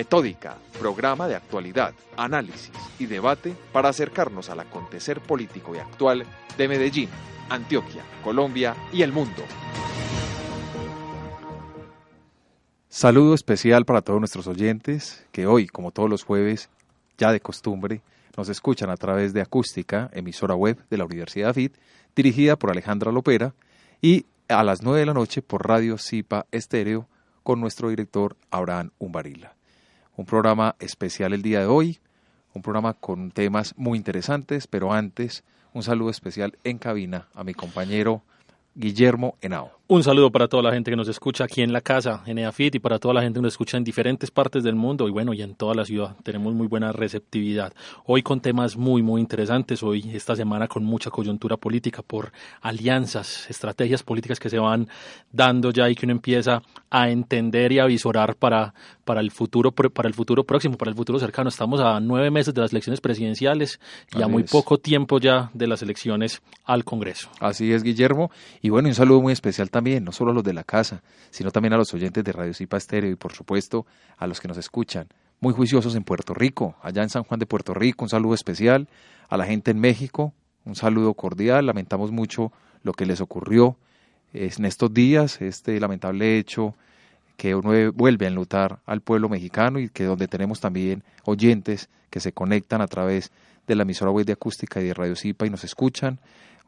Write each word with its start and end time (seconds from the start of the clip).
Metódica, 0.00 0.56
programa 0.78 1.28
de 1.28 1.34
actualidad, 1.34 1.92
análisis 2.16 2.72
y 2.98 3.04
debate 3.04 3.54
para 3.70 3.90
acercarnos 3.90 4.48
al 4.48 4.60
acontecer 4.60 5.20
político 5.20 5.74
y 5.74 5.78
actual 5.78 6.24
de 6.56 6.68
Medellín, 6.68 7.10
Antioquia, 7.50 8.02
Colombia 8.24 8.74
y 8.94 9.02
el 9.02 9.12
mundo. 9.12 9.42
Saludo 12.88 13.34
especial 13.34 13.84
para 13.84 14.00
todos 14.00 14.20
nuestros 14.20 14.46
oyentes 14.46 15.26
que 15.32 15.46
hoy, 15.46 15.66
como 15.66 15.90
todos 15.90 16.08
los 16.08 16.24
jueves, 16.24 16.70
ya 17.18 17.30
de 17.30 17.40
costumbre, 17.40 18.00
nos 18.38 18.48
escuchan 18.48 18.88
a 18.88 18.96
través 18.96 19.34
de 19.34 19.42
Acústica, 19.42 20.08
emisora 20.14 20.54
web 20.54 20.82
de 20.88 20.96
la 20.96 21.04
Universidad 21.04 21.52
FIT, 21.52 21.76
dirigida 22.16 22.56
por 22.56 22.70
Alejandra 22.70 23.12
Lopera, 23.12 23.52
y 24.00 24.24
a 24.48 24.64
las 24.64 24.82
9 24.82 25.00
de 25.00 25.06
la 25.06 25.12
noche 25.12 25.42
por 25.42 25.68
Radio 25.68 25.98
Zipa 25.98 26.46
Estéreo 26.52 27.06
con 27.42 27.60
nuestro 27.60 27.90
director 27.90 28.38
Abraham 28.50 28.92
Umbarila. 28.98 29.59
Un 30.20 30.26
programa 30.26 30.76
especial 30.80 31.32
el 31.32 31.40
día 31.40 31.60
de 31.60 31.64
hoy, 31.64 31.98
un 32.52 32.60
programa 32.60 32.92
con 32.92 33.30
temas 33.30 33.72
muy 33.78 33.96
interesantes, 33.96 34.66
pero 34.66 34.92
antes 34.92 35.44
un 35.72 35.82
saludo 35.82 36.10
especial 36.10 36.58
en 36.62 36.76
cabina 36.76 37.28
a 37.32 37.42
mi 37.42 37.54
compañero 37.54 38.20
Guillermo 38.74 39.38
Henao. 39.40 39.79
Un 39.92 40.04
saludo 40.04 40.30
para 40.30 40.46
toda 40.46 40.62
la 40.62 40.72
gente 40.72 40.92
que 40.92 40.96
nos 40.96 41.08
escucha 41.08 41.42
aquí 41.42 41.62
en 41.62 41.72
la 41.72 41.80
casa, 41.80 42.22
en 42.24 42.38
EAFIT, 42.38 42.76
y 42.76 42.78
para 42.78 43.00
toda 43.00 43.12
la 43.12 43.22
gente 43.22 43.40
que 43.40 43.42
nos 43.42 43.54
escucha 43.54 43.76
en 43.76 43.82
diferentes 43.82 44.30
partes 44.30 44.62
del 44.62 44.76
mundo 44.76 45.08
y 45.08 45.10
bueno, 45.10 45.34
y 45.34 45.42
en 45.42 45.56
toda 45.56 45.74
la 45.74 45.84
ciudad. 45.84 46.14
Tenemos 46.22 46.54
muy 46.54 46.68
buena 46.68 46.92
receptividad. 46.92 47.72
Hoy 48.06 48.22
con 48.22 48.40
temas 48.40 48.76
muy, 48.76 49.02
muy 49.02 49.20
interesantes. 49.20 49.82
Hoy, 49.82 50.08
esta 50.14 50.36
semana, 50.36 50.68
con 50.68 50.84
mucha 50.84 51.10
coyuntura 51.10 51.56
política 51.56 52.02
por 52.02 52.30
alianzas, 52.60 53.50
estrategias 53.50 54.04
políticas 54.04 54.38
que 54.38 54.48
se 54.48 54.60
van 54.60 54.86
dando 55.32 55.72
ya 55.72 55.90
y 55.90 55.96
que 55.96 56.06
uno 56.06 56.12
empieza 56.12 56.62
a 56.88 57.10
entender 57.10 57.72
y 57.72 57.80
a 57.80 57.86
visorar 57.86 58.36
para, 58.36 58.72
para, 59.04 59.20
el, 59.20 59.32
futuro, 59.32 59.72
para 59.72 60.08
el 60.08 60.14
futuro 60.14 60.44
próximo, 60.44 60.76
para 60.76 60.92
el 60.92 60.96
futuro 60.96 61.18
cercano. 61.18 61.48
Estamos 61.48 61.80
a 61.80 61.98
nueve 61.98 62.30
meses 62.30 62.54
de 62.54 62.60
las 62.60 62.70
elecciones 62.70 63.00
presidenciales 63.00 63.80
y 64.16 64.22
a 64.22 64.28
muy 64.28 64.44
poco 64.44 64.78
tiempo 64.78 65.18
ya 65.18 65.50
de 65.52 65.66
las 65.66 65.82
elecciones 65.82 66.42
al 66.64 66.84
Congreso. 66.84 67.28
Así 67.40 67.72
es, 67.72 67.82
Guillermo. 67.82 68.30
Y 68.62 68.68
bueno, 68.68 68.88
un 68.88 68.94
saludo 68.94 69.20
muy 69.20 69.32
especial 69.32 69.68
también 69.68 69.79
no 69.82 70.12
solo 70.12 70.30
a 70.30 70.34
los 70.34 70.44
de 70.44 70.52
la 70.52 70.64
casa, 70.64 71.02
sino 71.30 71.50
también 71.50 71.72
a 71.72 71.76
los 71.76 71.92
oyentes 71.94 72.22
de 72.22 72.32
Radio 72.32 72.54
Cipa 72.54 72.76
Estéreo 72.76 73.10
y 73.10 73.16
por 73.16 73.32
supuesto 73.32 73.86
a 74.18 74.26
los 74.26 74.40
que 74.40 74.48
nos 74.48 74.58
escuchan. 74.58 75.08
Muy 75.40 75.54
juiciosos 75.54 75.94
en 75.94 76.04
Puerto 76.04 76.34
Rico, 76.34 76.76
allá 76.82 77.02
en 77.02 77.08
San 77.08 77.24
Juan 77.24 77.40
de 77.40 77.46
Puerto 77.46 77.72
Rico, 77.72 78.04
un 78.04 78.10
saludo 78.10 78.34
especial 78.34 78.88
a 79.28 79.36
la 79.36 79.46
gente 79.46 79.70
en 79.70 79.80
México, 79.80 80.34
un 80.64 80.76
saludo 80.76 81.14
cordial, 81.14 81.66
lamentamos 81.66 82.10
mucho 82.10 82.52
lo 82.82 82.92
que 82.92 83.06
les 83.06 83.20
ocurrió 83.20 83.76
en 84.32 84.64
estos 84.64 84.92
días, 84.92 85.40
este 85.40 85.80
lamentable 85.80 86.38
hecho 86.38 86.74
que 87.36 87.54
uno 87.54 87.70
vuelve 87.92 88.26
a 88.26 88.28
enlutar 88.28 88.80
al 88.84 89.00
pueblo 89.00 89.30
mexicano 89.30 89.78
y 89.80 89.88
que 89.88 90.04
donde 90.04 90.28
tenemos 90.28 90.60
también 90.60 91.02
oyentes 91.24 91.88
que 92.10 92.20
se 92.20 92.32
conectan 92.32 92.82
a 92.82 92.86
través 92.86 93.32
de 93.66 93.76
la 93.76 93.84
emisora 93.84 94.10
web 94.10 94.26
de 94.26 94.34
acústica 94.34 94.80
y 94.80 94.84
de 94.84 94.94
Radio 94.94 95.16
Cipa 95.16 95.46
y 95.46 95.50
nos 95.50 95.64
escuchan. 95.64 96.18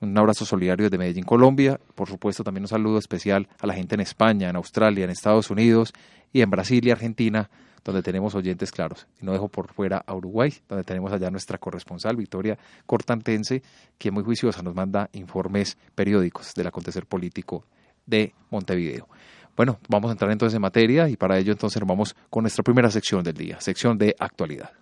Un 0.02 0.18
abrazo 0.18 0.44
solidario 0.44 0.86
desde 0.86 0.98
Medellín, 0.98 1.22
Colombia. 1.22 1.78
Por 1.94 2.08
supuesto, 2.08 2.42
también 2.42 2.64
un 2.64 2.68
saludo 2.68 2.98
especial 2.98 3.48
a 3.60 3.68
la 3.68 3.74
gente 3.74 3.94
en 3.94 4.00
España, 4.00 4.50
en 4.50 4.56
Australia, 4.56 5.04
en 5.04 5.10
Estados 5.10 5.48
Unidos 5.48 5.92
y 6.32 6.40
en 6.40 6.50
Brasil 6.50 6.84
y 6.84 6.90
Argentina, 6.90 7.48
donde 7.84 8.02
tenemos 8.02 8.34
oyentes 8.34 8.72
claros. 8.72 9.06
Y 9.20 9.24
no 9.24 9.32
dejo 9.32 9.48
por 9.48 9.72
fuera 9.72 10.02
a 10.04 10.14
Uruguay, 10.16 10.52
donde 10.68 10.82
tenemos 10.82 11.12
allá 11.12 11.30
nuestra 11.30 11.56
corresponsal, 11.56 12.16
Victoria 12.16 12.58
Cortantense, 12.84 13.62
quien 13.96 14.14
muy 14.14 14.24
juiciosa 14.24 14.60
nos 14.62 14.74
manda 14.74 15.08
informes 15.12 15.78
periódicos 15.94 16.52
del 16.54 16.66
acontecer 16.66 17.06
político 17.06 17.64
de 18.04 18.34
Montevideo. 18.50 19.08
Bueno, 19.56 19.78
vamos 19.88 20.08
a 20.08 20.12
entrar 20.12 20.32
entonces 20.32 20.56
en 20.56 20.62
materia 20.62 21.08
y 21.08 21.16
para 21.16 21.38
ello 21.38 21.52
entonces 21.52 21.80
vamos 21.86 22.16
con 22.28 22.42
nuestra 22.42 22.64
primera 22.64 22.90
sección 22.90 23.22
del 23.22 23.34
día, 23.34 23.60
sección 23.60 23.96
de 23.98 24.16
actualidad. 24.18 24.72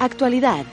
Actualidad. 0.00 0.64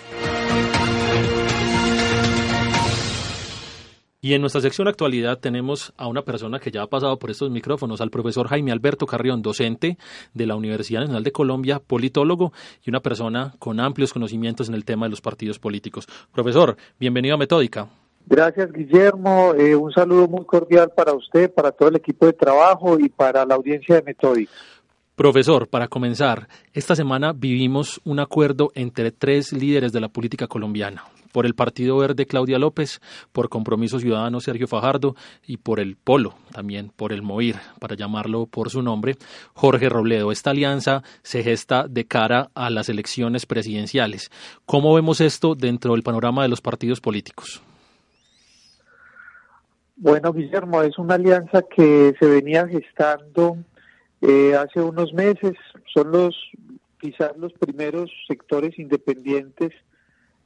Y 4.25 4.33
en 4.33 4.41
nuestra 4.41 4.59
sección 4.59 4.87
actualidad 4.87 5.37
tenemos 5.37 5.93
a 5.97 6.07
una 6.07 6.23
persona 6.23 6.57
que 6.57 6.71
ya 6.71 6.81
ha 6.81 6.87
pasado 6.87 7.19
por 7.19 7.29
estos 7.29 7.51
micrófonos, 7.51 8.01
al 8.01 8.09
profesor 8.09 8.47
Jaime 8.47 8.71
Alberto 8.71 9.05
Carrión, 9.05 9.43
docente 9.43 9.99
de 10.33 10.47
la 10.47 10.55
Universidad 10.55 11.01
Nacional 11.01 11.23
de 11.23 11.31
Colombia, 11.31 11.77
politólogo 11.77 12.51
y 12.83 12.89
una 12.89 13.01
persona 13.01 13.53
con 13.59 13.79
amplios 13.79 14.13
conocimientos 14.13 14.67
en 14.67 14.73
el 14.73 14.83
tema 14.83 15.05
de 15.05 15.11
los 15.11 15.21
partidos 15.21 15.59
políticos. 15.59 16.07
Profesor, 16.33 16.75
bienvenido 16.99 17.35
a 17.35 17.37
Metódica. 17.37 17.87
Gracias, 18.25 18.73
Guillermo. 18.73 19.53
Eh, 19.53 19.75
un 19.75 19.93
saludo 19.93 20.27
muy 20.27 20.43
cordial 20.43 20.91
para 20.97 21.13
usted, 21.13 21.53
para 21.53 21.71
todo 21.71 21.89
el 21.89 21.97
equipo 21.97 22.25
de 22.25 22.33
trabajo 22.33 22.99
y 22.99 23.09
para 23.09 23.45
la 23.45 23.53
audiencia 23.53 23.93
de 23.93 24.01
Metódica. 24.01 24.51
Profesor, 25.15 25.69
para 25.69 25.87
comenzar, 25.87 26.49
esta 26.73 26.93
semana 26.93 27.31
vivimos 27.31 28.01
un 28.03 28.19
acuerdo 28.19 28.71
entre 28.75 29.11
tres 29.11 29.53
líderes 29.53 29.93
de 29.93 30.01
la 30.01 30.09
política 30.09 30.47
colombiana, 30.47 31.05
por 31.35 31.45
el 31.45 31.53
Partido 31.53 31.97
Verde 31.97 32.27
Claudia 32.27 32.57
López, 32.57 33.01
por 33.33 33.49
Compromiso 33.49 33.99
Ciudadano 33.99 34.39
Sergio 34.39 34.69
Fajardo 34.69 35.15
y 35.45 35.57
por 35.57 35.81
el 35.81 35.97
Polo, 35.97 36.35
también 36.53 36.93
por 36.95 37.11
el 37.11 37.23
MOIR, 37.23 37.57
para 37.77 37.97
llamarlo 37.97 38.45
por 38.45 38.69
su 38.69 38.81
nombre, 38.81 39.17
Jorge 39.53 39.89
Robledo. 39.89 40.31
Esta 40.31 40.51
alianza 40.51 41.03
se 41.23 41.43
gesta 41.43 41.89
de 41.89 42.05
cara 42.05 42.51
a 42.55 42.69
las 42.69 42.87
elecciones 42.87 43.45
presidenciales. 43.45 44.31
¿Cómo 44.65 44.93
vemos 44.93 45.19
esto 45.19 45.55
dentro 45.55 45.91
del 45.91 46.03
panorama 46.03 46.43
de 46.43 46.47
los 46.47 46.61
partidos 46.61 47.01
políticos? 47.01 47.61
Bueno, 49.97 50.31
Guillermo, 50.31 50.83
es 50.83 50.97
una 50.97 51.15
alianza 51.15 51.63
que 51.63 52.15
se 52.17 52.27
venía 52.27 52.65
gestando 52.65 53.57
eh, 54.21 54.55
hace 54.55 54.79
unos 54.79 55.11
meses. 55.11 55.55
Son 55.93 56.13
los 56.13 56.33
quizás 57.01 57.35
los 57.35 57.51
primeros 57.51 58.09
sectores 58.25 58.79
independientes 58.79 59.73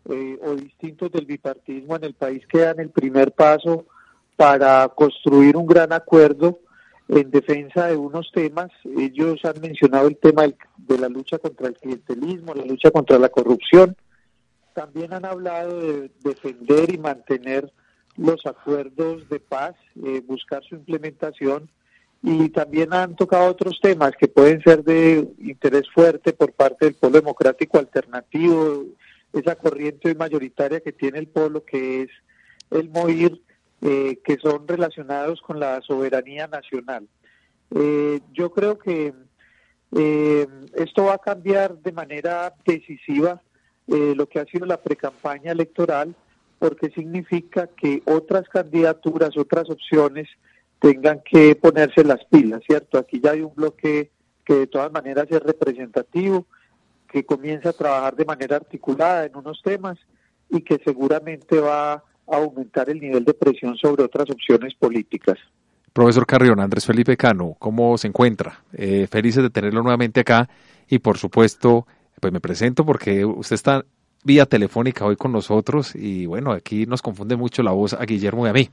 eh, 0.09 0.39
o 0.41 0.55
distintos 0.55 1.11
del 1.11 1.25
bipartidismo 1.25 1.95
en 1.95 2.03
el 2.05 2.13
país 2.13 2.45
que 2.47 2.59
dan 2.59 2.79
el 2.79 2.89
primer 2.89 3.31
paso 3.31 3.85
para 4.35 4.87
construir 4.89 5.57
un 5.57 5.65
gran 5.65 5.91
acuerdo 5.91 6.59
en 7.09 7.29
defensa 7.31 7.87
de 7.87 7.97
unos 7.97 8.31
temas. 8.31 8.71
Ellos 8.85 9.43
han 9.43 9.59
mencionado 9.59 10.07
el 10.07 10.17
tema 10.17 10.43
de 10.77 10.97
la 10.97 11.09
lucha 11.09 11.37
contra 11.39 11.67
el 11.67 11.75
clientelismo, 11.75 12.53
la 12.53 12.63
lucha 12.63 12.91
contra 12.91 13.19
la 13.19 13.29
corrupción. 13.29 13.95
También 14.73 15.13
han 15.13 15.25
hablado 15.25 15.79
de 15.79 16.11
defender 16.23 16.93
y 16.93 16.97
mantener 16.97 17.71
los 18.15 18.45
acuerdos 18.45 19.27
de 19.29 19.39
paz, 19.39 19.75
eh, 20.03 20.21
buscar 20.25 20.63
su 20.63 20.75
implementación 20.75 21.69
y 22.21 22.49
también 22.49 22.93
han 22.93 23.15
tocado 23.15 23.49
otros 23.49 23.79
temas 23.81 24.11
que 24.19 24.27
pueden 24.27 24.61
ser 24.61 24.83
de 24.83 25.27
interés 25.39 25.89
fuerte 25.93 26.33
por 26.33 26.51
parte 26.51 26.85
del 26.85 26.95
Polo 26.95 27.13
Democrático 27.13 27.79
Alternativo, 27.79 28.85
esa 29.33 29.55
corriente 29.55 30.15
mayoritaria 30.15 30.79
que 30.79 30.91
tiene 30.91 31.19
el 31.19 31.27
polo, 31.27 31.63
que 31.63 32.03
es 32.03 32.09
el 32.71 32.89
MOIR, 32.89 33.39
eh, 33.81 34.19
que 34.25 34.37
son 34.37 34.67
relacionados 34.67 35.41
con 35.41 35.59
la 35.59 35.79
soberanía 35.81 36.47
nacional. 36.47 37.07
Eh, 37.73 38.19
yo 38.33 38.51
creo 38.51 38.77
que 38.77 39.13
eh, 39.95 40.47
esto 40.75 41.05
va 41.05 41.13
a 41.13 41.19
cambiar 41.19 41.77
de 41.77 41.91
manera 41.91 42.53
decisiva 42.65 43.41
lo 43.87 44.29
que 44.29 44.39
ha 44.39 44.45
sido 44.45 44.67
la 44.67 44.79
precampaña 44.79 45.51
electoral, 45.51 46.13
porque 46.59 46.91
significa 46.91 47.65
que 47.65 48.03
otras 48.05 48.47
candidaturas, 48.47 49.35
otras 49.35 49.67
opciones 49.67 50.27
tengan 50.79 51.23
que 51.25 51.55
ponerse 51.55 52.03
las 52.03 52.23
pilas, 52.25 52.61
¿cierto? 52.67 52.99
Aquí 52.99 53.19
ya 53.19 53.31
hay 53.31 53.41
un 53.41 53.55
bloque 53.55 54.11
que 54.45 54.53
de 54.53 54.67
todas 54.67 54.91
maneras 54.91 55.25
es 55.31 55.41
representativo, 55.41 56.45
que 57.11 57.25
comienza 57.25 57.69
a 57.69 57.73
trabajar 57.73 58.15
de 58.15 58.25
manera 58.25 58.57
articulada 58.57 59.25
en 59.25 59.35
unos 59.35 59.61
temas 59.63 59.97
y 60.49 60.61
que 60.61 60.79
seguramente 60.83 61.59
va 61.59 61.93
a 61.93 62.03
aumentar 62.27 62.89
el 62.89 62.99
nivel 62.99 63.25
de 63.25 63.33
presión 63.33 63.75
sobre 63.75 64.03
otras 64.03 64.29
opciones 64.29 64.73
políticas. 64.75 65.37
Profesor 65.91 66.25
Carrión, 66.25 66.59
Andrés 66.59 66.85
Felipe 66.85 67.17
Cano, 67.17 67.55
¿cómo 67.57 67.97
se 67.97 68.07
encuentra? 68.07 68.63
Eh, 68.73 69.07
felices 69.09 69.41
de 69.43 69.49
tenerlo 69.49 69.81
nuevamente 69.81 70.21
acá 70.21 70.47
y 70.87 70.99
por 70.99 71.17
supuesto, 71.17 71.87
pues 72.19 72.31
me 72.31 72.39
presento 72.39 72.85
porque 72.85 73.25
usted 73.25 73.55
está 73.55 73.83
vía 74.23 74.45
telefónica 74.45 75.05
hoy 75.05 75.15
con 75.15 75.31
nosotros 75.31 75.95
y 75.95 76.25
bueno, 76.25 76.51
aquí 76.51 76.85
nos 76.85 77.01
confunde 77.01 77.35
mucho 77.35 77.63
la 77.63 77.71
voz 77.71 77.93
a 77.93 78.05
Guillermo 78.05 78.45
y 78.45 78.49
a 78.49 78.53
mí. 78.53 78.69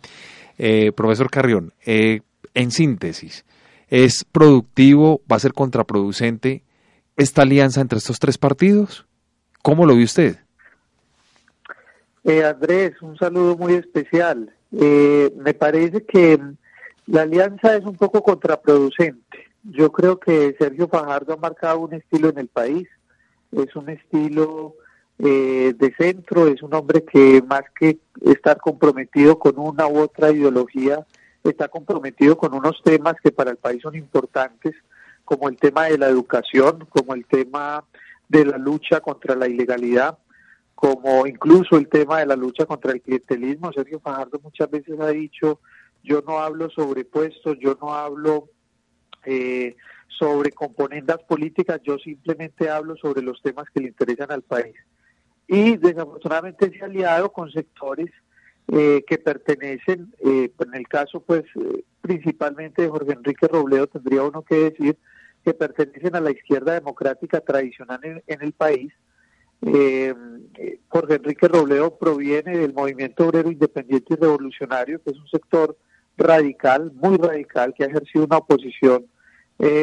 Eh, 0.59 0.93
profesor 0.93 1.31
Carrión, 1.31 1.73
eh, 1.85 2.21
en 2.55 2.71
síntesis, 2.71 3.45
¿es 3.89 4.25
productivo, 4.25 5.23
va 5.31 5.37
a 5.37 5.41
ser 5.41 5.53
contraproducente 5.53 6.63
esta 7.17 7.43
alianza 7.43 7.81
entre 7.81 7.99
estos 7.99 8.19
tres 8.19 8.39
partidos? 8.39 9.07
¿Cómo 9.63 9.87
lo 9.87 9.97
ve 9.97 10.05
usted? 10.05 10.37
Eh, 12.25 12.45
Andrés, 12.45 13.01
un 13.03 13.17
saludo 13.17 13.57
muy 13.57 13.75
especial. 13.75 14.53
Eh, 14.73 15.33
me 15.37 15.55
parece 15.55 16.05
que 16.05 16.41
la 17.07 17.23
alianza 17.23 17.77
es 17.77 17.85
un 17.85 17.97
poco 17.97 18.23
contraproducente. 18.23 19.47
Yo 19.63 19.91
creo 19.91 20.19
que 20.19 20.55
Sergio 20.59 20.89
Fajardo 20.89 21.35
ha 21.35 21.37
marcado 21.37 21.81
un 21.81 21.95
estilo 21.95 22.29
en 22.29 22.39
el 22.39 22.49
país. 22.49 22.89
Es 23.53 23.75
un 23.77 23.89
estilo 23.89 24.75
eh, 25.19 25.73
de 25.77 25.95
centro, 25.95 26.47
es 26.47 26.63
un 26.63 26.75
hombre 26.75 27.05
que 27.05 27.43
más 27.43 27.63
que 27.79 27.99
estar 28.23 28.59
comprometido 28.59 29.39
con 29.39 29.59
una 29.59 29.87
u 29.87 29.99
otra 29.99 30.31
ideología, 30.31 31.07
está 31.43 31.69
comprometido 31.69 32.37
con 32.37 32.55
unos 32.55 32.83
temas 32.85 33.15
que 33.23 33.33
para 33.33 33.51
el 33.51 33.57
país 33.57 33.81
son 33.83 33.95
importantes 33.95 34.75
como 35.27 35.51
el 35.51 35.57
tema 35.57 35.85
de 35.87 35.99
la 35.99 36.09
educación, 36.09 36.87
como 36.89 37.13
el 37.13 37.27
tema 37.27 37.85
de 38.29 38.47
la 38.47 38.57
lucha 38.57 39.01
contra 39.01 39.35
la 39.35 39.49
ilegalidad, 39.49 40.17
como 40.75 41.27
incluso 41.27 41.77
el 41.77 41.89
tema 41.89 42.21
de 42.21 42.27
la 42.27 42.37
lucha 42.37 42.65
contra 42.65 42.93
el 42.93 43.03
clientelismo. 43.03 43.73
Sergio 43.73 44.01
Fajardo 44.01 44.41
muchas 44.43 44.71
veces 44.71 44.99
ha 45.01 45.09
dicho, 45.09 45.61
yo 46.03 46.23
no 46.27 46.39
hablo 46.39 46.71
sobre 46.71 47.05
puestos, 47.05 47.59
yo 47.61 47.77
no 47.81 47.93
hablo 47.93 48.49
eh, 49.25 49.77
sobre 50.09 50.53
componendas 50.53 51.19
políticas, 51.25 51.81
yo 51.83 51.99
simplemente 51.99 52.71
hablo 52.71 52.97
sobre 52.97 53.21
los 53.21 53.43
temas 53.43 53.67
que 53.75 53.81
le 53.81 53.89
interesan 53.89 54.31
al 54.31 54.43
país. 54.43 54.77
Y 55.49 55.77
desafortunadamente 55.77 56.71
se 56.71 56.83
ha 56.83 56.87
aliado 56.87 57.33
con 57.33 57.51
sectores 57.51 58.11
eh, 58.69 59.05
que 59.07 59.19
pertenecen, 59.19 60.13
eh, 60.25 60.51
en 60.59 60.75
el 60.75 60.89
caso 60.89 61.21
pues 61.21 61.45
eh, 61.55 61.85
principalmente 62.01 62.83
de 62.83 62.89
Jorge 62.89 63.13
Enrique 63.13 63.47
Robledo, 63.47 63.87
tendría 63.87 64.23
uno 64.23 64.43
que 64.43 64.71
decir 64.71 64.99
que 65.47 65.55
pertenecen 65.55 66.17
a 66.17 66.21
la 66.21 66.33
izquierda 66.33 66.73
democrática 66.75 67.41
tradicional 67.41 68.01
en, 68.27 68.43
el 68.43 68.53
país. 68.53 68.93
Jorge 70.89 71.15
Enrique 71.15 71.47
Robledo 71.47 71.97
proviene 71.97 72.59
del 72.59 72.75
movimiento 72.75 73.29
obrero 73.29 73.49
independiente 73.49 74.15
y 74.15 74.17
revolucionario, 74.17 75.01
que 75.01 75.13
es 75.13 75.17
un 75.17 75.29
sector 75.29 75.77
radical, 76.17 76.91
muy 76.95 77.17
radical, 77.17 77.75
que 77.75 77.85
ha 77.85 77.87
ejercido 77.87 78.25
una 78.25 78.39
oposición 78.39 79.07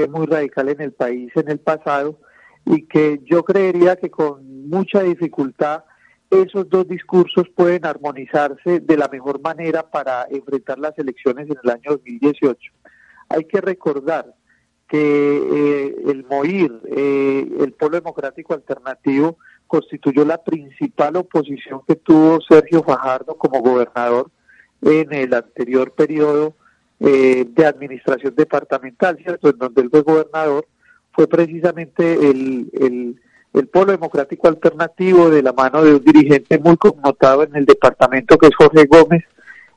muy 0.10 0.26
radical 0.26 0.68
en 0.68 0.82
el 0.82 0.92
país 0.92 1.32
en 1.36 1.50
el 1.50 1.60
pasado 1.60 2.20
y 2.66 2.86
que 2.86 3.22
yo 3.24 3.44
creería 3.46 3.96
que 3.96 4.12
con 4.12 4.70
mucha 4.70 5.02
dificultad 5.02 5.86
esos 6.30 6.68
dos 6.68 6.86
discursos 6.90 7.46
pueden 7.56 7.86
armonizarse 7.86 8.82
de 8.82 8.98
la 8.98 9.08
mejor 9.08 9.42
manera 9.42 9.90
para 9.90 10.28
enfrentar 10.30 10.78
las 10.78 10.98
elecciones 11.00 11.50
en 11.50 11.56
el 11.64 11.70
año 11.70 11.92
2018. 11.92 12.60
Hay 13.30 13.46
que 13.46 13.62
recordar 13.62 14.36
que 14.94 15.00
eh, 15.00 15.96
el 16.06 16.24
MOIR, 16.30 16.82
eh, 16.86 17.48
el 17.62 17.72
Polo 17.74 17.96
Democrático 17.96 18.54
Alternativo, 18.54 19.40
constituyó 19.66 20.24
la 20.24 20.38
principal 20.38 21.16
oposición 21.16 21.82
que 21.88 21.96
tuvo 21.96 22.40
Sergio 22.48 22.84
Fajardo 22.84 23.36
como 23.36 23.60
gobernador 23.62 24.30
en 24.84 25.12
el 25.12 25.34
anterior 25.34 25.94
periodo 25.94 26.54
eh, 27.00 27.44
de 27.50 27.66
administración 27.66 28.36
departamental, 28.36 29.18
¿cierto? 29.18 29.50
En 29.50 29.58
donde 29.58 29.82
él 29.82 29.90
fue 29.90 30.02
gobernador, 30.02 30.68
fue 31.12 31.26
precisamente 31.26 32.30
el, 32.30 33.18
el 33.54 33.68
Polo 33.70 33.94
Democrático 33.94 34.48
Alternativo 34.48 35.32
de 35.32 35.42
la 35.42 35.54
mano 35.54 35.84
de 35.84 35.96
un 35.96 36.04
dirigente 36.04 36.60
muy 36.60 36.78
connotado 36.78 37.42
en 37.42 37.56
el 37.56 37.66
departamento 37.66 38.38
que 38.38 38.46
es 38.46 38.56
Jorge 38.56 38.86
Gómez, 38.86 39.24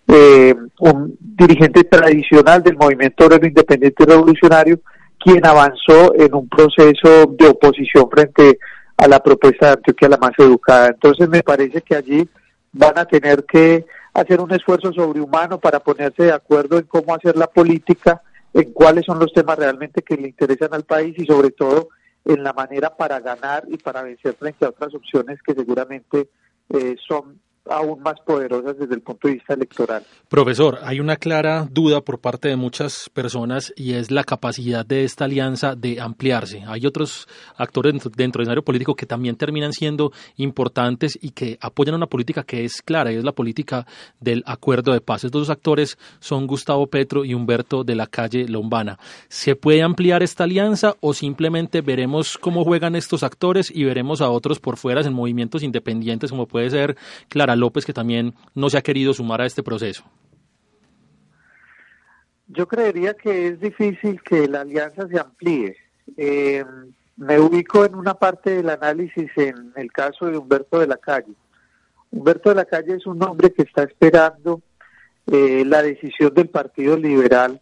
eh, 0.08 0.54
un 0.80 1.16
dirigente 1.18 1.84
tradicional 1.84 2.62
del 2.62 2.76
movimiento 2.76 3.24
obrero 3.24 3.46
independiente 3.46 4.02
y 4.02 4.06
revolucionario, 4.06 4.78
quien 5.26 5.44
avanzó 5.44 6.14
en 6.14 6.32
un 6.34 6.48
proceso 6.48 7.26
de 7.36 7.48
oposición 7.48 8.08
frente 8.08 8.60
a 8.96 9.08
la 9.08 9.18
propuesta 9.18 9.66
de 9.66 9.72
Antioquia 9.72 10.08
la 10.08 10.18
más 10.18 10.30
educada. 10.38 10.86
Entonces 10.86 11.28
me 11.28 11.42
parece 11.42 11.82
que 11.82 11.96
allí 11.96 12.28
van 12.70 12.96
a 12.96 13.06
tener 13.06 13.44
que 13.44 13.84
hacer 14.14 14.40
un 14.40 14.52
esfuerzo 14.52 14.92
sobrehumano 14.92 15.58
para 15.58 15.80
ponerse 15.80 16.22
de 16.22 16.32
acuerdo 16.32 16.78
en 16.78 16.84
cómo 16.84 17.12
hacer 17.12 17.36
la 17.36 17.48
política, 17.48 18.22
en 18.54 18.72
cuáles 18.72 19.04
son 19.04 19.18
los 19.18 19.32
temas 19.32 19.58
realmente 19.58 20.00
que 20.02 20.16
le 20.16 20.28
interesan 20.28 20.72
al 20.72 20.84
país 20.84 21.16
y 21.18 21.26
sobre 21.26 21.50
todo 21.50 21.88
en 22.24 22.44
la 22.44 22.52
manera 22.52 22.96
para 22.96 23.18
ganar 23.18 23.64
y 23.68 23.78
para 23.78 24.02
vencer 24.02 24.34
frente 24.34 24.64
a 24.64 24.68
otras 24.68 24.94
opciones 24.94 25.40
que 25.42 25.54
seguramente 25.54 26.28
eh, 26.70 26.94
son 27.04 27.40
aún 27.70 28.00
más 28.02 28.20
poderosas 28.20 28.78
desde 28.78 28.94
el 28.94 29.02
punto 29.02 29.28
de 29.28 29.34
vista 29.34 29.54
electoral. 29.54 30.04
Profesor, 30.28 30.78
hay 30.82 31.00
una 31.00 31.16
clara 31.16 31.66
duda 31.70 32.00
por 32.00 32.18
parte 32.18 32.48
de 32.48 32.56
muchas 32.56 33.08
personas 33.10 33.72
y 33.76 33.94
es 33.94 34.10
la 34.10 34.24
capacidad 34.24 34.84
de 34.84 35.04
esta 35.04 35.24
alianza 35.24 35.74
de 35.74 36.00
ampliarse. 36.00 36.62
Hay 36.66 36.86
otros 36.86 37.28
actores 37.56 37.92
dentro, 37.92 38.10
del 38.10 38.42
escenario 38.42 38.64
político 38.64 38.94
que 38.94 39.06
también 39.06 39.36
terminan 39.36 39.72
siendo 39.72 40.12
importantes 40.36 41.18
y 41.20 41.30
que 41.30 41.58
apoyan 41.60 41.94
una 41.94 42.06
política 42.06 42.42
que 42.42 42.64
es 42.64 42.82
clara 42.82 43.12
y 43.12 43.16
es 43.16 43.24
la 43.24 43.32
política 43.32 43.86
del 44.20 44.42
acuerdo 44.46 44.92
de 44.92 45.00
paz. 45.00 45.24
Estos 45.24 45.42
dos 45.42 45.50
actores 45.50 45.98
son 46.20 46.46
Gustavo 46.46 46.86
Petro 46.88 47.24
y 47.24 47.34
Humberto 47.34 47.84
de 47.84 47.94
la 47.94 48.06
calle 48.06 48.48
Lombana. 48.48 48.98
¿Se 49.28 49.56
puede 49.56 49.82
ampliar 49.82 50.22
esta 50.22 50.44
alianza 50.44 50.94
o 51.00 51.14
simplemente 51.14 51.80
veremos 51.80 52.38
cómo 52.38 52.64
juegan 52.64 52.96
estos 52.96 53.22
actores 53.22 53.70
y 53.74 53.84
veremos 53.84 54.20
a 54.20 54.30
otros 54.30 54.60
por 54.60 54.76
fuera 54.76 54.96
en 55.00 55.12
movimientos 55.12 55.62
independientes 55.62 56.30
como 56.30 56.46
puede 56.46 56.70
ser 56.70 56.96
Clara 57.28 57.55
López, 57.56 57.84
que 57.84 57.92
también 57.92 58.34
no 58.54 58.70
se 58.70 58.78
ha 58.78 58.82
querido 58.82 59.12
sumar 59.14 59.40
a 59.40 59.46
este 59.46 59.62
proceso? 59.62 60.04
Yo 62.48 62.68
creería 62.68 63.14
que 63.14 63.48
es 63.48 63.60
difícil 63.60 64.22
que 64.22 64.46
la 64.46 64.60
alianza 64.60 65.08
se 65.08 65.18
amplíe. 65.18 65.76
Eh, 66.16 66.64
me 67.16 67.40
ubico 67.40 67.84
en 67.84 67.94
una 67.94 68.14
parte 68.14 68.50
del 68.50 68.70
análisis 68.70 69.30
en 69.36 69.72
el 69.74 69.90
caso 69.90 70.26
de 70.26 70.38
Humberto 70.38 70.78
de 70.78 70.86
la 70.86 70.96
Calle. 70.96 71.32
Humberto 72.10 72.50
de 72.50 72.56
la 72.56 72.64
Calle 72.64 72.94
es 72.94 73.06
un 73.06 73.22
hombre 73.22 73.52
que 73.52 73.62
está 73.62 73.82
esperando 73.82 74.60
eh, 75.26 75.64
la 75.66 75.82
decisión 75.82 76.32
del 76.34 76.48
Partido 76.48 76.96
Liberal 76.96 77.60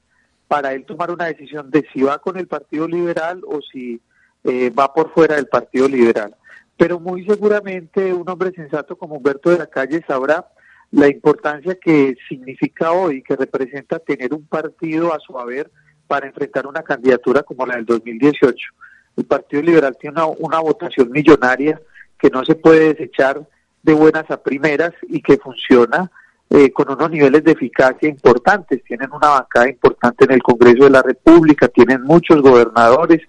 para 0.48 0.74
él 0.74 0.84
tomar 0.84 1.10
una 1.10 1.26
decisión 1.26 1.70
de 1.70 1.86
si 1.92 2.02
va 2.02 2.18
con 2.18 2.36
el 2.36 2.46
Partido 2.46 2.86
Liberal 2.86 3.40
o 3.46 3.60
si 3.62 4.00
eh, 4.44 4.70
va 4.70 4.92
por 4.92 5.12
fuera 5.14 5.36
del 5.36 5.46
Partido 5.46 5.88
Liberal 5.88 6.36
pero 6.76 6.98
muy 6.98 7.24
seguramente 7.24 8.12
un 8.12 8.28
hombre 8.28 8.52
sensato 8.52 8.96
como 8.96 9.16
Humberto 9.16 9.50
de 9.50 9.58
la 9.58 9.66
Calle 9.66 10.04
sabrá 10.06 10.46
la 10.90 11.08
importancia 11.08 11.76
que 11.80 12.16
significa 12.28 12.92
hoy, 12.92 13.22
que 13.22 13.36
representa 13.36 13.98
tener 13.98 14.32
un 14.32 14.46
partido 14.46 15.12
a 15.12 15.18
su 15.18 15.38
haber 15.38 15.70
para 16.06 16.26
enfrentar 16.26 16.66
una 16.66 16.82
candidatura 16.82 17.42
como 17.42 17.66
la 17.66 17.76
del 17.76 17.86
2018. 17.86 18.68
El 19.16 19.24
Partido 19.24 19.62
Liberal 19.62 19.96
tiene 20.00 20.22
una, 20.38 20.60
votación 20.60 21.10
millonaria 21.10 21.80
que 22.18 22.30
no 22.30 22.44
se 22.44 22.54
puede 22.54 22.94
desechar 22.94 23.40
de 23.82 23.92
buenas 23.92 24.30
a 24.30 24.42
primeras 24.42 24.92
y 25.08 25.20
que 25.20 25.36
funciona 25.36 26.10
eh, 26.50 26.70
con 26.72 26.90
unos 26.90 27.10
niveles 27.10 27.44
de 27.44 27.52
eficacia 27.52 28.08
importantes. 28.08 28.82
Tienen 28.84 29.10
una 29.12 29.28
bancada 29.28 29.68
importante 29.68 30.24
en 30.24 30.32
el 30.32 30.42
Congreso 30.42 30.84
de 30.84 30.90
la 30.90 31.02
República, 31.02 31.68
tienen 31.68 32.02
muchos 32.02 32.40
gobernadores, 32.40 33.20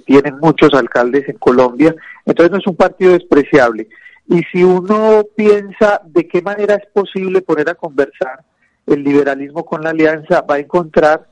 tienen 0.00 0.38
muchos 0.38 0.74
alcaldes 0.74 1.28
en 1.28 1.38
Colombia, 1.38 1.94
entonces 2.24 2.50
no 2.50 2.58
es 2.58 2.66
un 2.66 2.76
partido 2.76 3.12
despreciable. 3.12 3.88
Y 4.26 4.42
si 4.52 4.62
uno 4.62 5.24
piensa 5.36 6.02
de 6.04 6.28
qué 6.28 6.42
manera 6.42 6.74
es 6.74 6.86
posible 6.92 7.40
poner 7.40 7.70
a 7.70 7.74
conversar 7.74 8.44
el 8.86 9.02
liberalismo 9.02 9.64
con 9.64 9.82
la 9.82 9.90
alianza, 9.90 10.42
va 10.42 10.56
a 10.56 10.60
encontrar 10.60 11.26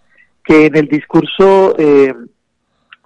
que 0.44 0.66
en 0.66 0.76
el 0.76 0.88
discurso 0.88 1.74
eh, 1.78 2.14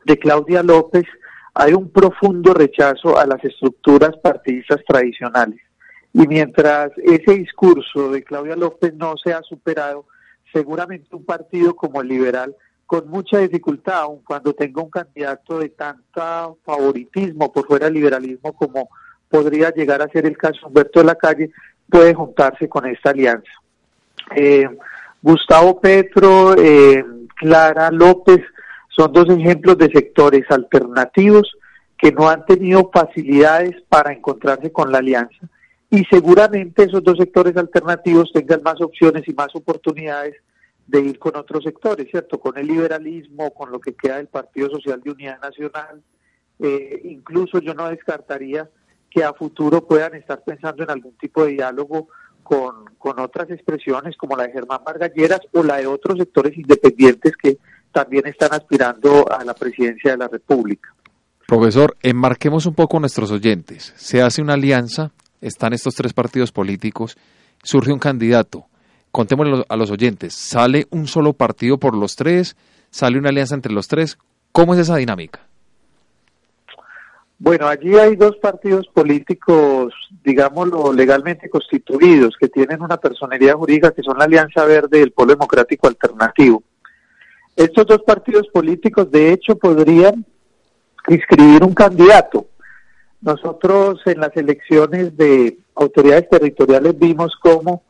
de 0.04 0.18
Claudia 0.18 0.62
López 0.62 1.06
hay 1.54 1.72
un 1.72 1.90
profundo 1.90 2.54
rechazo 2.54 3.18
a 3.18 3.26
las 3.26 3.42
estructuras 3.44 4.16
partidistas 4.22 4.80
tradicionales. 4.86 5.60
Y 6.12 6.26
mientras 6.26 6.90
ese 6.98 7.34
discurso 7.34 8.10
de 8.10 8.22
Claudia 8.22 8.56
López 8.56 8.94
no 8.94 9.14
se 9.16 9.32
ha 9.32 9.42
superado, 9.42 10.06
seguramente 10.52 11.14
un 11.14 11.24
partido 11.24 11.74
como 11.74 12.00
el 12.00 12.08
liberal 12.08 12.54
con 12.90 13.08
mucha 13.08 13.38
dificultad, 13.38 14.00
aun 14.00 14.18
cuando 14.26 14.52
tenga 14.52 14.82
un 14.82 14.90
candidato 14.90 15.60
de 15.60 15.68
tanta 15.68 16.50
favoritismo 16.64 17.52
por 17.52 17.64
fuera 17.64 17.86
del 17.86 17.94
liberalismo 17.94 18.52
como 18.52 18.88
podría 19.28 19.70
llegar 19.70 20.02
a 20.02 20.08
ser 20.08 20.26
el 20.26 20.36
caso 20.36 20.66
Humberto 20.66 20.98
de 20.98 21.06
la 21.06 21.14
Calle, 21.14 21.52
puede 21.88 22.14
juntarse 22.14 22.68
con 22.68 22.86
esta 22.86 23.10
alianza. 23.10 23.52
Eh, 24.34 24.68
Gustavo 25.22 25.80
Petro, 25.80 26.56
eh, 26.58 27.04
Clara 27.36 27.92
López, 27.92 28.40
son 28.88 29.12
dos 29.12 29.28
ejemplos 29.28 29.78
de 29.78 29.88
sectores 29.92 30.42
alternativos 30.50 31.48
que 31.96 32.10
no 32.10 32.28
han 32.28 32.44
tenido 32.44 32.90
facilidades 32.92 33.80
para 33.88 34.12
encontrarse 34.12 34.72
con 34.72 34.90
la 34.90 34.98
alianza. 34.98 35.46
Y 35.90 36.04
seguramente 36.06 36.82
esos 36.82 37.04
dos 37.04 37.18
sectores 37.18 37.56
alternativos 37.56 38.32
tengan 38.32 38.64
más 38.64 38.80
opciones 38.80 39.22
y 39.28 39.32
más 39.32 39.54
oportunidades 39.54 40.34
de 40.90 41.00
ir 41.00 41.18
con 41.18 41.36
otros 41.36 41.62
sectores, 41.62 42.08
¿cierto? 42.10 42.40
Con 42.40 42.58
el 42.58 42.66
liberalismo, 42.66 43.52
con 43.54 43.70
lo 43.70 43.78
que 43.80 43.94
queda 43.94 44.16
del 44.16 44.26
Partido 44.26 44.68
Social 44.70 45.00
de 45.00 45.10
Unidad 45.12 45.40
Nacional. 45.40 46.02
Eh, 46.58 47.02
incluso 47.04 47.60
yo 47.60 47.74
no 47.74 47.88
descartaría 47.88 48.68
que 49.08 49.22
a 49.22 49.32
futuro 49.32 49.86
puedan 49.86 50.14
estar 50.14 50.42
pensando 50.42 50.82
en 50.82 50.90
algún 50.90 51.16
tipo 51.16 51.44
de 51.44 51.52
diálogo 51.52 52.08
con, 52.42 52.86
con 52.98 53.20
otras 53.20 53.50
expresiones 53.50 54.16
como 54.16 54.36
la 54.36 54.44
de 54.44 54.52
Germán 54.52 54.80
Margalleras 54.84 55.40
o 55.52 55.62
la 55.62 55.76
de 55.76 55.86
otros 55.86 56.18
sectores 56.18 56.58
independientes 56.58 57.34
que 57.36 57.58
también 57.92 58.26
están 58.26 58.52
aspirando 58.52 59.30
a 59.30 59.44
la 59.44 59.54
presidencia 59.54 60.12
de 60.12 60.16
la 60.16 60.28
República. 60.28 60.92
Profesor, 61.46 61.96
enmarquemos 62.02 62.66
un 62.66 62.74
poco 62.74 62.96
a 62.96 63.00
nuestros 63.00 63.30
oyentes. 63.30 63.92
Se 63.96 64.22
hace 64.22 64.42
una 64.42 64.54
alianza, 64.54 65.12
están 65.40 65.72
estos 65.72 65.94
tres 65.94 66.12
partidos 66.12 66.50
políticos, 66.50 67.16
surge 67.62 67.92
un 67.92 67.98
candidato 68.00 68.66
contémosle 69.10 69.64
a 69.68 69.76
los 69.76 69.90
oyentes, 69.90 70.34
¿sale 70.34 70.86
un 70.90 71.06
solo 71.06 71.32
partido 71.32 71.78
por 71.78 71.96
los 71.96 72.16
tres? 72.16 72.56
¿Sale 72.90 73.18
una 73.18 73.28
alianza 73.28 73.54
entre 73.54 73.72
los 73.72 73.88
tres? 73.88 74.18
¿Cómo 74.52 74.74
es 74.74 74.80
esa 74.80 74.96
dinámica? 74.96 75.40
Bueno, 77.38 77.68
allí 77.68 77.96
hay 77.96 78.16
dos 78.16 78.36
partidos 78.36 78.86
políticos, 78.88 79.94
digámoslo, 80.22 80.92
legalmente 80.92 81.48
constituidos, 81.48 82.36
que 82.38 82.48
tienen 82.48 82.82
una 82.82 82.98
personería 82.98 83.54
jurídica, 83.54 83.92
que 83.92 84.02
son 84.02 84.18
la 84.18 84.24
Alianza 84.24 84.64
Verde 84.66 84.98
y 84.98 85.02
el 85.02 85.12
Polo 85.12 85.32
Democrático 85.32 85.88
Alternativo. 85.88 86.62
Estos 87.56 87.86
dos 87.86 88.02
partidos 88.02 88.46
políticos, 88.48 89.10
de 89.10 89.32
hecho, 89.32 89.56
podrían 89.56 90.26
inscribir 91.08 91.64
un 91.64 91.72
candidato. 91.72 92.46
Nosotros 93.22 94.00
en 94.04 94.20
las 94.20 94.36
elecciones 94.36 95.16
de 95.16 95.56
autoridades 95.74 96.28
territoriales 96.28 96.98
vimos 96.98 97.32
cómo 97.40 97.84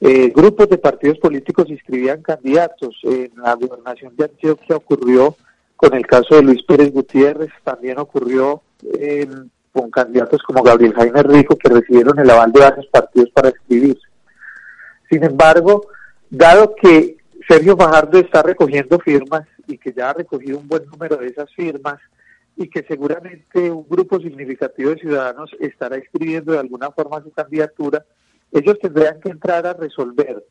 eh, 0.00 0.32
grupos 0.34 0.68
de 0.68 0.78
partidos 0.78 1.18
políticos 1.18 1.68
inscribían 1.68 2.22
candidatos. 2.22 2.96
En 3.02 3.32
la 3.36 3.54
gobernación 3.54 4.14
de 4.16 4.24
Antioquia 4.24 4.76
ocurrió 4.76 5.36
con 5.76 5.94
el 5.94 6.06
caso 6.06 6.36
de 6.36 6.42
Luis 6.42 6.62
Pérez 6.64 6.92
Gutiérrez, 6.92 7.50
también 7.62 7.98
ocurrió 7.98 8.62
con 9.72 9.90
candidatos 9.90 10.42
como 10.42 10.62
Gabriel 10.62 10.94
Jaime 10.94 11.22
Rico 11.22 11.56
que 11.56 11.68
recibieron 11.68 12.18
el 12.18 12.30
aval 12.30 12.50
de 12.50 12.60
varios 12.60 12.86
partidos 12.86 13.30
para 13.30 13.50
inscribirse. 13.50 14.08
Sin 15.08 15.22
embargo, 15.22 15.86
dado 16.30 16.74
que 16.74 17.16
Sergio 17.48 17.76
Fajardo 17.76 18.18
está 18.18 18.42
recogiendo 18.42 18.98
firmas 18.98 19.46
y 19.66 19.78
que 19.78 19.92
ya 19.92 20.10
ha 20.10 20.14
recogido 20.14 20.58
un 20.58 20.68
buen 20.68 20.84
número 20.86 21.16
de 21.16 21.28
esas 21.28 21.52
firmas 21.54 21.98
y 22.56 22.68
que 22.68 22.82
seguramente 22.82 23.70
un 23.70 23.86
grupo 23.88 24.18
significativo 24.18 24.90
de 24.90 24.98
ciudadanos 24.98 25.50
estará 25.60 25.96
escribiendo 25.96 26.52
de 26.52 26.58
alguna 26.58 26.90
forma 26.90 27.22
su 27.22 27.30
candidatura, 27.30 28.04
ellos 28.52 28.78
tendrán 28.80 29.20
que 29.20 29.30
entrar 29.30 29.66
a 29.66 29.74
resolver 29.74 30.44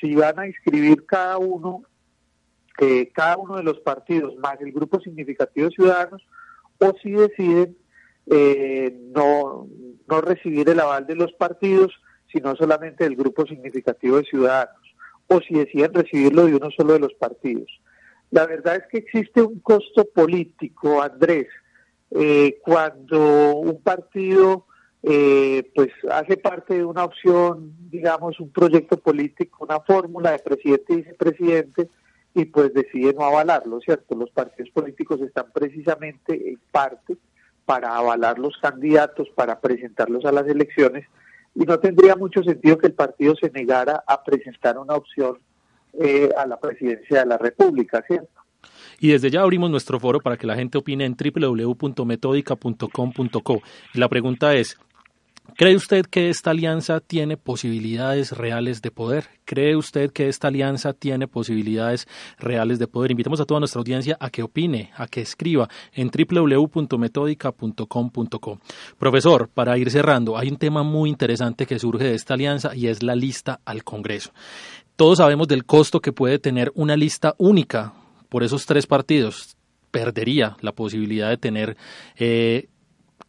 si 0.00 0.14
van 0.14 0.38
a 0.38 0.46
inscribir 0.46 1.06
cada 1.06 1.38
uno, 1.38 1.82
eh, 2.80 3.10
cada 3.12 3.36
uno 3.36 3.56
de 3.56 3.62
los 3.62 3.80
partidos 3.80 4.36
más 4.36 4.60
el 4.60 4.72
grupo 4.72 5.00
significativo 5.00 5.68
de 5.68 5.74
ciudadanos 5.74 6.26
o 6.78 6.92
si 7.02 7.12
deciden 7.12 7.76
eh, 8.26 8.96
no, 9.14 9.68
no 10.08 10.20
recibir 10.20 10.68
el 10.68 10.80
aval 10.80 11.06
de 11.06 11.14
los 11.14 11.32
partidos, 11.32 11.92
sino 12.32 12.56
solamente 12.56 13.04
del 13.04 13.16
grupo 13.16 13.46
significativo 13.46 14.16
de 14.16 14.24
ciudadanos 14.24 14.94
o 15.26 15.40
si 15.40 15.54
deciden 15.54 15.94
recibirlo 15.94 16.46
de 16.46 16.56
uno 16.56 16.70
solo 16.70 16.94
de 16.94 17.00
los 17.00 17.14
partidos. 17.14 17.68
La 18.30 18.46
verdad 18.46 18.76
es 18.76 18.82
que 18.90 18.98
existe 18.98 19.40
un 19.42 19.60
costo 19.60 20.04
político, 20.12 21.00
Andrés, 21.00 21.46
eh, 22.10 22.58
cuando 22.62 23.56
un 23.56 23.80
partido 23.80 24.66
eh, 25.06 25.70
pues 25.74 25.90
hace 26.10 26.38
parte 26.38 26.72
de 26.74 26.84
una 26.84 27.04
opción, 27.04 27.74
digamos, 27.90 28.40
un 28.40 28.50
proyecto 28.50 28.96
político, 28.96 29.64
una 29.64 29.80
fórmula 29.80 30.30
de 30.30 30.38
presidente 30.38 30.94
y 30.94 30.96
vicepresidente, 30.96 31.90
y 32.34 32.46
pues 32.46 32.72
decide 32.72 33.12
no 33.12 33.22
avalarlo, 33.24 33.80
¿cierto? 33.80 34.14
Los 34.14 34.30
partidos 34.30 34.70
políticos 34.70 35.20
están 35.20 35.52
precisamente 35.52 36.48
en 36.48 36.58
parte 36.70 37.18
para 37.66 37.94
avalar 37.96 38.38
los 38.38 38.56
candidatos, 38.56 39.28
para 39.34 39.60
presentarlos 39.60 40.24
a 40.24 40.32
las 40.32 40.48
elecciones, 40.48 41.06
y 41.54 41.64
no 41.64 41.78
tendría 41.78 42.16
mucho 42.16 42.42
sentido 42.42 42.78
que 42.78 42.86
el 42.86 42.94
partido 42.94 43.36
se 43.36 43.50
negara 43.50 44.02
a 44.06 44.24
presentar 44.24 44.78
una 44.78 44.94
opción 44.94 45.36
eh, 46.00 46.30
a 46.36 46.46
la 46.46 46.58
presidencia 46.58 47.18
de 47.20 47.26
la 47.26 47.36
República, 47.36 48.02
¿cierto? 48.06 48.40
Y 48.98 49.12
desde 49.12 49.30
ya 49.30 49.42
abrimos 49.42 49.70
nuestro 49.70 50.00
foro 50.00 50.20
para 50.20 50.38
que 50.38 50.46
la 50.46 50.56
gente 50.56 50.78
opine 50.78 51.04
en 51.04 51.14
www.metódica.com.co. 51.14 53.62
La 53.92 54.08
pregunta 54.08 54.54
es, 54.54 54.78
¿Cree 55.56 55.76
usted 55.76 56.06
que 56.06 56.30
esta 56.30 56.50
alianza 56.50 56.98
tiene 56.98 57.36
posibilidades 57.36 58.32
reales 58.32 58.82
de 58.82 58.90
poder? 58.90 59.28
¿Cree 59.44 59.76
usted 59.76 60.10
que 60.10 60.28
esta 60.28 60.48
alianza 60.48 60.94
tiene 60.94 61.28
posibilidades 61.28 62.08
reales 62.38 62.80
de 62.80 62.88
poder? 62.88 63.12
Invitamos 63.12 63.40
a 63.40 63.44
toda 63.44 63.60
nuestra 63.60 63.78
audiencia 63.78 64.16
a 64.18 64.30
que 64.30 64.42
opine, 64.42 64.90
a 64.96 65.06
que 65.06 65.20
escriba 65.20 65.68
en 65.92 66.10
www.metódica.com.co. 66.10 68.58
Profesor, 68.98 69.48
para 69.48 69.78
ir 69.78 69.92
cerrando, 69.92 70.36
hay 70.36 70.48
un 70.48 70.56
tema 70.56 70.82
muy 70.82 71.08
interesante 71.08 71.66
que 71.66 71.78
surge 71.78 72.02
de 72.04 72.14
esta 72.14 72.34
alianza 72.34 72.74
y 72.74 72.88
es 72.88 73.04
la 73.04 73.14
lista 73.14 73.60
al 73.64 73.84
Congreso. 73.84 74.32
Todos 74.96 75.18
sabemos 75.18 75.46
del 75.46 75.64
costo 75.64 76.00
que 76.00 76.12
puede 76.12 76.40
tener 76.40 76.72
una 76.74 76.96
lista 76.96 77.36
única 77.38 77.94
por 78.28 78.42
esos 78.42 78.66
tres 78.66 78.88
partidos. 78.88 79.56
Perdería 79.92 80.56
la 80.62 80.72
posibilidad 80.72 81.28
de 81.28 81.36
tener 81.36 81.76
eh, 82.16 82.70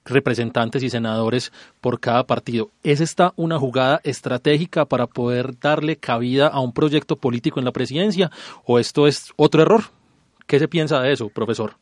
representantes 0.06 0.84
y 0.84 0.90
senadores 0.90 1.52
por 1.82 2.00
cada 2.00 2.26
partido. 2.26 2.70
¿Es 2.84 3.02
esta 3.02 3.34
una 3.36 3.60
jugada 3.60 4.02
estratégica 4.04 4.86
para 4.86 5.08
poder 5.08 5.60
darle 5.60 5.98
cabida 5.98 6.48
a 6.48 6.60
un 6.62 6.74
proyecto 6.74 7.16
político 7.16 7.60
en 7.60 7.66
la 7.66 7.72
presidencia 7.72 8.32
o 8.64 8.80
esto 8.80 9.08
es 9.08 9.34
otro 9.36 9.62
error? 9.62 9.82
¿Qué 10.48 10.60
se 10.60 10.68
piensa 10.68 11.02
de 11.02 11.12
eso, 11.12 11.30
profesor? 11.30 11.74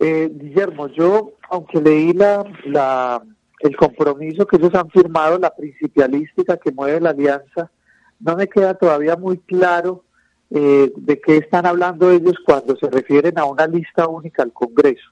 Eh, 0.00 0.30
Guillermo, 0.34 0.88
yo, 0.88 1.34
aunque 1.48 1.80
leí 1.80 2.12
la, 2.12 2.44
la, 2.64 3.22
el 3.60 3.76
compromiso 3.76 4.46
que 4.46 4.56
ellos 4.56 4.74
han 4.74 4.90
firmado, 4.90 5.38
la 5.38 5.54
principalística 5.54 6.56
que 6.56 6.72
mueve 6.72 7.00
la 7.00 7.10
alianza, 7.10 7.70
no 8.18 8.36
me 8.36 8.48
queda 8.48 8.74
todavía 8.74 9.16
muy 9.16 9.38
claro 9.38 10.04
eh, 10.50 10.92
de 10.96 11.20
qué 11.20 11.38
están 11.38 11.66
hablando 11.66 12.10
ellos 12.10 12.34
cuando 12.44 12.76
se 12.76 12.90
refieren 12.90 13.38
a 13.38 13.44
una 13.44 13.66
lista 13.66 14.08
única 14.08 14.42
al 14.42 14.52
Congreso. 14.52 15.08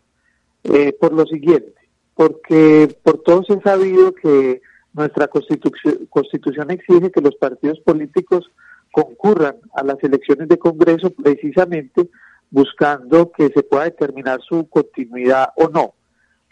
Eh, 0.65 0.93
por 1.01 1.13
lo 1.13 1.25
siguiente, 1.25 1.73
porque 2.21 2.95
por 3.03 3.23
todos 3.23 3.49
he 3.49 3.59
sabido 3.63 4.15
que 4.15 4.61
nuestra 4.93 5.29
constitución, 5.29 6.07
constitución 6.11 6.71
exige 6.71 7.11
que 7.11 7.23
los 7.23 7.35
partidos 7.37 7.81
políticos 7.81 8.45
concurran 8.93 9.57
a 9.73 9.83
las 9.83 9.97
elecciones 10.05 10.47
de 10.49 10.59
Congreso 10.59 11.09
precisamente 11.15 12.11
buscando 12.51 13.33
que 13.33 13.49
se 13.49 13.63
pueda 13.63 13.85
determinar 13.85 14.39
su 14.43 14.69
continuidad 14.69 15.49
o 15.57 15.71
no. 15.71 15.95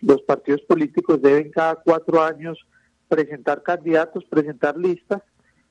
Los 0.00 0.22
partidos 0.22 0.62
políticos 0.62 1.20
deben 1.20 1.50
cada 1.50 1.74
cuatro 1.74 2.22
años 2.22 2.58
presentar 3.06 3.62
candidatos, 3.62 4.24
presentar 4.24 4.74
listas 4.74 5.20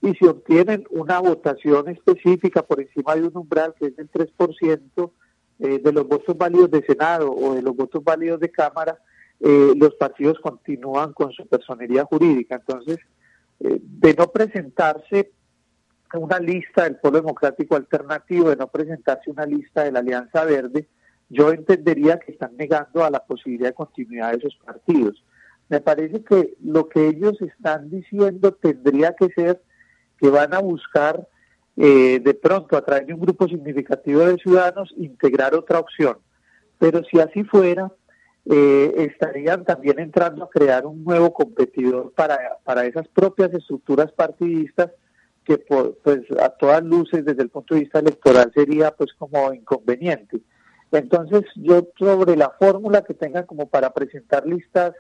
y 0.04 0.14
si 0.14 0.26
obtienen 0.26 0.86
una 0.92 1.18
votación 1.18 1.90
específica 1.90 2.62
por 2.62 2.82
encima 2.82 3.16
de 3.16 3.24
un 3.24 3.36
umbral 3.36 3.74
que 3.80 3.88
es 3.88 3.96
del 3.96 4.12
3% 4.12 5.12
eh, 5.58 5.80
de 5.84 5.92
los 5.92 6.08
votos 6.08 6.38
válidos 6.38 6.70
de 6.70 6.86
Senado 6.86 7.32
o 7.32 7.56
de 7.56 7.64
los 7.64 7.76
votos 7.76 8.04
válidos 8.04 8.40
de 8.40 8.52
Cámara, 8.52 9.00
eh, 9.40 9.74
los 9.76 9.96
partidos 9.96 10.40
continúan 10.40 11.14
con 11.14 11.32
su 11.32 11.46
personería 11.48 12.06
jurídica. 12.06 12.56
Entonces, 12.56 12.98
eh, 13.60 13.80
de 13.82 14.14
no 14.14 14.28
presentarse 14.28 15.32
una 16.14 16.40
lista 16.40 16.84
del 16.84 16.98
Polo 16.98 17.18
Democrático 17.18 17.76
Alternativo, 17.76 18.50
de 18.50 18.56
no 18.56 18.68
presentarse 18.68 19.30
una 19.30 19.46
lista 19.46 19.84
de 19.84 19.92
la 19.92 20.00
Alianza 20.00 20.46
Verde, 20.46 20.88
yo 21.30 21.52
entendería 21.52 22.20
que 22.20 22.32
están 22.32 22.56
negando 22.56 23.04
a 23.04 23.10
la 23.10 23.26
posibilidad 23.26 23.70
de 23.70 23.76
continuidad 23.76 24.32
de 24.32 24.38
esos 24.38 24.56
partidos. 24.64 25.24
Me 25.70 25.82
parece 25.82 26.24
que 26.24 26.56
lo 26.64 26.88
que 26.88 27.10
ellos 27.10 27.42
están 27.42 27.90
diciendo 27.90 28.54
tendría 28.54 29.14
que 29.14 29.28
ser 29.30 29.62
que 30.18 30.30
van 30.30 30.54
a 30.54 30.60
buscar 30.60 31.28
eh, 31.76 32.20
de 32.24 32.34
pronto 32.34 32.78
a 32.78 32.84
través 32.84 33.06
de 33.08 33.14
un 33.14 33.20
grupo 33.20 33.48
significativo 33.48 34.22
de 34.22 34.38
ciudadanos 34.38 34.94
integrar 34.98 35.54
otra 35.54 35.80
opción. 35.80 36.18
Pero 36.80 37.04
si 37.04 37.20
así 37.20 37.44
fuera, 37.44 37.92
eh, 38.50 39.10
estarían 39.12 39.66
también 39.66 40.00
entrando 40.00 40.46
a 40.46 40.50
crear 40.50 40.86
un 40.86 41.04
nuevo 41.04 41.34
competidor 41.34 42.14
para, 42.14 42.40
para 42.64 42.86
esas 42.86 43.06
propias 43.10 43.54
estructuras 43.54 44.10
partidistas 44.14 44.92
que 45.44 45.58
pues 45.58 46.22
a 46.42 46.50
todas 46.50 46.82
luces 46.84 47.26
desde 47.26 47.44
el 47.44 47.50
punto 47.50 47.74
de 47.74 47.82
vista 47.82 48.00
electoral 48.00 48.52
sería 48.54 48.92
pues 48.92 49.12
como 49.18 49.54
inconveniente. 49.54 50.40
Entonces 50.94 51.44
yo 51.56 51.90
sobre 52.00 52.38
la 52.38 52.52
fórmula 52.58 53.02
que 53.02 53.14
tengan 53.14 53.46
como 53.46 53.68
para 53.68 53.94
presentar 53.94 54.46
listas 54.46 54.94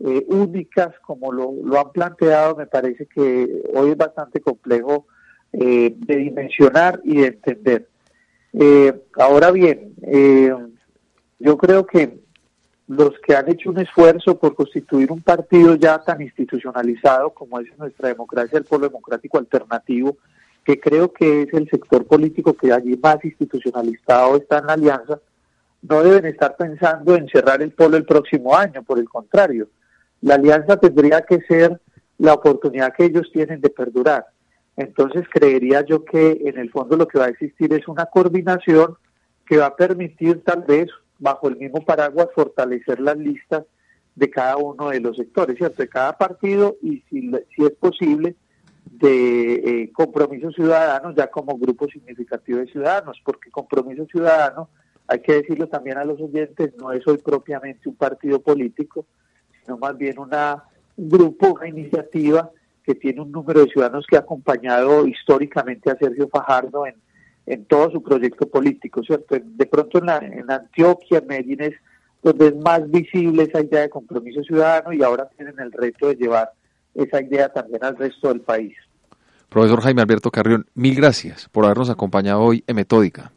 eh, 0.00 0.24
únicas 0.28 0.88
como 1.06 1.30
lo, 1.30 1.52
lo, 1.62 1.78
han 1.78 1.92
planteado 1.92 2.56
me 2.56 2.66
parece 2.66 3.06
que 3.06 3.62
hoy 3.72 3.90
es 3.90 3.96
bastante 3.96 4.40
complejo 4.40 5.06
eh, 5.52 5.94
de 5.96 6.16
dimensionar 6.16 7.00
y 7.04 7.18
de 7.18 7.26
entender. 7.26 7.88
ahora 9.16 9.52
bien, 9.52 9.94
yo 11.38 11.56
creo 11.56 11.86
que 11.86 12.19
los 12.90 13.12
que 13.24 13.36
han 13.36 13.48
hecho 13.48 13.70
un 13.70 13.78
esfuerzo 13.78 14.36
por 14.36 14.56
constituir 14.56 15.12
un 15.12 15.22
partido 15.22 15.76
ya 15.76 16.00
tan 16.00 16.20
institucionalizado 16.20 17.30
como 17.30 17.60
es 17.60 17.68
nuestra 17.78 18.08
democracia, 18.08 18.58
el 18.58 18.64
Pueblo 18.64 18.88
Democrático 18.88 19.38
Alternativo, 19.38 20.16
que 20.64 20.80
creo 20.80 21.12
que 21.12 21.42
es 21.42 21.54
el 21.54 21.70
sector 21.70 22.04
político 22.04 22.52
que 22.52 22.72
allí 22.72 22.98
más 23.00 23.24
institucionalizado 23.24 24.36
está 24.38 24.58
en 24.58 24.66
la 24.66 24.72
alianza, 24.72 25.20
no 25.82 26.02
deben 26.02 26.26
estar 26.26 26.56
pensando 26.56 27.14
en 27.14 27.28
cerrar 27.28 27.62
el 27.62 27.70
polo 27.70 27.96
el 27.96 28.04
próximo 28.04 28.56
año, 28.56 28.82
por 28.82 28.98
el 28.98 29.08
contrario, 29.08 29.68
la 30.20 30.34
alianza 30.34 30.76
tendría 30.76 31.20
que 31.20 31.40
ser 31.42 31.80
la 32.18 32.34
oportunidad 32.34 32.92
que 32.92 33.04
ellos 33.04 33.30
tienen 33.32 33.60
de 33.60 33.70
perdurar. 33.70 34.26
Entonces 34.76 35.28
creería 35.32 35.84
yo 35.84 36.04
que 36.04 36.42
en 36.44 36.58
el 36.58 36.72
fondo 36.72 36.96
lo 36.96 37.06
que 37.06 37.20
va 37.20 37.26
a 37.26 37.30
existir 37.30 37.72
es 37.72 37.86
una 37.86 38.06
coordinación 38.06 38.96
que 39.46 39.58
va 39.58 39.66
a 39.66 39.76
permitir 39.76 40.42
tal 40.42 40.64
vez 40.66 40.88
bajo 41.20 41.48
el 41.48 41.56
mismo 41.56 41.84
paraguas 41.84 42.28
fortalecer 42.34 42.98
las 42.98 43.16
listas 43.16 43.64
de 44.16 44.28
cada 44.28 44.56
uno 44.56 44.90
de 44.90 45.00
los 45.00 45.16
sectores, 45.16 45.56
¿cierto? 45.56 45.82
De 45.82 45.88
cada 45.88 46.16
partido 46.18 46.76
y 46.82 47.02
si, 47.08 47.30
si 47.54 47.64
es 47.64 47.70
posible 47.72 48.34
de 48.84 49.54
eh, 49.54 49.92
compromiso 49.92 50.50
ciudadano 50.50 51.14
ya 51.14 51.30
como 51.30 51.56
grupo 51.56 51.86
significativo 51.86 52.58
de 52.58 52.66
ciudadanos, 52.66 53.20
porque 53.24 53.50
compromiso 53.50 54.06
ciudadano, 54.06 54.68
hay 55.06 55.20
que 55.20 55.34
decirlo 55.34 55.68
también 55.68 55.98
a 55.98 56.04
los 56.04 56.20
oyentes, 56.20 56.72
no 56.76 56.92
es 56.92 57.06
hoy 57.06 57.18
propiamente 57.18 57.88
un 57.88 57.96
partido 57.96 58.40
político, 58.40 59.06
sino 59.62 59.78
más 59.78 59.96
bien 59.96 60.18
una, 60.18 60.64
un 60.96 61.08
grupo, 61.08 61.54
una 61.54 61.68
iniciativa 61.68 62.50
que 62.84 62.94
tiene 62.94 63.20
un 63.20 63.30
número 63.30 63.60
de 63.60 63.70
ciudadanos 63.70 64.06
que 64.06 64.16
ha 64.16 64.20
acompañado 64.20 65.06
históricamente 65.06 65.90
a 65.90 65.96
Sergio 65.96 66.28
Fajardo 66.28 66.86
en 66.86 66.94
en 67.46 67.64
todo 67.64 67.90
su 67.90 68.02
proyecto 68.02 68.48
político, 68.48 69.02
¿cierto? 69.02 69.36
De 69.40 69.66
pronto 69.66 69.98
en, 69.98 70.06
la, 70.06 70.18
en 70.18 70.50
Antioquia, 70.50 71.18
en 71.18 71.26
Medellín 71.26 71.62
es 71.62 71.74
donde 72.22 72.48
es 72.48 72.56
más 72.56 72.88
visible 72.90 73.44
esa 73.44 73.60
idea 73.60 73.80
de 73.80 73.90
compromiso 73.90 74.42
ciudadano 74.42 74.92
y 74.92 75.02
ahora 75.02 75.28
tienen 75.36 75.58
el 75.58 75.72
reto 75.72 76.08
de 76.08 76.16
llevar 76.16 76.50
esa 76.94 77.22
idea 77.22 77.48
también 77.50 77.82
al 77.84 77.96
resto 77.96 78.28
del 78.28 78.40
país. 78.40 78.76
Profesor 79.48 79.80
Jaime 79.80 80.02
Alberto 80.02 80.30
Carrión, 80.30 80.66
mil 80.74 80.94
gracias 80.94 81.48
por 81.48 81.64
habernos 81.64 81.90
acompañado 81.90 82.42
hoy 82.42 82.62
en 82.66 82.76
Metódica. 82.76 83.32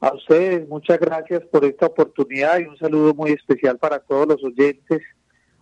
A 0.00 0.12
ustedes, 0.12 0.68
muchas 0.68 1.00
gracias 1.00 1.42
por 1.44 1.64
esta 1.64 1.86
oportunidad 1.86 2.58
y 2.58 2.64
un 2.64 2.76
saludo 2.76 3.14
muy 3.14 3.30
especial 3.30 3.78
para 3.78 4.00
todos 4.00 4.28
los 4.28 4.44
oyentes, 4.44 5.00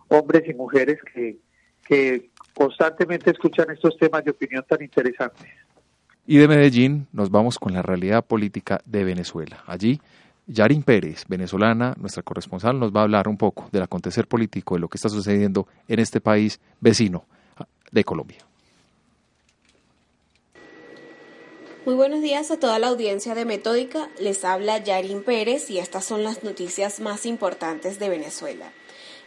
hombres 0.09 0.43
y 0.49 0.53
mujeres 0.53 0.99
que, 1.13 1.37
que 1.87 2.29
constantemente 2.53 3.31
escuchan 3.31 3.71
estos 3.71 3.95
temas 3.97 4.25
de 4.25 4.31
opinión 4.31 4.65
tan 4.67 4.81
interesantes. 4.81 5.49
Y 6.25 6.37
de 6.37 6.47
Medellín 6.47 7.07
nos 7.11 7.29
vamos 7.29 7.59
con 7.59 7.73
la 7.73 7.81
realidad 7.81 8.23
política 8.23 8.81
de 8.85 9.03
Venezuela. 9.03 9.63
Allí, 9.67 9.99
Yarin 10.47 10.81
Pérez, 10.81 11.25
venezolana, 11.27 11.95
nuestra 11.97 12.23
corresponsal, 12.23 12.79
nos 12.79 12.93
va 12.93 13.01
a 13.01 13.03
hablar 13.03 13.27
un 13.27 13.37
poco 13.37 13.67
del 13.73 13.83
acontecer 13.83 14.27
político, 14.27 14.75
de 14.75 14.81
lo 14.81 14.87
que 14.87 14.97
está 14.97 15.09
sucediendo 15.09 15.67
en 15.87 15.99
este 15.99 16.21
país 16.21 16.61
vecino 16.79 17.25
de 17.91 18.03
Colombia. 18.05 18.39
Muy 21.85 21.95
buenos 21.95 22.21
días 22.21 22.49
a 22.49 22.57
toda 22.57 22.79
la 22.79 22.87
audiencia 22.87 23.35
de 23.35 23.43
Metódica. 23.43 24.09
Les 24.17 24.45
habla 24.45 24.77
Yarin 24.77 25.23
Pérez 25.23 25.69
y 25.69 25.79
estas 25.79 26.05
son 26.05 26.23
las 26.23 26.41
noticias 26.41 27.01
más 27.01 27.25
importantes 27.25 27.99
de 27.99 28.07
Venezuela. 28.07 28.71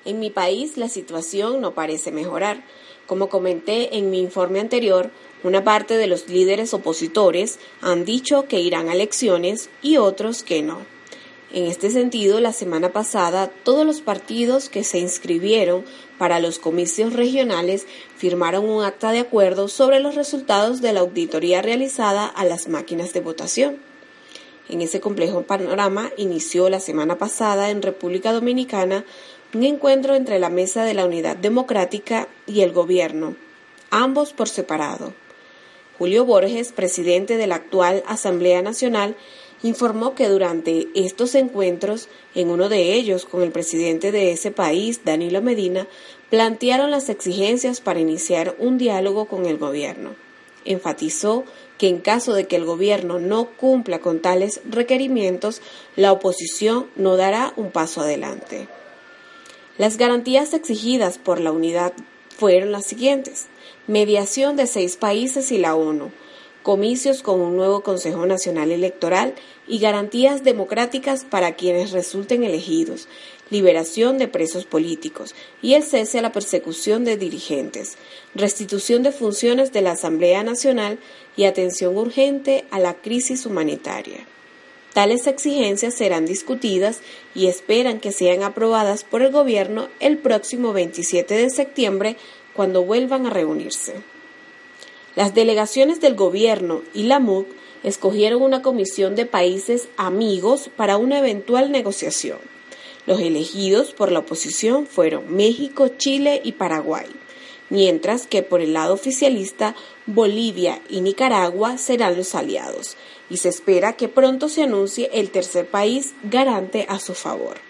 En 0.06 0.18
mi 0.20 0.30
país 0.30 0.78
la 0.78 0.88
situación 0.88 1.60
no 1.60 1.74
parece 1.74 2.12
mejorar. 2.12 2.64
Como 3.06 3.28
comenté 3.28 3.98
en 3.98 4.08
mi 4.10 4.20
informe 4.20 4.60
anterior, 4.60 5.10
una 5.42 5.64
parte 5.64 5.96
de 5.96 6.06
los 6.06 6.28
líderes 6.28 6.74
opositores 6.74 7.58
han 7.80 8.04
dicho 8.04 8.46
que 8.48 8.60
irán 8.60 8.88
a 8.88 8.94
elecciones 8.94 9.68
y 9.82 9.96
otros 9.96 10.42
que 10.42 10.62
no. 10.62 10.78
En 11.52 11.66
este 11.66 11.90
sentido, 11.90 12.40
la 12.40 12.52
semana 12.52 12.92
pasada, 12.92 13.48
todos 13.62 13.86
los 13.86 14.00
partidos 14.00 14.68
que 14.68 14.82
se 14.82 14.98
inscribieron 14.98 15.84
para 16.18 16.40
los 16.40 16.58
comicios 16.58 17.12
regionales 17.12 17.86
firmaron 18.16 18.68
un 18.68 18.82
acta 18.82 19.12
de 19.12 19.20
acuerdo 19.20 19.68
sobre 19.68 20.00
los 20.00 20.16
resultados 20.16 20.80
de 20.80 20.92
la 20.92 21.00
auditoría 21.00 21.62
realizada 21.62 22.26
a 22.26 22.44
las 22.44 22.68
máquinas 22.68 23.12
de 23.12 23.20
votación. 23.20 23.78
En 24.68 24.80
ese 24.80 25.00
complejo 25.00 25.42
panorama 25.42 26.10
inició 26.16 26.68
la 26.68 26.80
semana 26.80 27.16
pasada 27.16 27.70
en 27.70 27.82
República 27.82 28.32
Dominicana 28.32 29.04
un 29.54 29.62
encuentro 29.62 30.14
entre 30.14 30.38
la 30.38 30.50
Mesa 30.50 30.84
de 30.84 30.94
la 30.94 31.06
Unidad 31.06 31.36
Democrática 31.36 32.28
y 32.46 32.62
el 32.62 32.72
Gobierno, 32.72 33.36
ambos 33.90 34.32
por 34.32 34.48
separado. 34.48 35.14
Julio 35.98 36.24
Borges, 36.24 36.72
presidente 36.72 37.36
de 37.36 37.46
la 37.46 37.54
actual 37.54 38.02
Asamblea 38.06 38.60
Nacional, 38.60 39.16
informó 39.62 40.14
que 40.14 40.28
durante 40.28 40.88
estos 40.94 41.34
encuentros, 41.34 42.08
en 42.34 42.50
uno 42.50 42.68
de 42.68 42.92
ellos 42.92 43.24
con 43.24 43.42
el 43.42 43.50
presidente 43.50 44.12
de 44.12 44.32
ese 44.32 44.50
país, 44.50 45.00
Danilo 45.04 45.40
Medina, 45.40 45.86
plantearon 46.30 46.90
las 46.90 47.08
exigencias 47.08 47.80
para 47.80 48.00
iniciar 48.00 48.54
un 48.58 48.76
diálogo 48.76 49.24
con 49.26 49.46
el 49.46 49.56
gobierno. 49.56 50.14
Enfatizó 50.64 51.44
que 51.78 51.88
en 51.88 51.98
caso 51.98 52.34
de 52.34 52.46
que 52.46 52.56
el 52.56 52.64
gobierno 52.64 53.18
no 53.18 53.46
cumpla 53.56 54.00
con 54.00 54.20
tales 54.20 54.60
requerimientos, 54.68 55.62
la 55.94 56.12
oposición 56.12 56.88
no 56.96 57.16
dará 57.16 57.52
un 57.56 57.70
paso 57.70 58.02
adelante. 58.02 58.68
Las 59.78 59.96
garantías 59.96 60.54
exigidas 60.54 61.18
por 61.18 61.40
la 61.40 61.52
unidad 61.52 61.92
fueron 62.36 62.72
las 62.72 62.86
siguientes. 62.86 63.46
Mediación 63.88 64.56
de 64.56 64.66
seis 64.66 64.96
países 64.96 65.52
y 65.52 65.58
la 65.58 65.76
ONU, 65.76 66.10
comicios 66.64 67.22
con 67.22 67.40
un 67.40 67.56
nuevo 67.56 67.82
Consejo 67.82 68.26
Nacional 68.26 68.72
Electoral 68.72 69.36
y 69.68 69.78
garantías 69.78 70.42
democráticas 70.42 71.24
para 71.24 71.54
quienes 71.54 71.92
resulten 71.92 72.42
elegidos, 72.42 73.06
liberación 73.48 74.18
de 74.18 74.26
presos 74.26 74.64
políticos 74.64 75.36
y 75.62 75.74
el 75.74 75.84
cese 75.84 76.18
a 76.18 76.22
la 76.22 76.32
persecución 76.32 77.04
de 77.04 77.16
dirigentes, 77.16 77.96
restitución 78.34 79.04
de 79.04 79.12
funciones 79.12 79.72
de 79.72 79.82
la 79.82 79.92
Asamblea 79.92 80.42
Nacional 80.42 80.98
y 81.36 81.44
atención 81.44 81.96
urgente 81.96 82.64
a 82.72 82.80
la 82.80 82.94
crisis 82.94 83.46
humanitaria. 83.46 84.26
Tales 84.94 85.28
exigencias 85.28 85.94
serán 85.94 86.26
discutidas 86.26 87.02
y 87.36 87.46
esperan 87.46 88.00
que 88.00 88.10
sean 88.10 88.42
aprobadas 88.42 89.04
por 89.04 89.22
el 89.22 89.30
Gobierno 89.30 89.88
el 90.00 90.18
próximo 90.18 90.72
27 90.72 91.34
de 91.34 91.50
septiembre 91.50 92.16
cuando 92.56 92.82
vuelvan 92.82 93.26
a 93.26 93.30
reunirse. 93.30 93.94
Las 95.14 95.34
delegaciones 95.34 96.00
del 96.00 96.14
gobierno 96.14 96.82
y 96.92 97.04
la 97.04 97.20
MUC 97.20 97.46
escogieron 97.84 98.42
una 98.42 98.62
comisión 98.62 99.14
de 99.14 99.26
países 99.26 99.88
amigos 99.96 100.70
para 100.76 100.96
una 100.96 101.18
eventual 101.18 101.70
negociación. 101.70 102.38
Los 103.06 103.20
elegidos 103.20 103.92
por 103.92 104.10
la 104.10 104.18
oposición 104.18 104.86
fueron 104.86 105.32
México, 105.32 105.88
Chile 105.96 106.40
y 106.42 106.52
Paraguay, 106.52 107.06
mientras 107.70 108.26
que 108.26 108.42
por 108.42 108.60
el 108.60 108.72
lado 108.72 108.94
oficialista 108.94 109.76
Bolivia 110.06 110.82
y 110.90 111.00
Nicaragua 111.00 111.78
serán 111.78 112.16
los 112.16 112.34
aliados, 112.34 112.96
y 113.30 113.36
se 113.36 113.48
espera 113.48 113.94
que 113.94 114.08
pronto 114.08 114.48
se 114.48 114.64
anuncie 114.64 115.10
el 115.12 115.30
tercer 115.30 115.68
país 115.68 116.14
garante 116.24 116.86
a 116.88 116.98
su 116.98 117.14
favor. 117.14 117.65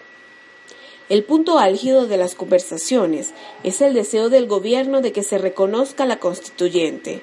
El 1.09 1.23
punto 1.23 1.57
álgido 1.57 2.05
de 2.05 2.17
las 2.17 2.35
conversaciones 2.35 3.33
es 3.63 3.79
el 3.79 3.93
deseo 3.93 4.27
del 4.29 4.45
gobierno 4.45 5.01
de 5.01 5.13
que 5.13 5.23
se 5.23 5.37
reconozca 5.37 6.05
la 6.05 6.19
constituyente, 6.19 7.21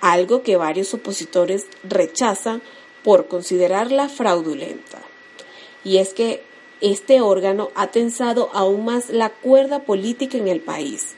algo 0.00 0.42
que 0.42 0.56
varios 0.56 0.94
opositores 0.94 1.66
rechazan 1.84 2.62
por 3.04 3.28
considerarla 3.28 4.08
fraudulenta. 4.08 5.02
Y 5.84 5.98
es 5.98 6.14
que 6.14 6.42
este 6.80 7.20
órgano 7.20 7.70
ha 7.74 7.88
tensado 7.88 8.48
aún 8.54 8.86
más 8.86 9.10
la 9.10 9.28
cuerda 9.28 9.80
política 9.80 10.38
en 10.38 10.48
el 10.48 10.60
país, 10.60 11.14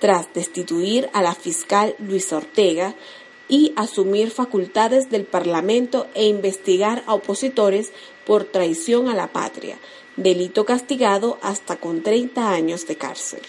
tras 0.00 0.32
destituir 0.34 1.08
a 1.14 1.22
la 1.22 1.34
fiscal 1.34 1.94
Luis 1.98 2.30
Ortega 2.32 2.94
y 3.48 3.72
asumir 3.76 4.30
facultades 4.30 5.10
del 5.10 5.24
Parlamento 5.24 6.06
e 6.14 6.26
investigar 6.26 7.02
a 7.06 7.14
opositores 7.14 7.92
por 8.26 8.44
traición 8.44 9.08
a 9.08 9.14
la 9.14 9.28
patria, 9.28 9.78
delito 10.16 10.64
castigado 10.64 11.38
hasta 11.42 11.76
con 11.76 12.02
30 12.02 12.50
años 12.50 12.86
de 12.86 12.96
cárcel. 12.96 13.40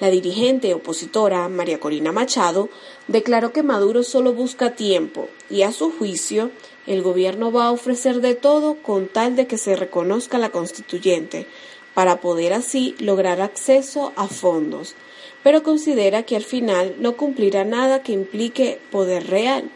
La 0.00 0.10
dirigente 0.10 0.74
opositora 0.74 1.48
María 1.48 1.78
Corina 1.78 2.12
Machado 2.12 2.68
declaró 3.06 3.52
que 3.52 3.62
Maduro 3.62 4.02
solo 4.02 4.32
busca 4.32 4.74
tiempo 4.74 5.28
y 5.48 5.62
a 5.62 5.72
su 5.72 5.92
juicio 5.92 6.50
el 6.86 7.02
gobierno 7.02 7.52
va 7.52 7.66
a 7.66 7.72
ofrecer 7.72 8.20
de 8.20 8.34
todo 8.34 8.74
con 8.82 9.08
tal 9.08 9.36
de 9.36 9.46
que 9.46 9.56
se 9.56 9.76
reconozca 9.76 10.38
la 10.38 10.50
constituyente 10.50 11.46
para 11.94 12.20
poder 12.20 12.52
así 12.52 12.96
lograr 12.98 13.40
acceso 13.40 14.12
a 14.16 14.26
fondos, 14.26 14.94
pero 15.42 15.62
considera 15.62 16.24
que 16.24 16.36
al 16.36 16.42
final 16.42 16.96
no 16.98 17.16
cumplirá 17.16 17.64
nada 17.64 18.02
que 18.02 18.12
implique 18.12 18.80
poder 18.90 19.28
real. 19.28 19.70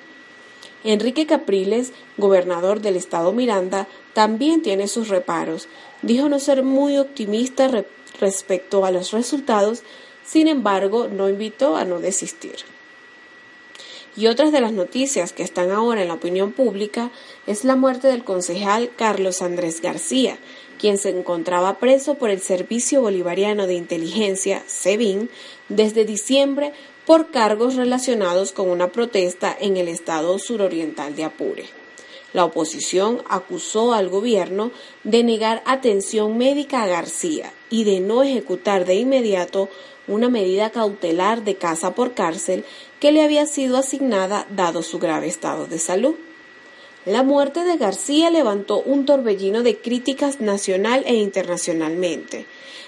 Enrique 0.84 1.26
Capriles, 1.26 1.92
gobernador 2.16 2.80
del 2.80 2.96
estado 2.96 3.32
Miranda, 3.32 3.88
también 4.14 4.62
tiene 4.62 4.88
sus 4.88 5.08
reparos. 5.08 5.68
Dijo 6.02 6.28
no 6.28 6.38
ser 6.38 6.62
muy 6.62 6.98
optimista 6.98 7.70
respecto 8.20 8.84
a 8.84 8.90
los 8.90 9.12
resultados 9.12 9.82
sin 10.28 10.46
embargo, 10.46 11.08
no 11.08 11.30
invitó 11.30 11.76
a 11.76 11.86
no 11.86 12.00
desistir. 12.00 12.56
Y 14.14 14.26
otras 14.26 14.52
de 14.52 14.60
las 14.60 14.72
noticias 14.72 15.32
que 15.32 15.42
están 15.42 15.70
ahora 15.70 16.02
en 16.02 16.08
la 16.08 16.14
opinión 16.14 16.52
pública 16.52 17.10
es 17.46 17.64
la 17.64 17.76
muerte 17.76 18.08
del 18.08 18.24
concejal 18.24 18.90
Carlos 18.94 19.40
Andrés 19.40 19.80
García, 19.80 20.36
quien 20.78 20.98
se 20.98 21.08
encontraba 21.10 21.78
preso 21.78 22.16
por 22.16 22.28
el 22.28 22.40
Servicio 22.40 23.00
Bolivariano 23.00 23.66
de 23.66 23.74
Inteligencia, 23.74 24.62
SEBIN, 24.66 25.30
desde 25.70 26.04
diciembre 26.04 26.72
por 27.06 27.30
cargos 27.30 27.76
relacionados 27.76 28.52
con 28.52 28.68
una 28.68 28.92
protesta 28.92 29.56
en 29.58 29.78
el 29.78 29.88
estado 29.88 30.38
suroriental 30.38 31.16
de 31.16 31.24
Apure. 31.24 31.77
La 32.32 32.44
oposición 32.44 33.22
acusó 33.28 33.94
al 33.94 34.08
gobierno 34.08 34.70
de 35.02 35.24
negar 35.24 35.62
atención 35.64 36.36
médica 36.36 36.82
a 36.82 36.86
García 36.86 37.52
y 37.70 37.84
de 37.84 38.00
no 38.00 38.22
ejecutar 38.22 38.84
de 38.84 38.96
inmediato 38.96 39.68
una 40.06 40.28
medida 40.28 40.70
cautelar 40.70 41.44
de 41.44 41.56
casa 41.56 41.94
por 41.94 42.14
cárcel 42.14 42.64
que 43.00 43.12
le 43.12 43.22
había 43.22 43.46
sido 43.46 43.76
asignada 43.76 44.46
dado 44.50 44.82
su 44.82 44.98
grave 44.98 45.26
estado 45.26 45.66
de 45.66 45.78
salud. 45.78 46.14
La 47.04 47.22
muerte 47.22 47.64
de 47.64 47.76
García 47.76 48.28
levantó 48.28 48.82
un 48.82 49.06
torbellino 49.06 49.62
de 49.62 49.78
críticas 49.78 50.40
nacional 50.40 51.04
e 51.06 51.14
internacionalmente. 51.14 52.44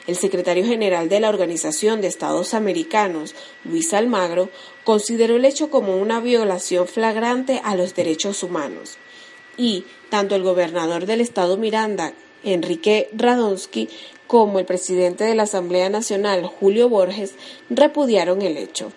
El 0.06 0.16
secretario 0.16 0.66
general 0.66 1.08
de 1.08 1.20
la 1.20 1.28
Organización 1.28 2.00
de 2.00 2.08
Estados 2.08 2.52
Americanos, 2.52 3.34
Luis 3.64 3.94
Almagro, 3.94 4.50
consideró 4.84 5.36
el 5.36 5.44
hecho 5.44 5.70
como 5.70 5.96
una 5.96 6.20
violación 6.20 6.86
flagrante 6.86 7.60
a 7.64 7.76
los 7.76 7.94
derechos 7.94 8.42
humanos. 8.42 8.98
Y 9.60 9.84
tanto 10.08 10.36
el 10.36 10.42
gobernador 10.42 11.04
del 11.04 11.20
estado 11.20 11.58
Miranda, 11.58 12.14
Enrique 12.44 13.10
Radonsky, 13.12 13.90
como 14.26 14.58
el 14.58 14.64
presidente 14.64 15.24
de 15.24 15.34
la 15.34 15.42
Asamblea 15.42 15.90
Nacional, 15.90 16.46
Julio 16.46 16.88
Borges, 16.88 17.34
repudiaron 17.68 18.40
el 18.40 18.56
hecho. 18.56 18.90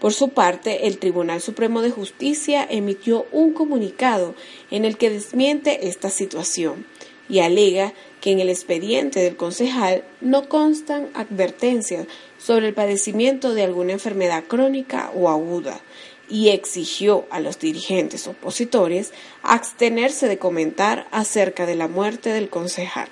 Por 0.00 0.14
su 0.14 0.30
parte, 0.30 0.86
el 0.86 0.96
Tribunal 0.96 1.42
Supremo 1.42 1.82
de 1.82 1.90
Justicia 1.90 2.66
emitió 2.66 3.26
un 3.30 3.52
comunicado 3.52 4.34
en 4.70 4.86
el 4.86 4.96
que 4.96 5.10
desmiente 5.10 5.86
esta 5.86 6.08
situación 6.08 6.86
y 7.28 7.40
alega 7.40 7.92
que 8.22 8.30
en 8.30 8.40
el 8.40 8.48
expediente 8.48 9.20
del 9.20 9.36
concejal 9.36 10.02
no 10.22 10.48
constan 10.48 11.10
advertencias 11.12 12.06
sobre 12.38 12.68
el 12.68 12.72
padecimiento 12.74 13.52
de 13.52 13.64
alguna 13.64 13.92
enfermedad 13.92 14.44
crónica 14.44 15.10
o 15.14 15.28
aguda 15.28 15.82
y 16.28 16.48
exigió 16.48 17.26
a 17.30 17.40
los 17.40 17.58
dirigentes 17.58 18.26
opositores 18.26 19.12
abstenerse 19.42 20.28
de 20.28 20.38
comentar 20.38 21.06
acerca 21.10 21.66
de 21.66 21.76
la 21.76 21.88
muerte 21.88 22.30
del 22.30 22.48
concejal. 22.48 23.08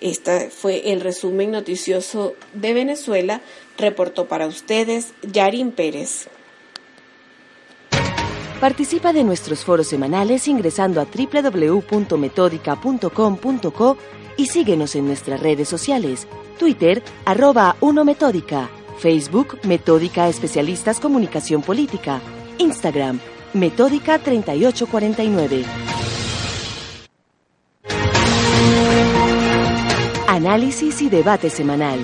Este 0.00 0.48
fue 0.50 0.92
el 0.92 1.00
resumen 1.00 1.50
noticioso 1.52 2.34
de 2.52 2.74
Venezuela. 2.74 3.40
Reportó 3.78 4.26
para 4.26 4.46
ustedes 4.46 5.14
Yarin 5.22 5.72
Pérez. 5.72 6.28
Participa 8.60 9.12
de 9.12 9.24
nuestros 9.24 9.64
foros 9.64 9.88
semanales 9.88 10.46
ingresando 10.48 11.00
a 11.00 11.06
www.metódica.com.co 11.06 13.98
y 14.36 14.46
síguenos 14.46 14.96
en 14.96 15.06
nuestras 15.06 15.40
redes 15.40 15.68
sociales. 15.68 16.26
Twitter, 16.58 17.02
arroba 17.24 17.76
1Metódica. 17.80 18.68
Facebook, 18.98 19.58
Metódica 19.64 20.28
Especialistas 20.28 21.00
Comunicación 21.00 21.62
Política. 21.62 22.20
Instagram, 22.58 23.20
Metódica 23.52 24.18
3849. 24.18 25.64
Análisis 30.28 31.00
y 31.00 31.08
debate 31.08 31.50
semanal. 31.50 31.98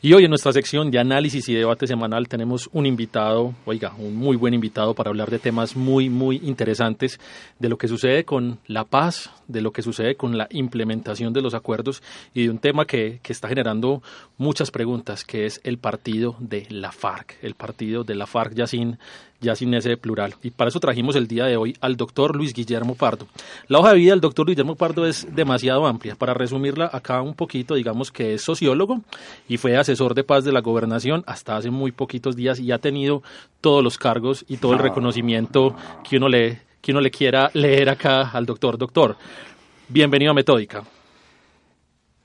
Y 0.00 0.12
hoy 0.12 0.22
en 0.22 0.30
nuestra 0.30 0.52
sección 0.52 0.92
de 0.92 1.00
análisis 1.00 1.48
y 1.48 1.54
debate 1.54 1.88
semanal 1.88 2.28
tenemos 2.28 2.70
un 2.72 2.86
invitado, 2.86 3.52
oiga, 3.64 3.92
un 3.98 4.14
muy 4.14 4.36
buen 4.36 4.54
invitado 4.54 4.94
para 4.94 5.10
hablar 5.10 5.28
de 5.28 5.40
temas 5.40 5.74
muy, 5.74 6.08
muy 6.08 6.36
interesantes, 6.44 7.18
de 7.58 7.68
lo 7.68 7.78
que 7.78 7.88
sucede 7.88 8.24
con 8.24 8.60
la 8.68 8.84
paz, 8.84 9.28
de 9.48 9.60
lo 9.60 9.72
que 9.72 9.82
sucede 9.82 10.14
con 10.14 10.38
la 10.38 10.46
implementación 10.50 11.32
de 11.32 11.42
los 11.42 11.52
acuerdos 11.52 12.00
y 12.32 12.44
de 12.44 12.50
un 12.50 12.60
tema 12.60 12.84
que, 12.84 13.18
que 13.24 13.32
está 13.32 13.48
generando 13.48 14.00
muchas 14.36 14.70
preguntas, 14.70 15.24
que 15.24 15.46
es 15.46 15.60
el 15.64 15.78
partido 15.78 16.36
de 16.38 16.68
la 16.70 16.92
FARC, 16.92 17.36
el 17.42 17.56
partido 17.56 18.04
de 18.04 18.14
la 18.14 18.28
FARC 18.28 18.54
ya 18.54 18.68
sin 18.68 18.98
ya 19.40 19.54
sin 19.54 19.72
ese 19.74 19.96
plural. 19.96 20.34
Y 20.42 20.50
para 20.50 20.68
eso 20.68 20.80
trajimos 20.80 21.16
el 21.16 21.28
día 21.28 21.44
de 21.44 21.56
hoy 21.56 21.76
al 21.80 21.96
doctor 21.96 22.34
Luis 22.34 22.52
Guillermo 22.52 22.94
Pardo. 22.94 23.26
La 23.68 23.78
hoja 23.78 23.90
de 23.90 23.98
vida 23.98 24.10
del 24.10 24.20
doctor 24.20 24.46
Luis 24.46 24.56
Guillermo 24.56 24.74
Pardo 24.74 25.06
es 25.06 25.26
demasiado 25.34 25.86
amplia. 25.86 26.16
Para 26.16 26.34
resumirla 26.34 26.90
acá 26.92 27.22
un 27.22 27.34
poquito, 27.34 27.74
digamos 27.74 28.10
que 28.10 28.34
es 28.34 28.42
sociólogo 28.42 29.02
y 29.48 29.56
fue 29.56 29.76
asesor 29.76 30.14
de 30.14 30.24
paz 30.24 30.44
de 30.44 30.52
la 30.52 30.60
gobernación 30.60 31.22
hasta 31.26 31.56
hace 31.56 31.70
muy 31.70 31.92
poquitos 31.92 32.36
días 32.36 32.58
y 32.58 32.72
ha 32.72 32.78
tenido 32.78 33.22
todos 33.60 33.82
los 33.82 33.98
cargos 33.98 34.44
y 34.48 34.56
todo 34.56 34.72
el 34.72 34.80
reconocimiento 34.80 35.76
que 36.08 36.16
uno 36.16 36.28
le, 36.28 36.62
que 36.80 36.92
uno 36.92 37.00
le 37.00 37.10
quiera 37.10 37.50
leer 37.54 37.90
acá 37.90 38.30
al 38.30 38.46
doctor. 38.46 38.76
Doctor, 38.76 39.16
bienvenido 39.88 40.32
a 40.32 40.34
Metódica. 40.34 40.82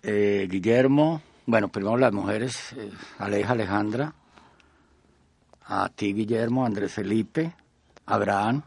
Eh, 0.02 0.48
Guillermo, 0.50 1.22
bueno, 1.46 1.70
primero 1.70 1.96
las 1.96 2.12
mujeres, 2.12 2.74
eh, 2.74 2.90
Aleja 3.20 3.54
Alejandra, 3.54 4.14
a 5.66 5.90
ti, 5.90 6.14
Guillermo, 6.14 6.66
Andrés 6.66 6.94
Felipe, 6.94 7.54
Abraham, 8.06 8.62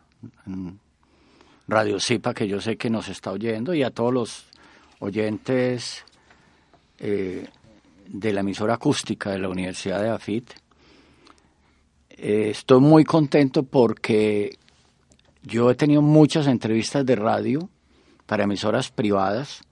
Radio 1.68 2.00
Zipa, 2.00 2.32
que 2.32 2.48
yo 2.48 2.60
sé 2.60 2.76
que 2.76 2.90
nos 2.90 3.08
está 3.08 3.32
oyendo, 3.32 3.74
y 3.74 3.82
a 3.82 3.90
todos 3.90 4.12
los 4.12 4.46
oyentes 5.00 6.04
eh, 6.98 7.46
de 8.08 8.32
la 8.32 8.40
emisora 8.40 8.74
acústica 8.74 9.30
de 9.30 9.38
la 9.38 9.48
Universidad 9.48 10.00
de 10.02 10.10
AFIT. 10.10 10.50
Eh, 12.10 12.50
estoy 12.50 12.80
muy 12.80 13.04
contento 13.04 13.62
porque 13.64 14.58
yo 15.42 15.70
he 15.70 15.74
tenido 15.74 16.02
muchas 16.02 16.46
entrevistas 16.46 17.04
de 17.04 17.16
radio 17.16 17.68
para 18.26 18.44
emisoras 18.44 18.90
privadas, 18.90 19.62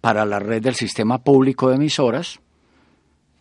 para 0.00 0.24
la 0.24 0.38
red 0.38 0.62
del 0.62 0.74
sistema 0.74 1.18
público 1.18 1.68
de 1.68 1.76
emisoras, 1.76 2.40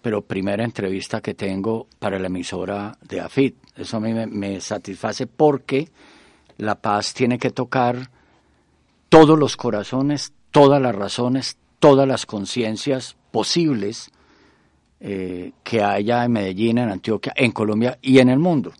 pero 0.02 0.22
primera 0.22 0.64
entrevista 0.64 1.22
que 1.22 1.34
tengo 1.34 1.88
para 2.00 2.20
la 2.20 2.28
emisora 2.28 2.98
de 3.02 3.20
AFIT. 3.20 3.56
Eso 3.76 3.98
a 3.98 4.00
mí 4.00 4.14
me, 4.14 4.62
satisface 4.62 5.28
porque 5.28 5.90
la 6.58 6.76
paz 6.76 7.14
tiene 7.14 7.38
que 7.38 7.52
tocar 7.52 8.10
todos 9.10 9.38
los 9.38 9.58
corazones, 9.58 10.34
todas 10.52 10.82
las 10.82 10.96
razones, 10.96 11.58
todas 11.80 12.08
las 12.08 12.26
conciencias 12.26 13.16
posibles 13.32 14.12
eh, 15.00 15.52
que 15.64 15.84
haya 15.84 16.26
en 16.26 16.32
Medellín, 16.32 16.78
en 16.80 16.90
Antioquia, 16.90 17.34
en 17.36 17.52
Colombia 17.52 17.98
y 18.02 18.20
en 18.20 18.30
el 18.30 18.40
mundo. 18.40 18.74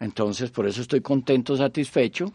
Entonces, 0.00 0.50
por 0.50 0.66
eso 0.66 0.82
estoy 0.82 1.00
contento, 1.00 1.56
satisfecho. 1.56 2.32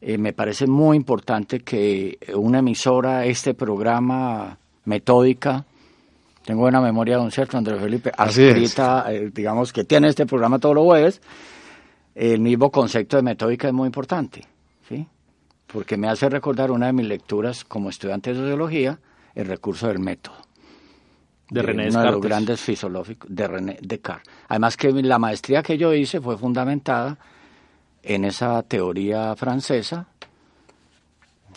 Eh, 0.00 0.16
me 0.16 0.32
parece 0.32 0.66
muy 0.66 0.96
importante 0.96 1.60
que 1.60 2.16
una 2.34 2.60
emisora, 2.60 3.26
este 3.26 3.54
programa 3.54 4.56
metódica, 4.84 5.66
tengo 6.44 6.60
buena 6.60 6.80
memoria, 6.80 7.16
don 7.16 7.30
cierto 7.30 7.58
Andrés 7.58 7.80
Felipe, 7.80 8.12
escrita, 8.18 9.12
eh, 9.12 9.30
digamos 9.32 9.72
que 9.72 9.84
tiene 9.84 10.08
este 10.08 10.26
programa 10.26 10.58
todos 10.58 10.74
los 10.74 10.84
jueves, 10.84 11.20
el 12.14 12.40
mismo 12.40 12.70
concepto 12.70 13.16
de 13.16 13.22
metódica 13.22 13.68
es 13.68 13.74
muy 13.74 13.86
importante, 13.86 14.46
¿sí? 14.88 15.06
Porque 15.66 15.96
me 15.96 16.08
hace 16.08 16.28
recordar 16.28 16.70
una 16.70 16.86
de 16.86 16.92
mis 16.92 17.06
lecturas 17.06 17.64
como 17.64 17.90
estudiante 17.90 18.30
de 18.30 18.40
sociología, 18.40 18.98
el 19.34 19.46
recurso 19.46 19.88
del 19.88 20.00
método. 20.00 20.36
De, 21.50 21.62
René 21.62 21.84
Descartes. 21.84 21.94
Uno 21.94 22.04
de 22.04 22.16
los 22.16 22.28
grandes 22.28 22.60
filosóficos 22.60 23.34
de 23.34 23.48
René 23.48 23.78
Descartes. 23.80 24.32
Además 24.48 24.76
que 24.76 24.92
la 24.92 25.18
maestría 25.18 25.62
que 25.62 25.76
yo 25.76 25.92
hice 25.92 26.20
fue 26.20 26.36
fundamentada 26.36 27.18
en 28.02 28.24
esa 28.24 28.62
teoría 28.62 29.34
francesa 29.36 30.08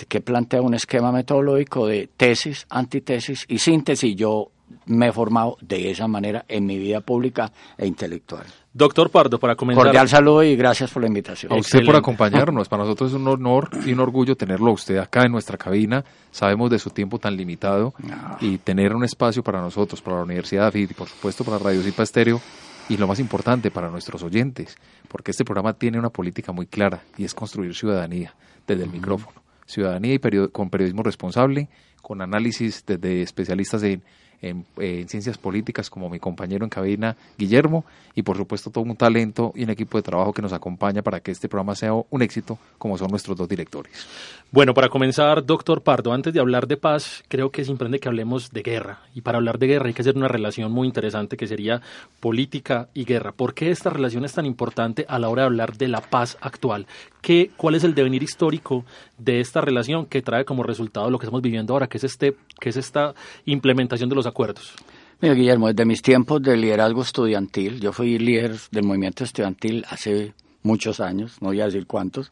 que 0.07 0.21
plantea 0.21 0.61
un 0.61 0.73
esquema 0.73 1.11
metodológico 1.11 1.87
de 1.87 2.09
tesis, 2.17 2.65
antitesis 2.69 3.45
y 3.47 3.59
síntesis. 3.59 4.15
Yo 4.15 4.49
me 4.85 5.07
he 5.07 5.11
formado 5.11 5.57
de 5.61 5.91
esa 5.91 6.07
manera 6.07 6.45
en 6.47 6.65
mi 6.65 6.77
vida 6.77 7.01
pública 7.01 7.51
e 7.77 7.85
intelectual. 7.85 8.45
Doctor 8.75 9.11
Pardo, 9.11 9.39
para 9.39 9.55
comenzar. 9.55 9.83
Cordial 9.85 10.09
saludo 10.09 10.41
y 10.43 10.55
gracias 10.55 10.89
por 10.89 11.03
la 11.03 11.07
invitación. 11.07 11.53
A 11.53 11.55
usted 11.57 11.85
por 11.85 11.95
acompañarnos. 11.95 12.67
Para 12.67 12.83
nosotros 12.83 13.11
es 13.11 13.15
un 13.15 13.27
honor 13.27 13.69
y 13.85 13.93
un 13.93 13.99
orgullo 13.99 14.35
tenerlo 14.35 14.71
a 14.71 14.73
usted 14.73 14.97
acá 14.97 15.23
en 15.25 15.31
nuestra 15.31 15.57
cabina. 15.57 16.03
Sabemos 16.31 16.71
de 16.71 16.79
su 16.79 16.89
tiempo 16.89 17.19
tan 17.19 17.37
limitado 17.37 17.93
y 18.41 18.57
tener 18.57 18.95
un 18.95 19.03
espacio 19.03 19.43
para 19.43 19.61
nosotros, 19.61 20.01
para 20.01 20.17
la 20.17 20.23
Universidad 20.23 20.63
de 20.63 20.67
AFIT 20.69 20.91
y 20.91 20.93
por 20.95 21.07
supuesto 21.07 21.43
para 21.43 21.59
Radio 21.59 21.83
Zipa 21.83 22.01
Estéreo 22.01 22.41
y 22.89 22.97
lo 22.97 23.07
más 23.07 23.19
importante 23.19 23.71
para 23.71 23.89
nuestros 23.89 24.23
oyentes, 24.23 24.75
porque 25.07 25.31
este 25.31 25.45
programa 25.45 25.73
tiene 25.73 25.99
una 25.99 26.09
política 26.09 26.51
muy 26.51 26.65
clara 26.65 27.01
y 27.17 27.25
es 27.25 27.33
construir 27.33 27.75
ciudadanía 27.75 28.33
desde 28.67 28.83
el 28.83 28.89
micrófono. 28.89 29.41
Ciudadanía 29.65 30.15
y 30.15 30.19
con 30.51 30.69
periodismo 30.69 31.03
responsable, 31.03 31.69
con 32.01 32.21
análisis 32.21 32.83
desde 32.85 33.21
especialistas 33.21 33.83
en 33.83 34.03
en, 34.43 34.65
ciencias 35.07 35.37
políticas 35.37 35.89
como 35.89 36.09
mi 36.09 36.19
compañero 36.19 36.63
en 36.63 36.69
cabina 36.69 37.15
Guillermo 37.37 37.85
y 38.13 38.21
por 38.21 38.37
supuesto 38.37 38.69
todo 38.69 38.83
un 38.83 38.95
talento 38.95 39.53
y 39.55 39.63
un 39.63 39.69
equipo 39.69 39.97
de 39.97 40.03
trabajo 40.03 40.33
que 40.33 40.41
nos 40.41 40.53
acompaña 40.53 41.01
para 41.01 41.21
que 41.21 41.31
este 41.31 41.49
programa 41.49 41.75
sea 41.75 41.93
un 41.93 42.21
éxito 42.21 42.59
como 42.77 42.97
son 42.97 43.09
nuestros 43.09 43.37
dos 43.37 43.47
directores. 43.47 44.05
Bueno, 44.51 44.73
para 44.75 44.89
comenzar, 44.89 45.43
doctor 45.45 45.81
Pardo, 45.81 46.13
antes 46.13 46.31
de 46.33 46.39
hablar 46.39 46.67
de 46.67 46.77
paz, 46.77 47.23
creo 47.27 47.49
que 47.49 47.61
es 47.63 47.69
importante 47.69 47.99
que 47.99 48.07
hablemos 48.07 48.51
de 48.51 48.61
guerra 48.61 48.99
y 49.15 49.21
para 49.21 49.37
hablar 49.37 49.57
de 49.57 49.67
guerra 49.67 49.87
hay 49.87 49.93
que 49.93 50.03
hacer 50.03 50.15
una 50.15 50.27
relación 50.27 50.71
muy 50.71 50.87
interesante 50.87 51.37
que 51.37 51.47
sería 51.47 51.81
política 52.19 52.89
y 52.93 53.05
guerra. 53.05 53.31
¿Por 53.31 53.53
qué 53.53 53.71
esta 53.71 53.89
relación 53.89 54.25
es 54.25 54.33
tan 54.33 54.45
importante 54.45 55.05
a 55.07 55.17
la 55.17 55.29
hora 55.29 55.43
de 55.43 55.47
hablar 55.47 55.77
de 55.77 55.87
la 55.87 56.01
paz 56.01 56.37
actual? 56.41 56.85
¿Qué, 57.21 57.51
¿Cuál 57.55 57.75
es 57.75 57.83
el 57.83 57.95
devenir 57.95 58.21
histórico 58.21 58.85
de 59.23 59.39
esta 59.39 59.61
relación 59.61 60.05
que 60.05 60.21
trae 60.21 60.45
como 60.45 60.63
resultado 60.63 61.09
lo 61.09 61.19
que 61.19 61.25
estamos 61.25 61.41
viviendo 61.41 61.73
ahora, 61.73 61.87
que 61.87 61.97
es, 61.97 62.03
este, 62.03 62.35
que 62.59 62.69
es 62.69 62.77
esta 62.77 63.13
implementación 63.45 64.09
de 64.09 64.15
los 64.15 64.25
acuerdos? 64.25 64.73
Mira, 65.21 65.35
Guillermo, 65.35 65.67
desde 65.67 65.85
mis 65.85 66.01
tiempos 66.01 66.41
de 66.41 66.57
liderazgo 66.57 67.01
estudiantil, 67.01 67.79
yo 67.79 67.93
fui 67.93 68.19
líder 68.19 68.55
del 68.71 68.83
movimiento 68.83 69.23
estudiantil 69.23 69.85
hace 69.89 70.33
muchos 70.63 70.99
años, 70.99 71.41
no 71.41 71.47
voy 71.49 71.61
a 71.61 71.65
decir 71.65 71.85
cuántos, 71.87 72.31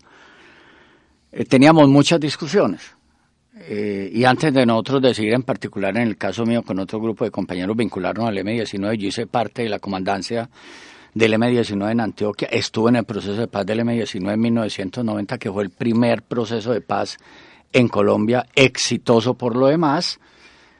eh, 1.32 1.45
teníamos 1.45 1.88
muchas 1.88 2.19
discusiones. 2.19 2.95
Eh, 3.54 4.10
y 4.13 4.23
antes 4.23 4.54
de 4.54 4.65
nosotros 4.65 5.01
decidir, 5.01 5.34
en 5.34 5.43
particular 5.43 5.95
en 5.95 6.04
el 6.04 6.17
caso 6.17 6.45
mío, 6.45 6.63
con 6.63 6.80
otro 6.80 6.99
grupo 6.99 7.25
de 7.25 7.32
compañeros 7.32 7.75
vincularnos 7.75 8.27
al 8.27 8.38
M19, 8.38 8.97
yo 8.97 9.08
hice 9.08 9.27
parte 9.27 9.63
de 9.63 9.69
la 9.69 9.80
comandancia 9.80 10.49
del 11.13 11.34
M19 11.34 11.91
en 11.91 12.00
Antioquia, 12.00 12.47
estuve 12.52 12.89
en 12.89 12.97
el 12.97 13.04
proceso 13.04 13.36
de 13.36 13.47
paz 13.47 13.65
del 13.65 13.82
M19 13.82 14.34
en 14.34 14.39
1990, 14.39 15.38
que 15.38 15.52
fue 15.52 15.63
el 15.63 15.69
primer 15.69 16.21
proceso 16.24 16.71
de 16.71 16.82
paz 16.82 17.17
en 17.74 17.88
Colombia, 17.88 18.45
exitoso 18.56 19.34
por 19.34 19.56
lo 19.56 19.67
demás, 19.67 20.19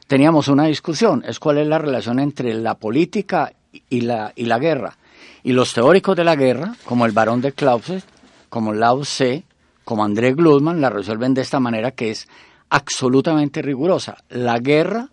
teníamos 0.06 0.48
una 0.48 0.66
discusión, 0.66 1.24
es 1.26 1.38
cuál 1.38 1.58
es 1.58 1.66
la 1.66 1.78
relación 1.78 2.18
entre 2.18 2.54
la 2.54 2.74
política 2.74 3.52
y 3.88 4.02
la, 4.02 4.32
y 4.36 4.44
la 4.44 4.58
guerra. 4.58 4.96
Y 5.42 5.52
los 5.52 5.72
teóricos 5.72 6.16
de 6.16 6.24
la 6.24 6.36
guerra, 6.36 6.74
como 6.84 7.06
el 7.06 7.12
barón 7.12 7.40
de 7.40 7.52
Clausewitz, 7.52 8.04
como 8.48 8.72
Lao 8.72 9.00
Tse, 9.00 9.44
como 9.84 10.04
André 10.04 10.34
Gluzman, 10.34 10.80
la 10.80 10.90
resuelven 10.90 11.34
de 11.34 11.42
esta 11.42 11.60
manera 11.60 11.92
que 11.92 12.10
es 12.10 12.28
absolutamente 12.70 13.62
rigurosa. 13.62 14.18
La 14.28 14.58
guerra 14.58 15.08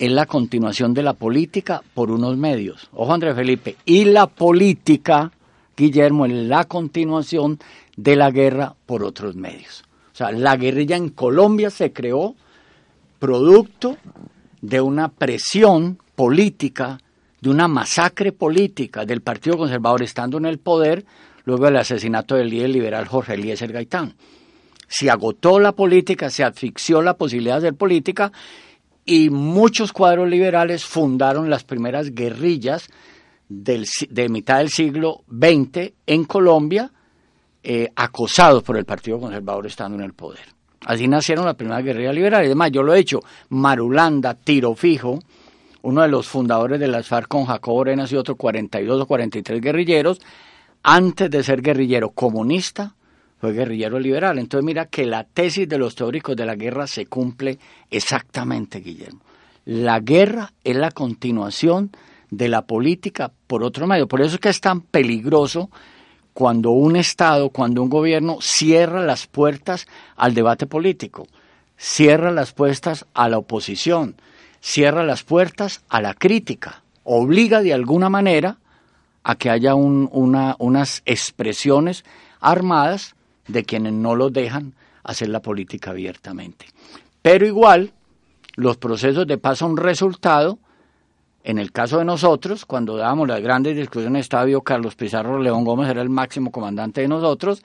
es 0.00 0.10
la 0.10 0.24
continuación 0.24 0.94
de 0.94 1.02
la 1.02 1.12
política 1.12 1.82
por 1.92 2.10
unos 2.10 2.38
medios. 2.38 2.88
Ojo, 2.94 3.12
Andrés 3.12 3.36
Felipe. 3.36 3.76
Y 3.84 4.06
la 4.06 4.26
política, 4.26 5.30
Guillermo, 5.76 6.24
es 6.24 6.32
la 6.32 6.64
continuación 6.64 7.58
de 7.98 8.16
la 8.16 8.30
guerra 8.30 8.74
por 8.86 9.04
otros 9.04 9.36
medios. 9.36 9.84
O 10.10 10.16
sea, 10.16 10.32
la 10.32 10.56
guerrilla 10.56 10.96
en 10.96 11.10
Colombia 11.10 11.68
se 11.68 11.92
creó 11.92 12.34
producto 13.18 13.98
de 14.62 14.80
una 14.80 15.08
presión 15.08 15.98
política, 16.16 16.98
de 17.42 17.50
una 17.50 17.68
masacre 17.68 18.32
política 18.32 19.04
del 19.04 19.20
Partido 19.20 19.58
Conservador 19.58 20.02
estando 20.02 20.38
en 20.38 20.46
el 20.46 20.58
poder 20.58 21.04
luego 21.44 21.66
del 21.66 21.76
asesinato 21.76 22.36
del 22.36 22.48
líder 22.48 22.70
liberal 22.70 23.06
Jorge 23.06 23.34
Eliezer 23.34 23.70
Gaitán. 23.70 24.14
Se 24.88 25.10
agotó 25.10 25.60
la 25.60 25.72
política, 25.72 26.30
se 26.30 26.42
asfixió 26.42 27.02
la 27.02 27.18
posibilidad 27.18 27.60
de 27.60 27.68
hacer 27.68 27.74
política 27.74 28.32
y 29.04 29.30
muchos 29.30 29.92
cuadros 29.92 30.28
liberales 30.28 30.84
fundaron 30.84 31.50
las 31.50 31.64
primeras 31.64 32.14
guerrillas 32.14 32.88
del, 33.48 33.86
de 34.08 34.28
mitad 34.28 34.58
del 34.58 34.70
siglo 34.70 35.24
XX 35.28 35.92
en 36.06 36.24
Colombia, 36.24 36.90
eh, 37.62 37.90
acosados 37.94 38.62
por 38.62 38.76
el 38.76 38.84
Partido 38.84 39.20
Conservador 39.20 39.66
estando 39.66 39.98
en 39.98 40.04
el 40.04 40.14
poder. 40.14 40.44
Así 40.86 41.06
nacieron 41.08 41.44
las 41.44 41.56
primeras 41.56 41.84
guerrillas 41.84 42.14
liberales. 42.14 42.46
Además, 42.46 42.70
yo 42.72 42.82
lo 42.82 42.94
he 42.94 43.00
hecho. 43.00 43.20
Marulanda, 43.50 44.34
Tiro 44.34 44.74
Fijo, 44.74 45.18
uno 45.82 46.02
de 46.02 46.08
los 46.08 46.26
fundadores 46.26 46.80
de 46.80 46.88
las 46.88 47.06
FARC 47.06 47.28
con 47.28 47.44
Jacobo 47.44 47.82
Arenas 47.82 48.10
y 48.12 48.16
otros 48.16 48.36
42 48.38 49.02
o 49.02 49.06
43 49.06 49.60
guerrilleros, 49.60 50.20
antes 50.82 51.30
de 51.30 51.42
ser 51.42 51.60
guerrillero 51.60 52.10
comunista, 52.10 52.94
fue 53.40 53.52
guerrillero 53.52 53.98
liberal. 53.98 54.38
Entonces 54.38 54.64
mira 54.64 54.86
que 54.86 55.06
la 55.06 55.24
tesis 55.24 55.68
de 55.68 55.78
los 55.78 55.94
teóricos 55.94 56.36
de 56.36 56.44
la 56.44 56.56
guerra 56.56 56.86
se 56.86 57.06
cumple 57.06 57.58
exactamente, 57.90 58.80
Guillermo. 58.80 59.20
La 59.64 60.00
guerra 60.00 60.52
es 60.62 60.76
la 60.76 60.90
continuación 60.90 61.90
de 62.30 62.48
la 62.48 62.62
política 62.62 63.32
por 63.46 63.64
otro 63.64 63.86
medio. 63.86 64.06
Por 64.06 64.20
eso 64.20 64.34
es 64.34 64.40
que 64.40 64.50
es 64.50 64.60
tan 64.60 64.82
peligroso 64.82 65.70
cuando 66.34 66.70
un 66.70 66.96
Estado, 66.96 67.48
cuando 67.48 67.82
un 67.82 67.88
gobierno 67.88 68.38
cierra 68.40 69.02
las 69.04 69.26
puertas 69.26 69.86
al 70.16 70.34
debate 70.34 70.66
político, 70.66 71.26
cierra 71.76 72.30
las 72.30 72.52
puertas 72.52 73.06
a 73.14 73.28
la 73.28 73.38
oposición, 73.38 74.16
cierra 74.60 75.02
las 75.02 75.22
puertas 75.22 75.82
a 75.88 76.02
la 76.02 76.14
crítica, 76.14 76.82
obliga 77.04 77.62
de 77.62 77.72
alguna 77.72 78.10
manera 78.10 78.58
a 79.22 79.34
que 79.34 79.50
haya 79.50 79.74
unas 79.74 81.02
expresiones 81.04 82.04
armadas 82.40 83.14
de 83.52 83.64
quienes 83.64 83.92
no 83.92 84.14
los 84.14 84.32
dejan 84.32 84.74
hacer 85.02 85.28
la 85.28 85.40
política 85.40 85.90
abiertamente. 85.90 86.66
Pero 87.22 87.46
igual, 87.46 87.92
los 88.56 88.76
procesos 88.76 89.26
de 89.26 89.38
paz 89.38 89.58
son 89.58 89.76
resultado, 89.76 90.58
en 91.42 91.58
el 91.58 91.72
caso 91.72 91.98
de 91.98 92.04
nosotros, 92.04 92.66
cuando 92.66 92.96
dábamos 92.96 93.26
las 93.28 93.40
grandes 93.40 93.76
discusiones 93.76 94.20
estadio, 94.22 94.60
Carlos 94.60 94.94
Pizarro 94.94 95.38
León 95.38 95.64
Gómez 95.64 95.88
era 95.88 96.02
el 96.02 96.10
máximo 96.10 96.50
comandante 96.50 97.00
de 97.00 97.08
nosotros, 97.08 97.62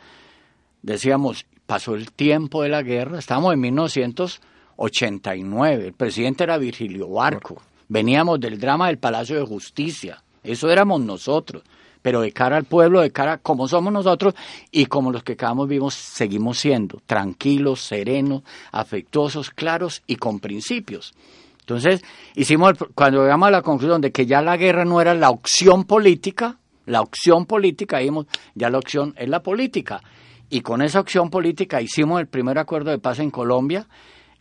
decíamos, 0.81 1.45
pasó 1.65 1.95
el 1.95 2.11
tiempo 2.11 2.63
de 2.63 2.69
la 2.69 2.83
guerra, 2.83 3.19
estamos 3.19 3.53
en 3.53 3.59
1989, 3.59 5.87
el 5.87 5.93
presidente 5.93 6.45
era 6.45 6.57
Virgilio 6.57 7.09
Barco, 7.09 7.61
veníamos 7.89 8.39
del 8.39 8.57
drama 8.59 8.87
del 8.87 8.97
Palacio 8.97 9.37
de 9.37 9.45
Justicia, 9.45 10.23
eso 10.43 10.69
éramos 10.69 11.01
nosotros 11.01 11.63
pero 12.05 12.21
de 12.21 12.31
cara 12.31 12.55
al 12.55 12.65
pueblo, 12.65 13.01
de 13.01 13.09
cara 13.09 13.39
como 13.39 13.67
somos 13.67 13.91
nosotros 13.91 14.35
y 14.69 14.85
como 14.85 15.11
los 15.11 15.23
que 15.23 15.35
quedamos 15.35 15.67
vivos 15.67 15.95
seguimos 15.95 16.59
siendo, 16.59 17.01
tranquilos, 17.07 17.81
serenos, 17.81 18.43
afectuosos, 18.71 19.49
claros 19.49 20.03
y 20.05 20.17
con 20.17 20.39
principios. 20.39 21.15
Entonces, 21.61 22.03
hicimos, 22.35 22.73
cuando 22.93 23.23
llegamos 23.23 23.47
a 23.47 23.51
la 23.53 23.63
conclusión 23.63 24.01
de 24.01 24.11
que 24.11 24.27
ya 24.27 24.43
la 24.43 24.55
guerra 24.55 24.85
no 24.85 25.01
era 25.01 25.15
la 25.15 25.31
opción 25.31 25.85
política, 25.85 26.59
la 26.85 27.01
opción 27.01 27.47
política, 27.47 27.97
dijimos, 27.97 28.27
ya 28.53 28.69
la 28.69 28.77
opción 28.77 29.15
es 29.17 29.27
la 29.27 29.41
política. 29.41 30.03
Y 30.51 30.61
con 30.61 30.83
esa 30.83 30.99
opción 30.99 31.31
política 31.31 31.81
hicimos 31.81 32.19
el 32.19 32.27
primer 32.27 32.59
acuerdo 32.59 32.91
de 32.91 32.99
paz 32.99 33.17
en 33.17 33.31
Colombia. 33.31 33.87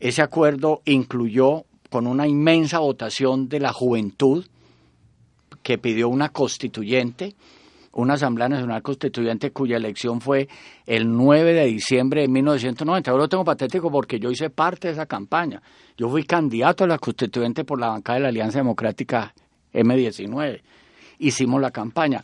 Ese 0.00 0.20
acuerdo 0.20 0.82
incluyó 0.84 1.64
con 1.88 2.06
una 2.06 2.28
inmensa 2.28 2.80
votación 2.80 3.48
de 3.48 3.60
la 3.60 3.72
juventud, 3.72 4.44
que 5.64 5.78
pidió 5.78 6.08
una 6.08 6.28
constituyente, 6.28 7.34
una 7.94 8.14
Asamblea 8.14 8.48
Nacional 8.48 8.82
Constituyente 8.82 9.50
cuya 9.50 9.78
elección 9.78 10.20
fue 10.20 10.46
el 10.86 11.10
9 11.10 11.54
de 11.54 11.64
diciembre 11.64 12.20
de 12.20 12.28
1990. 12.28 13.10
Ahora 13.10 13.24
lo 13.24 13.28
tengo 13.28 13.44
patético 13.44 13.90
porque 13.90 14.20
yo 14.20 14.30
hice 14.30 14.50
parte 14.50 14.88
de 14.88 14.92
esa 14.92 15.06
campaña. 15.06 15.62
Yo 15.96 16.08
fui 16.10 16.24
candidato 16.24 16.84
a 16.84 16.86
la 16.86 16.98
constituyente 16.98 17.64
por 17.64 17.80
la 17.80 17.88
bancada 17.88 18.18
de 18.18 18.22
la 18.24 18.28
Alianza 18.28 18.58
Democrática 18.58 19.34
M19. 19.72 20.60
Hicimos 21.18 21.60
la 21.60 21.70
campaña. 21.70 22.22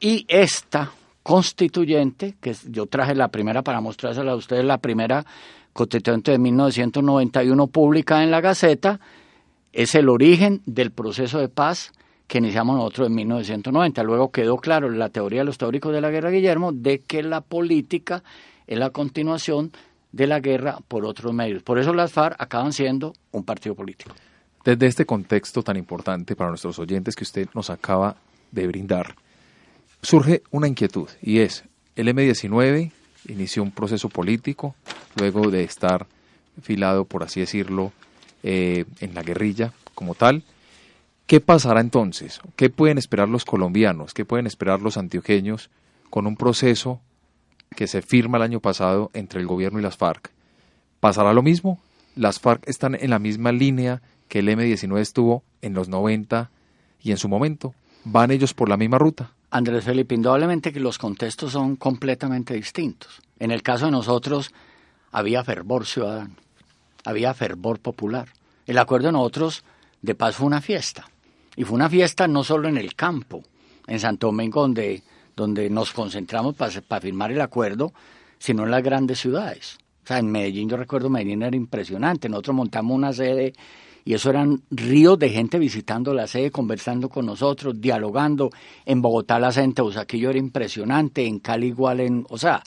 Y 0.00 0.26
esta 0.28 0.90
constituyente, 1.22 2.34
que 2.40 2.56
yo 2.68 2.86
traje 2.86 3.14
la 3.14 3.28
primera 3.28 3.62
para 3.62 3.80
mostrársela 3.80 4.32
a 4.32 4.36
ustedes, 4.36 4.64
la 4.64 4.78
primera 4.78 5.24
constituyente 5.72 6.32
de 6.32 6.38
1991 6.38 7.66
pública 7.68 8.24
en 8.24 8.32
la 8.32 8.40
Gaceta, 8.40 8.98
es 9.72 9.94
el 9.94 10.08
origen 10.08 10.62
del 10.66 10.90
proceso 10.90 11.38
de 11.38 11.48
paz 11.48 11.92
que 12.30 12.38
iniciamos 12.38 12.76
nosotros 12.76 13.08
en 13.08 13.16
1990. 13.16 14.04
Luego 14.04 14.30
quedó 14.30 14.58
claro 14.58 14.88
la 14.88 15.08
teoría 15.08 15.40
de 15.40 15.46
los 15.46 15.58
teóricos 15.58 15.92
de 15.92 16.00
la 16.00 16.10
guerra, 16.10 16.30
Guillermo, 16.30 16.70
de 16.70 17.00
que 17.00 17.24
la 17.24 17.40
política 17.40 18.22
es 18.68 18.78
la 18.78 18.90
continuación 18.90 19.72
de 20.12 20.28
la 20.28 20.38
guerra 20.38 20.78
por 20.86 21.04
otros 21.04 21.34
medios. 21.34 21.64
Por 21.64 21.80
eso 21.80 21.92
las 21.92 22.12
FARC 22.12 22.40
acaban 22.40 22.72
siendo 22.72 23.14
un 23.32 23.42
partido 23.42 23.74
político. 23.74 24.14
Desde 24.64 24.86
este 24.86 25.04
contexto 25.04 25.64
tan 25.64 25.76
importante 25.76 26.36
para 26.36 26.50
nuestros 26.50 26.78
oyentes 26.78 27.16
que 27.16 27.24
usted 27.24 27.48
nos 27.52 27.68
acaba 27.68 28.14
de 28.52 28.68
brindar, 28.68 29.16
surge 30.00 30.44
una 30.52 30.68
inquietud 30.68 31.08
y 31.20 31.40
es, 31.40 31.64
el 31.96 32.06
M-19 32.06 32.92
inició 33.26 33.64
un 33.64 33.72
proceso 33.72 34.08
político 34.08 34.76
luego 35.16 35.50
de 35.50 35.64
estar 35.64 36.06
filado, 36.62 37.06
por 37.06 37.24
así 37.24 37.40
decirlo, 37.40 37.90
eh, 38.44 38.84
en 39.00 39.14
la 39.16 39.24
guerrilla 39.24 39.72
como 39.96 40.14
tal, 40.14 40.44
¿Qué 41.30 41.40
pasará 41.40 41.80
entonces? 41.80 42.40
¿Qué 42.56 42.70
pueden 42.70 42.98
esperar 42.98 43.28
los 43.28 43.44
colombianos? 43.44 44.14
¿Qué 44.14 44.24
pueden 44.24 44.48
esperar 44.48 44.80
los 44.80 44.96
antioqueños 44.96 45.70
con 46.10 46.26
un 46.26 46.34
proceso 46.34 47.00
que 47.76 47.86
se 47.86 48.02
firma 48.02 48.38
el 48.38 48.42
año 48.42 48.58
pasado 48.58 49.12
entre 49.14 49.40
el 49.40 49.46
gobierno 49.46 49.78
y 49.78 49.82
las 49.82 49.96
FARC? 49.96 50.32
¿Pasará 50.98 51.32
lo 51.32 51.44
mismo? 51.44 51.78
¿Las 52.16 52.40
FARC 52.40 52.68
están 52.68 52.96
en 52.96 53.10
la 53.10 53.20
misma 53.20 53.52
línea 53.52 54.02
que 54.26 54.40
el 54.40 54.48
M-19 54.48 54.98
estuvo 54.98 55.44
en 55.62 55.72
los 55.72 55.88
90 55.88 56.50
y 57.00 57.12
en 57.12 57.16
su 57.16 57.28
momento? 57.28 57.76
¿Van 58.02 58.32
ellos 58.32 58.52
por 58.52 58.68
la 58.68 58.76
misma 58.76 58.98
ruta? 58.98 59.30
Andrés 59.52 59.84
Felipe, 59.84 60.16
indudablemente 60.16 60.72
que 60.72 60.80
los 60.80 60.98
contextos 60.98 61.52
son 61.52 61.76
completamente 61.76 62.54
distintos. 62.54 63.22
En 63.38 63.52
el 63.52 63.62
caso 63.62 63.84
de 63.84 63.92
nosotros 63.92 64.50
había 65.12 65.44
fervor 65.44 65.86
ciudadano, 65.86 66.34
había 67.04 67.32
fervor 67.34 67.78
popular. 67.78 68.30
El 68.66 68.78
acuerdo 68.78 69.06
de 69.06 69.12
nosotros 69.12 69.62
de 70.02 70.16
paz 70.16 70.34
fue 70.34 70.48
una 70.48 70.60
fiesta. 70.60 71.06
Y 71.60 71.64
fue 71.64 71.76
una 71.76 71.90
fiesta 71.90 72.26
no 72.26 72.42
solo 72.42 72.70
en 72.70 72.78
el 72.78 72.94
campo, 72.94 73.42
en 73.86 74.00
Santo 74.00 74.28
Domingo, 74.28 74.62
donde, 74.62 75.02
donde 75.36 75.68
nos 75.68 75.92
concentramos 75.92 76.54
para 76.54 77.02
firmar 77.02 77.32
el 77.32 77.40
acuerdo, 77.42 77.92
sino 78.38 78.64
en 78.64 78.70
las 78.70 78.82
grandes 78.82 79.20
ciudades. 79.20 79.76
O 80.02 80.06
sea, 80.06 80.20
en 80.20 80.30
Medellín, 80.30 80.70
yo 80.70 80.78
recuerdo, 80.78 81.10
Medellín 81.10 81.42
era 81.42 81.54
impresionante. 81.54 82.30
Nosotros 82.30 82.56
montamos 82.56 82.96
una 82.96 83.12
sede 83.12 83.52
y 84.06 84.14
eso 84.14 84.30
eran 84.30 84.62
ríos 84.70 85.18
de 85.18 85.28
gente 85.28 85.58
visitando 85.58 86.14
la 86.14 86.26
sede, 86.26 86.50
conversando 86.50 87.10
con 87.10 87.26
nosotros, 87.26 87.78
dialogando. 87.78 88.48
En 88.86 89.02
Bogotá 89.02 89.38
la 89.38 89.52
sede 89.52 89.64
en 89.64 89.74
Teusaquillo 89.74 90.30
era 90.30 90.38
impresionante, 90.38 91.26
en 91.26 91.40
Cali 91.40 91.66
igual, 91.66 92.00
en, 92.00 92.24
o 92.30 92.38
sea, 92.38 92.62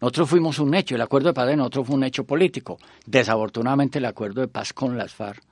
nosotros 0.00 0.30
fuimos 0.30 0.58
un 0.58 0.74
hecho, 0.74 0.94
el 0.94 1.02
acuerdo 1.02 1.28
de 1.28 1.34
paz 1.34 1.48
de 1.48 1.56
nosotros 1.56 1.88
fue 1.88 1.96
un 1.96 2.04
hecho 2.04 2.24
político. 2.24 2.78
Desafortunadamente 3.04 3.98
el 3.98 4.06
acuerdo 4.06 4.40
de 4.40 4.48
paz 4.48 4.72
con 4.72 4.96
las 4.96 5.12
FARC 5.12 5.47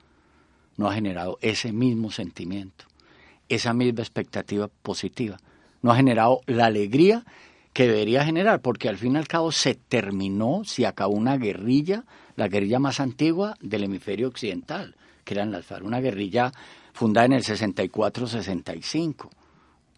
no 0.77 0.87
ha 0.87 0.93
generado 0.93 1.37
ese 1.41 1.73
mismo 1.73 2.11
sentimiento, 2.11 2.85
esa 3.49 3.73
misma 3.73 4.01
expectativa 4.01 4.67
positiva. 4.67 5.37
No 5.81 5.91
ha 5.91 5.95
generado 5.95 6.41
la 6.45 6.67
alegría 6.67 7.25
que 7.73 7.87
debería 7.87 8.23
generar, 8.23 8.61
porque 8.61 8.89
al 8.89 8.97
fin 8.97 9.13
y 9.13 9.17
al 9.17 9.27
cabo 9.27 9.51
se 9.51 9.75
terminó, 9.75 10.61
se 10.63 10.87
acabó 10.87 11.13
una 11.13 11.37
guerrilla, 11.37 12.05
la 12.35 12.47
guerrilla 12.47 12.79
más 12.79 12.99
antigua 12.99 13.55
del 13.61 13.83
hemisferio 13.83 14.27
occidental, 14.27 14.95
que 15.23 15.33
eran 15.33 15.51
las 15.51 15.65
FARC, 15.65 15.85
una 15.85 15.99
guerrilla 15.99 16.51
fundada 16.93 17.25
en 17.25 17.33
el 17.33 17.43
64-65, 17.43 19.29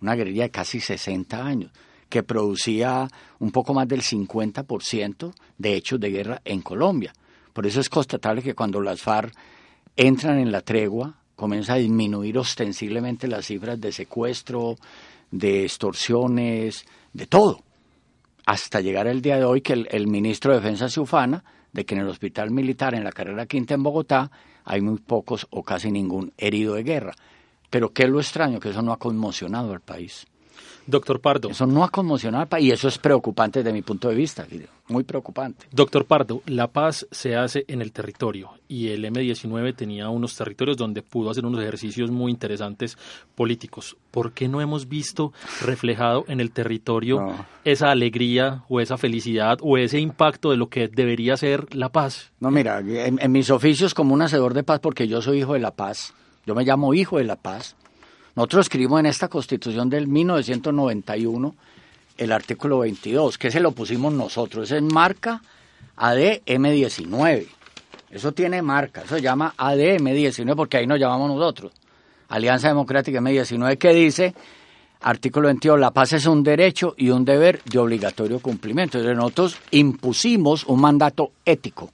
una 0.01 0.15
guerrilla 0.15 0.43
de 0.43 0.51
casi 0.51 0.81
60 0.81 1.45
años, 1.45 1.71
que 2.09 2.23
producía 2.23 3.07
un 3.39 3.51
poco 3.51 3.73
más 3.73 3.87
del 3.87 4.01
50% 4.01 5.33
de 5.57 5.75
hechos 5.75 5.99
de 5.99 6.09
guerra 6.09 6.41
en 6.43 6.61
Colombia. 6.61 7.13
Por 7.53 7.65
eso 7.65 7.79
es 7.79 7.89
constatable 7.89 8.41
que 8.41 8.55
cuando 8.55 8.81
las 8.81 9.01
FARC 9.01 9.33
entran 9.95 10.39
en 10.39 10.51
la 10.51 10.61
tregua, 10.61 11.15
comienza 11.35 11.73
a 11.73 11.77
disminuir 11.77 12.37
ostensiblemente 12.37 13.27
las 13.27 13.45
cifras 13.45 13.79
de 13.79 13.91
secuestro, 13.91 14.75
de 15.31 15.63
extorsiones, 15.63 16.85
de 17.13 17.27
todo, 17.27 17.63
hasta 18.45 18.81
llegar 18.81 19.07
el 19.07 19.21
día 19.21 19.37
de 19.37 19.45
hoy 19.45 19.61
que 19.61 19.73
el, 19.73 20.07
ministro 20.07 20.51
de 20.51 20.59
Defensa 20.59 20.89
se 20.89 20.99
ufana 20.99 21.43
de 21.71 21.85
que 21.85 21.95
en 21.95 22.01
el 22.01 22.07
hospital 22.07 22.49
militar 22.51 22.95
en 22.95 23.03
la 23.03 23.11
carrera 23.11 23.45
quinta 23.45 23.75
en 23.75 23.83
Bogotá 23.83 24.31
hay 24.65 24.81
muy 24.81 24.97
pocos 24.97 25.47
o 25.51 25.63
casi 25.63 25.91
ningún 25.91 26.33
herido 26.37 26.73
de 26.73 26.83
guerra. 26.83 27.13
Pero 27.69 27.93
¿qué 27.93 28.03
es 28.03 28.09
lo 28.09 28.19
extraño? 28.19 28.59
Que 28.59 28.69
eso 28.69 28.81
no 28.81 28.91
ha 28.91 28.97
conmocionado 28.97 29.71
al 29.71 29.81
país. 29.81 30.25
Doctor 30.89 31.19
Pardo. 31.21 31.49
Eso 31.49 31.65
no 31.65 31.83
ha 31.83 31.89
conmocionado 31.89 32.41
al 32.41 32.47
país 32.47 32.65
y 32.65 32.71
eso 32.71 32.87
es 32.87 32.97
preocupante 32.97 33.59
desde 33.59 33.71
mi 33.71 33.81
punto 33.81 34.09
de 34.09 34.15
vista, 34.15 34.45
muy 34.87 35.03
preocupante. 35.03 35.67
Doctor 35.71 36.05
Pardo, 36.05 36.41
la 36.47 36.67
paz 36.67 37.07
se 37.11 37.35
hace 37.35 37.63
en 37.67 37.81
el 37.81 37.91
territorio 37.91 38.51
y 38.67 38.89
el 38.89 39.05
M-19 39.05 39.75
tenía 39.75 40.09
unos 40.09 40.35
territorios 40.35 40.77
donde 40.77 41.01
pudo 41.01 41.29
hacer 41.29 41.45
unos 41.45 41.61
ejercicios 41.61 42.11
muy 42.11 42.31
interesantes 42.31 42.97
políticos. 43.35 43.95
¿Por 44.11 44.33
qué 44.33 44.47
no 44.47 44.61
hemos 44.61 44.89
visto 44.89 45.31
reflejado 45.61 46.25
en 46.27 46.39
el 46.39 46.51
territorio 46.51 47.19
esa 47.63 47.91
alegría 47.91 48.63
o 48.67 48.79
esa 48.79 48.97
felicidad 48.97 49.59
o 49.61 49.77
ese 49.77 49.99
impacto 49.99 50.51
de 50.51 50.57
lo 50.57 50.69
que 50.69 50.87
debería 50.87 51.37
ser 51.37 51.73
la 51.75 51.89
paz? 51.89 52.31
No, 52.39 52.49
mira, 52.49 52.79
en, 52.79 53.19
en 53.21 53.31
mis 53.31 53.51
oficios 53.51 53.93
como 53.93 54.13
un 54.13 54.21
hacedor 54.21 54.53
de 54.53 54.63
paz, 54.63 54.79
porque 54.79 55.07
yo 55.07 55.21
soy 55.21 55.39
hijo 55.39 55.53
de 55.53 55.59
la 55.59 55.71
paz, 55.71 56.13
yo 56.45 56.55
me 56.55 56.63
llamo 56.63 56.93
hijo 56.93 57.17
de 57.17 57.25
la 57.25 57.35
paz, 57.35 57.75
nosotros 58.39 58.67
escribimos 58.67 59.01
en 59.01 59.07
esta 59.07 59.27
constitución 59.27 59.89
del 59.89 60.07
1991 60.07 61.55
el 62.15 62.31
artículo 62.31 62.79
22, 62.79 63.37
que 63.37 63.51
se 63.51 63.59
lo 63.59 63.73
pusimos 63.73 64.13
nosotros, 64.13 64.71
es 64.71 64.81
marca 64.81 65.41
ADM19. 65.97 67.47
Eso 68.09 68.31
tiene 68.31 68.61
marca, 68.61 69.01
eso 69.01 69.15
se 69.15 69.21
llama 69.21 69.53
ADM19 69.57 70.55
porque 70.55 70.77
ahí 70.77 70.87
nos 70.87 71.01
llamamos 71.01 71.31
nosotros. 71.31 71.73
Alianza 72.29 72.69
Democrática 72.69 73.19
M19 73.19 73.77
que 73.77 73.93
dice, 73.93 74.33
artículo 75.01 75.47
22, 75.47 75.77
la 75.77 75.91
paz 75.91 76.13
es 76.13 76.25
un 76.25 76.41
derecho 76.41 76.93
y 76.95 77.09
un 77.09 77.25
deber 77.25 77.61
de 77.65 77.77
obligatorio 77.77 78.39
cumplimiento. 78.39 78.99
Entonces 78.99 79.17
nosotros 79.17 79.57
impusimos 79.71 80.63
un 80.63 80.79
mandato 80.79 81.33
ético. 81.43 81.91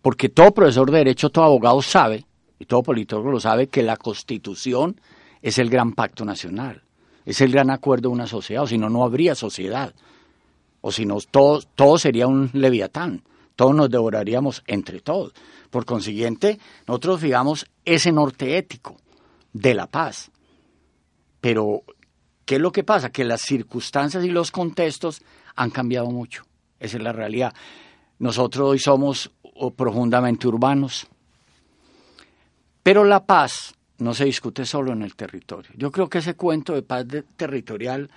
Porque 0.00 0.30
todo 0.30 0.54
profesor 0.54 0.90
de 0.90 0.96
derecho, 0.96 1.28
todo 1.28 1.44
abogado 1.44 1.82
sabe 1.82 2.24
y 2.58 2.66
todo 2.66 2.82
politólogo 2.82 3.30
lo 3.30 3.40
sabe, 3.40 3.68
que 3.68 3.82
la 3.82 3.96
constitución 3.96 5.00
es 5.42 5.58
el 5.58 5.70
gran 5.70 5.92
pacto 5.92 6.24
nacional, 6.24 6.82
es 7.24 7.40
el 7.40 7.52
gran 7.52 7.70
acuerdo 7.70 8.08
de 8.08 8.14
una 8.14 8.26
sociedad, 8.26 8.64
o 8.64 8.66
si 8.66 8.78
no, 8.78 8.88
no 8.88 9.04
habría 9.04 9.34
sociedad, 9.34 9.94
o 10.80 10.92
si 10.92 11.04
no, 11.06 11.18
todo, 11.20 11.60
todo 11.74 11.98
sería 11.98 12.26
un 12.26 12.50
leviatán, 12.52 13.22
todos 13.56 13.74
nos 13.74 13.90
devoraríamos 13.90 14.62
entre 14.66 15.00
todos. 15.00 15.32
Por 15.70 15.84
consiguiente, 15.84 16.58
nosotros 16.86 17.20
fijamos 17.20 17.66
ese 17.84 18.12
norte 18.12 18.56
ético 18.56 18.96
de 19.52 19.74
la 19.74 19.88
paz. 19.88 20.30
Pero, 21.40 21.82
¿qué 22.44 22.54
es 22.54 22.60
lo 22.60 22.70
que 22.70 22.84
pasa? 22.84 23.10
Que 23.10 23.24
las 23.24 23.42
circunstancias 23.42 24.24
y 24.24 24.28
los 24.28 24.52
contextos 24.52 25.22
han 25.56 25.70
cambiado 25.70 26.06
mucho. 26.06 26.44
Esa 26.78 26.98
es 26.98 27.02
la 27.02 27.12
realidad. 27.12 27.52
Nosotros 28.20 28.70
hoy 28.70 28.78
somos 28.78 29.32
profundamente 29.76 30.46
urbanos, 30.46 31.08
pero 32.88 33.04
la 33.04 33.26
paz 33.26 33.74
no 33.98 34.14
se 34.14 34.24
discute 34.24 34.64
solo 34.64 34.94
en 34.94 35.02
el 35.02 35.14
territorio. 35.14 35.70
Yo 35.76 35.92
creo 35.92 36.08
que 36.08 36.20
ese 36.20 36.36
cuento 36.36 36.72
de 36.72 36.80
paz 36.80 37.04
territorial 37.36 38.08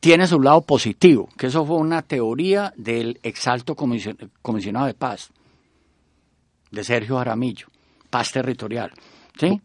tiene 0.00 0.26
su 0.26 0.40
lado 0.40 0.62
positivo, 0.62 1.28
que 1.36 1.48
eso 1.48 1.66
fue 1.66 1.76
una 1.76 2.00
teoría 2.00 2.72
del 2.78 3.20
exalto 3.22 3.76
comisionado 3.76 4.86
de 4.86 4.94
paz, 4.94 5.28
de 6.70 6.84
Sergio 6.84 7.18
Jaramillo, 7.18 7.66
paz 8.08 8.32
territorial. 8.32 8.92
¿sí? 9.38 9.60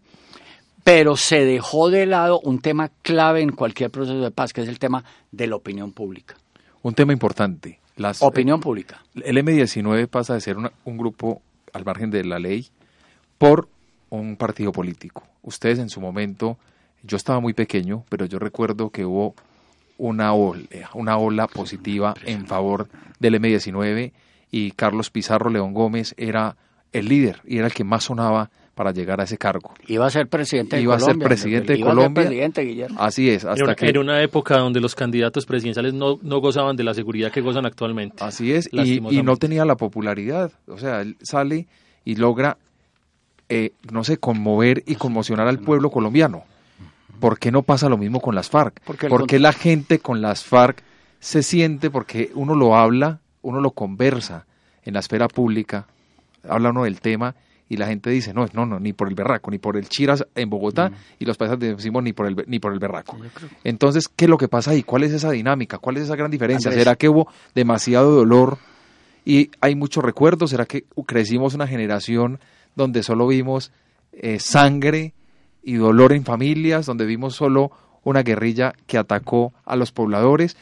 Pero 0.84 1.15
se 1.15 1.45
dejó 1.45 1.89
de 1.89 2.06
lado 2.06 2.41
un 2.41 2.60
tema 2.60 2.91
clave 3.04 3.39
en 3.39 3.54
cualquier 3.54 3.91
proceso 3.91 4.19
de 4.19 4.32
paz, 4.32 4.52
que 4.52 4.60
es 4.60 4.67
el 4.67 4.78
tema 4.78 5.06
de 5.32 5.47
la 5.47 5.56
opinión 5.56 5.93
pública. 5.93 6.36
Un 6.82 6.95
tema 6.95 7.13
importante. 7.13 7.80
La 7.95 8.13
opinión 8.19 8.60
pública. 8.60 9.06
El 9.15 9.38
M19 9.38 10.10
pasa 10.10 10.34
de 10.34 10.41
ser 10.41 10.58
un 10.58 10.97
grupo 10.97 11.41
al 11.71 11.86
margen 11.86 12.12
de 12.12 12.26
la 12.26 12.39
ley 12.39 12.67
por 13.38 13.69
un 14.12 14.36
partido 14.36 14.71
político. 14.71 15.24
Ustedes 15.41 15.80
en 15.80 15.89
su 15.89 16.00
momento, 16.00 16.58
yo 17.02 17.17
estaba 17.17 17.39
muy 17.39 17.54
pequeño, 17.54 18.06
pero 18.10 18.26
yo 18.26 18.38
recuerdo 18.38 18.91
que 18.91 19.06
hubo 19.06 19.36
una 19.97 20.34
ola, 20.34 20.63
una 20.93 21.17
ola 21.17 21.47
positiva 21.47 22.13
en 22.26 22.45
favor 22.45 22.88
del 23.19 23.36
M19 23.36 24.12
y 24.52 24.71
Carlos 24.71 25.10
Pizarro 25.10 25.50
León 25.50 25.74
Gómez 25.74 26.13
era 26.17 26.58
el 26.91 27.08
líder 27.08 27.41
y 27.45 27.58
era 27.58 27.67
el 27.67 27.74
que 27.74 27.84
más 27.84 28.04
sonaba 28.06 28.52
para 28.76 28.91
llegar 28.91 29.21
a 29.21 29.24
ese 29.24 29.38
cargo. 29.38 29.74
Iba 29.88 30.08
a 30.08 30.10
ser 30.10 30.28
presidente 30.28 30.76
de 30.76 30.82
Iba 30.82 30.97
Colombia. 30.97 31.12
a 31.12 31.19
ser 31.19 31.28
presidente 31.28 31.74
de 31.74 31.82
Colombia. 31.82 32.24
Presidente, 32.24 32.88
Así 32.97 33.30
es. 33.30 33.45
Hasta 33.45 33.63
era, 33.63 33.76
que... 33.76 33.88
era 33.88 34.00
una 34.00 34.21
época 34.24 34.58
donde 34.58 34.82
los 34.82 34.95
candidatos 34.95 35.45
presidenciales 35.45 35.93
no, 35.93 36.19
no 36.21 36.39
gozaban 36.39 36.76
de 36.76 36.84
la 36.84 36.93
seguridad 36.93 37.32
que 37.32 37.41
gozan 37.41 37.65
actualmente. 37.65 38.24
Así 38.24 38.52
es, 38.52 38.69
y, 38.71 38.97
y, 38.97 39.24
no 39.24 39.38
tenía 39.38 39.65
la 39.65 39.76
popularidad. 39.76 40.52
O 40.67 40.78
sea, 40.78 41.02
él 41.02 41.17
sale 41.21 41.67
y 42.04 42.15
logra 42.15 42.58
eh, 43.54 43.74
no 43.92 44.06
sé, 44.06 44.16
conmover 44.16 44.82
y 44.88 44.96
conmocionar 44.96 45.46
al 45.50 45.60
pueblo 45.60 45.92
colombiano. 45.92 46.46
¿Por 47.20 47.38
qué 47.38 47.52
no 47.52 47.64
pasa 47.64 47.90
lo 47.90 47.98
mismo 47.98 48.22
con 48.22 48.34
las 48.34 48.50
FARC? 48.50 48.80
¿Por 48.80 49.28
qué 49.28 49.40
la 49.40 49.52
gente 49.52 50.00
con 50.00 50.22
las 50.22 50.46
FARC 50.46 50.82
se 51.20 51.44
siente, 51.44 51.90
porque 51.90 52.32
uno 52.34 52.56
lo 52.56 52.78
habla, 52.78 53.20
uno 53.42 53.60
lo 53.60 53.72
conversa 53.72 54.46
en 54.86 54.94
la 54.94 55.02
esfera 55.02 55.28
pública, 55.28 55.86
habla 56.48 56.70
uno 56.70 56.86
del 56.86 57.02
tema 57.02 57.36
y 57.68 57.76
la 57.76 57.88
gente 57.88 58.10
dice, 58.10 58.34
no, 58.34 58.46
no, 58.54 58.66
no, 58.66 58.80
ni 58.80 58.94
por 58.94 59.10
el 59.10 59.16
berraco, 59.16 59.52
ni 59.52 59.58
por 59.58 59.76
el 59.76 59.90
Chiras 59.90 60.26
en 60.34 60.50
Bogotá, 60.50 60.90
y 61.20 61.26
los 61.26 61.36
paisas 61.36 61.60
decimos 61.60 62.04
ni 62.04 62.14
por 62.14 62.28
el 62.28 62.46
ni 62.48 62.60
por 62.60 62.72
el 62.72 62.80
berraco. 62.80 63.18
Entonces, 63.66 64.08
¿qué 64.08 64.26
es 64.26 64.30
lo 64.30 64.38
que 64.38 64.48
pasa 64.48 64.72
ahí? 64.72 64.84
¿Cuál 64.84 65.04
es 65.04 65.12
esa 65.12 65.32
dinámica? 65.32 65.78
¿Cuál 65.78 65.98
es 65.98 66.04
esa 66.04 66.16
gran 66.16 66.32
diferencia? 66.32 66.72
¿Será 66.72 66.96
que 66.96 67.10
hubo 67.10 67.28
demasiado 67.54 68.12
dolor 68.12 68.60
y 69.26 69.52
hay 69.60 69.76
muchos 69.76 70.06
recuerdos? 70.06 70.52
¿Será 70.52 70.66
que 70.66 70.86
crecimos 71.06 71.54
una 71.54 71.68
generación 71.68 72.40
donde 72.76 73.04
solo 73.04 73.28
vimos 73.28 73.72
eh, 74.14 74.40
sangre 74.40 75.14
y 75.64 75.76
dolor 75.76 76.14
en 76.14 76.26
familias, 76.26 76.86
donde 76.86 77.06
vimos 77.06 77.36
solo 77.36 77.72
una 78.04 78.24
guerrilla 78.24 78.74
que 78.88 78.98
atacó 78.98 79.54
a 79.66 79.76
los 79.76 79.92
pobladores. 79.92 80.58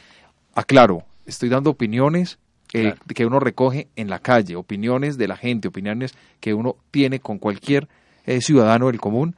Aclaro, 0.54 1.04
estoy 1.26 1.48
dando 1.48 1.70
opiniones 1.70 2.38
eh, 2.72 2.94
que 3.14 3.26
uno 3.26 3.40
recoge 3.40 3.88
en 3.96 4.08
la 4.08 4.20
calle, 4.20 4.56
opiniones 4.56 5.18
de 5.18 5.28
la 5.28 5.36
gente, 5.36 5.68
opiniones 5.68 6.14
que 6.38 6.54
uno 6.54 6.76
tiene 6.90 7.18
con 7.20 7.38
cualquier 7.38 7.88
eh, 8.26 8.40
ciudadano 8.40 8.86
del 8.86 9.00
común, 9.00 9.34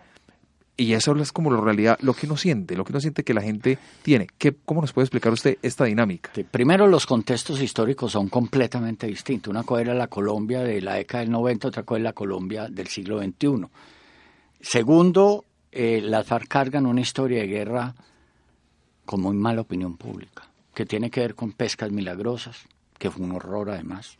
y 0.76 0.94
eso 0.94 1.14
es 1.16 1.32
como 1.32 1.50
la 1.50 1.60
realidad, 1.60 1.98
lo 2.00 2.14
que 2.14 2.26
uno 2.26 2.36
siente, 2.36 2.76
lo 2.76 2.84
que 2.84 2.92
uno 2.92 3.00
siente 3.00 3.24
que 3.24 3.34
la 3.34 3.42
gente 3.42 3.78
tiene. 4.02 4.26
¿Qué, 4.38 4.54
¿Cómo 4.64 4.80
nos 4.80 4.92
puede 4.92 5.04
explicar 5.04 5.32
usted 5.32 5.58
esta 5.62 5.84
dinámica? 5.84 6.30
primero, 6.50 6.86
los 6.86 7.06
contextos 7.06 7.60
históricos 7.60 8.12
son 8.12 8.28
completamente 8.28 9.06
distintos. 9.06 9.50
Una 9.50 9.64
cosa 9.64 9.82
era 9.82 9.94
la 9.94 10.08
Colombia 10.08 10.60
de 10.60 10.80
la 10.80 10.94
década 10.94 11.22
del 11.22 11.30
90, 11.30 11.68
otra 11.68 11.82
cosa 11.82 11.98
es 11.98 12.04
la 12.04 12.12
Colombia 12.14 12.68
del 12.68 12.86
siglo 12.88 13.22
XXI. 13.22 13.66
Segundo, 14.60 15.44
eh, 15.70 16.00
las 16.02 16.26
FARC 16.26 16.48
cargan 16.48 16.86
una 16.86 17.00
historia 17.00 17.40
de 17.40 17.48
guerra 17.48 17.94
con 19.04 19.20
muy 19.20 19.36
mala 19.36 19.60
opinión 19.60 19.96
pública, 19.96 20.48
que 20.74 20.86
tiene 20.86 21.10
que 21.10 21.20
ver 21.20 21.34
con 21.34 21.52
pescas 21.52 21.90
milagrosas, 21.90 22.64
que 22.98 23.10
fue 23.10 23.24
un 23.24 23.32
horror 23.32 23.70
además, 23.70 24.16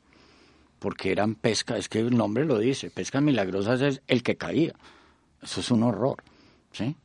porque 0.78 1.12
eran 1.12 1.34
pescas, 1.34 1.78
es 1.78 1.88
que 1.88 2.00
el 2.00 2.16
nombre 2.16 2.44
lo 2.44 2.58
dice, 2.58 2.90
pescas 2.90 3.22
milagrosas 3.22 3.80
es 3.80 4.02
el 4.06 4.22
que 4.22 4.36
caía. 4.36 4.74
Eso 5.40 5.60
es 5.60 5.70
un 5.70 5.82
horror. 5.82 6.22
¿Sí? 6.72 6.96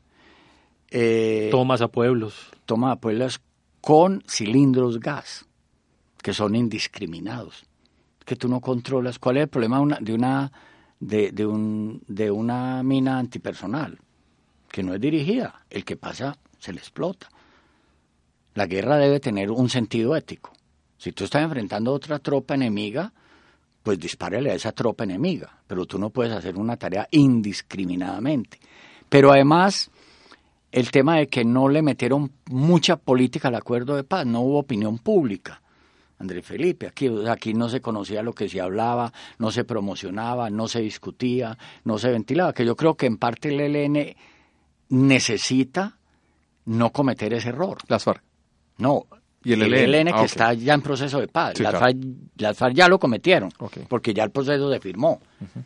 Eh, 0.90 1.50
tomas 1.52 1.82
a 1.82 1.90
pueblos. 1.90 2.50
Toma 2.66 2.92
a 2.92 2.96
pueblos 2.98 3.42
con 3.82 4.24
cilindros 4.28 5.00
gas, 5.00 5.46
que 6.22 6.34
son 6.34 6.56
indiscriminados, 6.56 7.66
que 8.26 8.36
tú 8.36 8.48
no 8.48 8.60
controlas. 8.62 9.20
¿Cuál 9.20 9.38
es 9.38 9.44
el 9.44 9.50
problema 9.50 9.82
de 10.02 10.14
una, 10.14 10.52
de, 11.00 11.32
de, 11.32 11.46
un, 11.46 12.02
de 12.08 12.32
una 12.32 12.84
mina 12.84 13.20
antipersonal? 13.20 14.00
Que 14.70 14.84
no 14.84 14.94
es 14.94 15.02
dirigida. 15.02 15.66
El 15.70 15.86
que 15.86 15.96
pasa 15.96 16.38
se 16.60 16.74
le 16.74 16.80
explota. 16.80 17.30
La 18.54 18.66
guerra 18.66 18.98
debe 18.98 19.20
tener 19.20 19.52
un 19.52 19.70
sentido 19.70 20.16
ético. 20.16 20.52
Si 20.98 21.12
tú 21.12 21.26
estás 21.26 21.44
enfrentando 21.44 21.92
a 21.92 21.94
otra 21.94 22.20
tropa 22.20 22.56
enemiga, 22.56 23.14
pues 23.84 24.00
dispárale 24.00 24.52
a 24.52 24.56
esa 24.56 24.72
tropa 24.72 25.04
enemiga, 25.06 25.62
pero 25.68 25.86
tú 25.86 25.98
no 26.00 26.10
puedes 26.10 26.34
hacer 26.34 26.58
una 26.58 26.76
tarea 26.76 27.08
indiscriminadamente. 27.12 28.60
Pero 29.10 29.32
además, 29.32 29.90
el 30.72 30.92
tema 30.92 31.18
de 31.18 31.28
que 31.28 31.46
no 31.46 31.70
le 31.70 31.82
metieron 31.82 32.32
mucha 32.46 32.98
política 32.98 33.48
al 33.48 33.56
acuerdo 33.56 33.96
de 33.96 34.04
paz, 34.04 34.26
no 34.26 34.42
hubo 34.42 34.60
opinión 34.60 34.98
pública. 34.98 35.62
Andrés 36.20 36.46
Felipe, 36.46 36.88
aquí, 36.88 37.10
aquí 37.30 37.54
no 37.54 37.70
se 37.70 37.80
conocía 37.80 38.24
lo 38.24 38.34
que 38.34 38.50
se 38.50 38.60
hablaba, 38.60 39.14
no 39.38 39.52
se 39.52 39.64
promocionaba, 39.64 40.50
no 40.50 40.68
se 40.68 40.82
discutía, 40.82 41.58
no 41.84 42.00
se 42.00 42.10
ventilaba, 42.10 42.54
que 42.54 42.66
yo 42.66 42.76
creo 42.76 42.96
que 42.96 43.06
en 43.06 43.18
parte 43.18 43.50
el 43.50 43.60
ELN 43.60 44.16
necesita 44.90 45.98
no 46.66 46.92
cometer 46.92 47.34
ese 47.34 47.50
error. 47.50 47.78
Las 47.88 48.04
FARC. 48.04 48.24
No, 48.78 49.06
y 49.50 49.54
el, 49.54 49.74
ELN, 49.74 50.08
que 50.08 50.14
ah, 50.14 50.26
está 50.26 50.54
ya 50.54 50.74
en 50.74 50.82
proceso 50.82 51.20
de 51.20 51.28
paz. 51.28 51.60
las, 51.60 52.58
FARC, 52.58 52.76
ya 52.76 52.88
lo 52.88 53.00
cometieron, 53.00 53.52
porque 53.88 54.14
ya 54.14 54.24
el 54.24 54.32
proceso 54.32 54.72
se 54.72 54.80
firmó. 54.80 55.22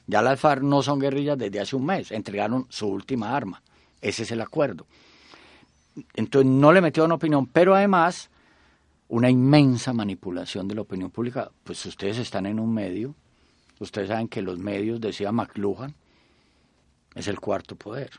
Ya 0.07 0.21
las 0.21 0.39
FARC 0.39 0.63
no 0.63 0.82
son 0.82 0.99
guerrillas 0.99 1.38
desde 1.38 1.59
hace 1.59 1.75
un 1.75 1.86
mes, 1.86 2.11
entregaron 2.11 2.67
su 2.69 2.88
última 2.88 3.36
arma. 3.36 3.61
Ese 4.01 4.23
es 4.23 4.32
el 4.32 4.41
acuerdo. 4.41 4.86
Entonces 6.13 6.49
no 6.49 6.71
le 6.71 6.82
metieron 6.82 7.11
opinión, 7.11 7.47
pero 7.47 7.75
además 7.75 8.29
una 9.09 9.29
inmensa 9.29 9.93
manipulación 9.93 10.67
de 10.67 10.75
la 10.75 10.82
opinión 10.82 11.09
pública. 11.11 11.51
Pues 11.63 11.86
ustedes 11.86 12.17
están 12.17 12.45
en 12.45 12.59
un 12.59 12.73
medio 12.73 13.13
ustedes 13.82 14.09
saben 14.09 14.27
que 14.27 14.41
los 14.41 14.57
medios, 14.59 15.01
decía 15.01 15.32
McLuhan, 15.32 15.93
es 17.15 17.27
el 17.27 17.39
cuarto 17.39 17.75
poder. 17.75 18.11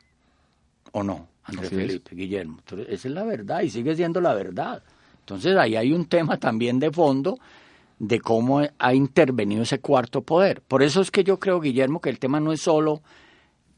¿O 0.92 1.02
no? 1.02 1.28
Andrés 1.44 1.70
Felipe, 1.70 2.14
Guillermo. 2.14 2.58
Entonces, 2.58 2.88
esa 2.90 3.08
es 3.08 3.14
la 3.14 3.24
verdad 3.24 3.62
y 3.62 3.70
sigue 3.70 3.94
siendo 3.96 4.20
la 4.20 4.34
verdad. 4.34 4.82
Entonces 5.22 5.56
ahí 5.56 5.76
hay 5.76 5.92
un 5.92 6.06
tema 6.06 6.36
también 6.36 6.78
de 6.78 6.90
fondo 6.90 7.38
de 7.98 8.20
cómo 8.20 8.62
ha 8.78 8.94
intervenido 8.94 9.62
ese 9.62 9.78
cuarto 9.78 10.22
poder. 10.22 10.60
Por 10.62 10.82
eso 10.82 11.00
es 11.00 11.10
que 11.10 11.22
yo 11.22 11.38
creo, 11.38 11.60
Guillermo, 11.60 12.00
que 12.00 12.10
el 12.10 12.18
tema 12.18 12.40
no 12.40 12.52
es 12.52 12.60
solo 12.60 13.00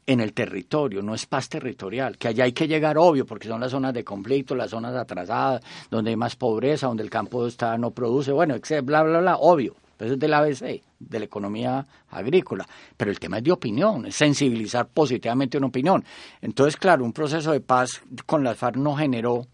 en 0.07 0.19
el 0.19 0.33
territorio, 0.33 1.01
no 1.01 1.15
es 1.15 1.25
paz 1.25 1.49
territorial, 1.49 2.17
que 2.17 2.27
allá 2.27 2.43
hay 2.43 2.51
que 2.51 2.67
llegar 2.67 2.97
obvio, 2.97 3.25
porque 3.25 3.47
son 3.47 3.61
las 3.61 3.71
zonas 3.71 3.93
de 3.93 4.03
conflicto, 4.03 4.55
las 4.55 4.71
zonas 4.71 4.95
atrasadas, 4.95 5.63
donde 5.89 6.11
hay 6.11 6.15
más 6.15 6.35
pobreza, 6.35 6.87
donde 6.87 7.03
el 7.03 7.09
campo 7.09 7.45
está 7.47 7.77
no 7.77 7.91
produce, 7.91 8.31
bueno, 8.31 8.55
bla, 8.83 9.03
bla, 9.03 9.19
bla, 9.19 9.37
obvio. 9.37 9.75
Eso 9.97 10.13
es 10.13 10.19
del 10.19 10.33
ABC, 10.33 10.81
de 10.99 11.19
la 11.19 11.25
economía 11.25 11.85
agrícola. 12.09 12.67
Pero 12.97 13.11
el 13.11 13.19
tema 13.19 13.37
es 13.37 13.43
de 13.43 13.51
opinión, 13.51 14.05
es 14.05 14.15
sensibilizar 14.15 14.87
positivamente 14.87 15.57
una 15.57 15.67
opinión. 15.67 16.03
Entonces, 16.41 16.75
claro, 16.75 17.05
un 17.05 17.13
proceso 17.13 17.51
de 17.51 17.61
paz 17.61 18.01
con 18.25 18.43
las 18.43 18.57
FARC 18.57 18.75
no 18.75 18.95
generó, 18.95 19.45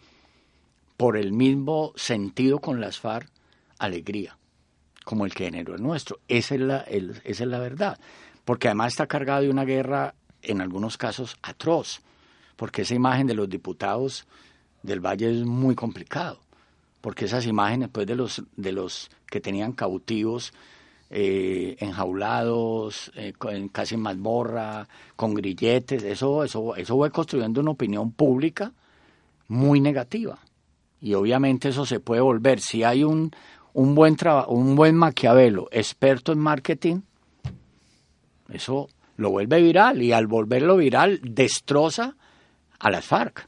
por 1.02 1.18
el 1.18 1.34
mismo 1.34 1.94
sentido 1.96 2.60
con 2.60 2.80
las 2.80 3.00
FARC, 3.00 3.28
alegría, 3.80 4.38
como 5.04 5.26
el 5.26 5.34
que 5.34 5.46
generó 5.46 5.74
el 5.74 5.82
nuestro. 5.82 6.20
Esa 6.28 6.54
es 6.54 6.62
la, 6.62 6.78
esa 6.82 7.22
es 7.24 7.40
la 7.50 7.58
verdad. 7.58 8.00
Porque 8.46 8.68
además 8.68 8.94
está 8.94 9.08
cargado 9.08 9.42
de 9.42 9.50
una 9.50 9.66
guerra, 9.66 10.14
en 10.44 10.62
algunos 10.62 11.00
casos, 11.00 11.40
atroz. 11.42 12.02
Porque 12.56 12.84
esa 12.84 12.94
imagen 12.94 13.26
de 13.26 13.34
los 13.34 13.50
diputados 13.50 14.28
del 14.84 15.00
Valle 15.00 15.32
es 15.32 15.44
muy 15.44 15.74
complicado 15.74 16.40
porque 17.02 17.26
esas 17.26 17.48
imágenes 17.48 17.90
pues 17.92 18.06
de 18.06 18.14
los 18.14 18.44
de 18.56 18.72
los 18.72 19.10
que 19.26 19.42
tenían 19.42 19.72
cautivos 19.72 20.54
eh, 21.10 21.78
enjaulados 21.80 23.12
eh, 23.16 23.34
casi 23.72 23.96
en 23.96 24.02
mazmorra 24.02 24.88
con 25.16 25.34
grilletes 25.34 26.04
eso 26.04 26.44
eso 26.44 26.76
eso 26.76 26.96
fue 26.96 27.10
construyendo 27.10 27.60
una 27.60 27.72
opinión 27.72 28.12
pública 28.12 28.72
muy 29.48 29.80
negativa 29.80 30.38
y 31.02 31.14
obviamente 31.16 31.70
eso 31.70 31.86
se 31.86 32.00
puede 32.00 32.22
volver 32.22 32.60
si 32.60 32.84
hay 32.84 33.04
un 33.04 33.32
un 33.74 33.96
buen 33.96 34.16
trabajo 34.16 34.52
un 34.52 34.76
buen 34.76 34.96
maquiavelo 34.96 35.68
experto 35.72 36.32
en 36.32 36.40
marketing 36.40 37.02
eso 38.50 38.90
lo 39.18 39.30
vuelve 39.32 39.62
viral 39.62 40.02
y 40.02 40.12
al 40.12 40.28
volverlo 40.28 40.78
viral 40.78 41.20
destroza 41.24 42.16
a 42.80 42.90
las 42.90 43.06
FARC 43.06 43.48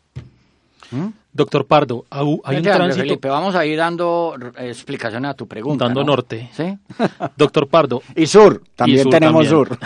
¿Mm? 0.93 1.08
Doctor 1.32 1.66
Pardo, 1.66 2.06
hay 2.12 2.58
un 2.58 2.62
tránsito... 2.62 3.01
Felipe, 3.01 3.28
vamos 3.28 3.56
a 3.56 3.66
ir 3.66 3.78
dando 3.80 4.36
explicaciones 4.58 5.32
a 5.32 5.34
tu 5.34 5.47
pregunta. 5.47 5.86
Dando 5.86 6.04
norte. 6.04 6.51
¿Sí? 6.54 6.78
Doctor 7.36 7.68
Pardo. 7.68 8.04
y 8.16 8.28
sur, 8.28 8.62
también 8.76 9.10
tenemos 9.10 9.47
sur. 9.47 9.78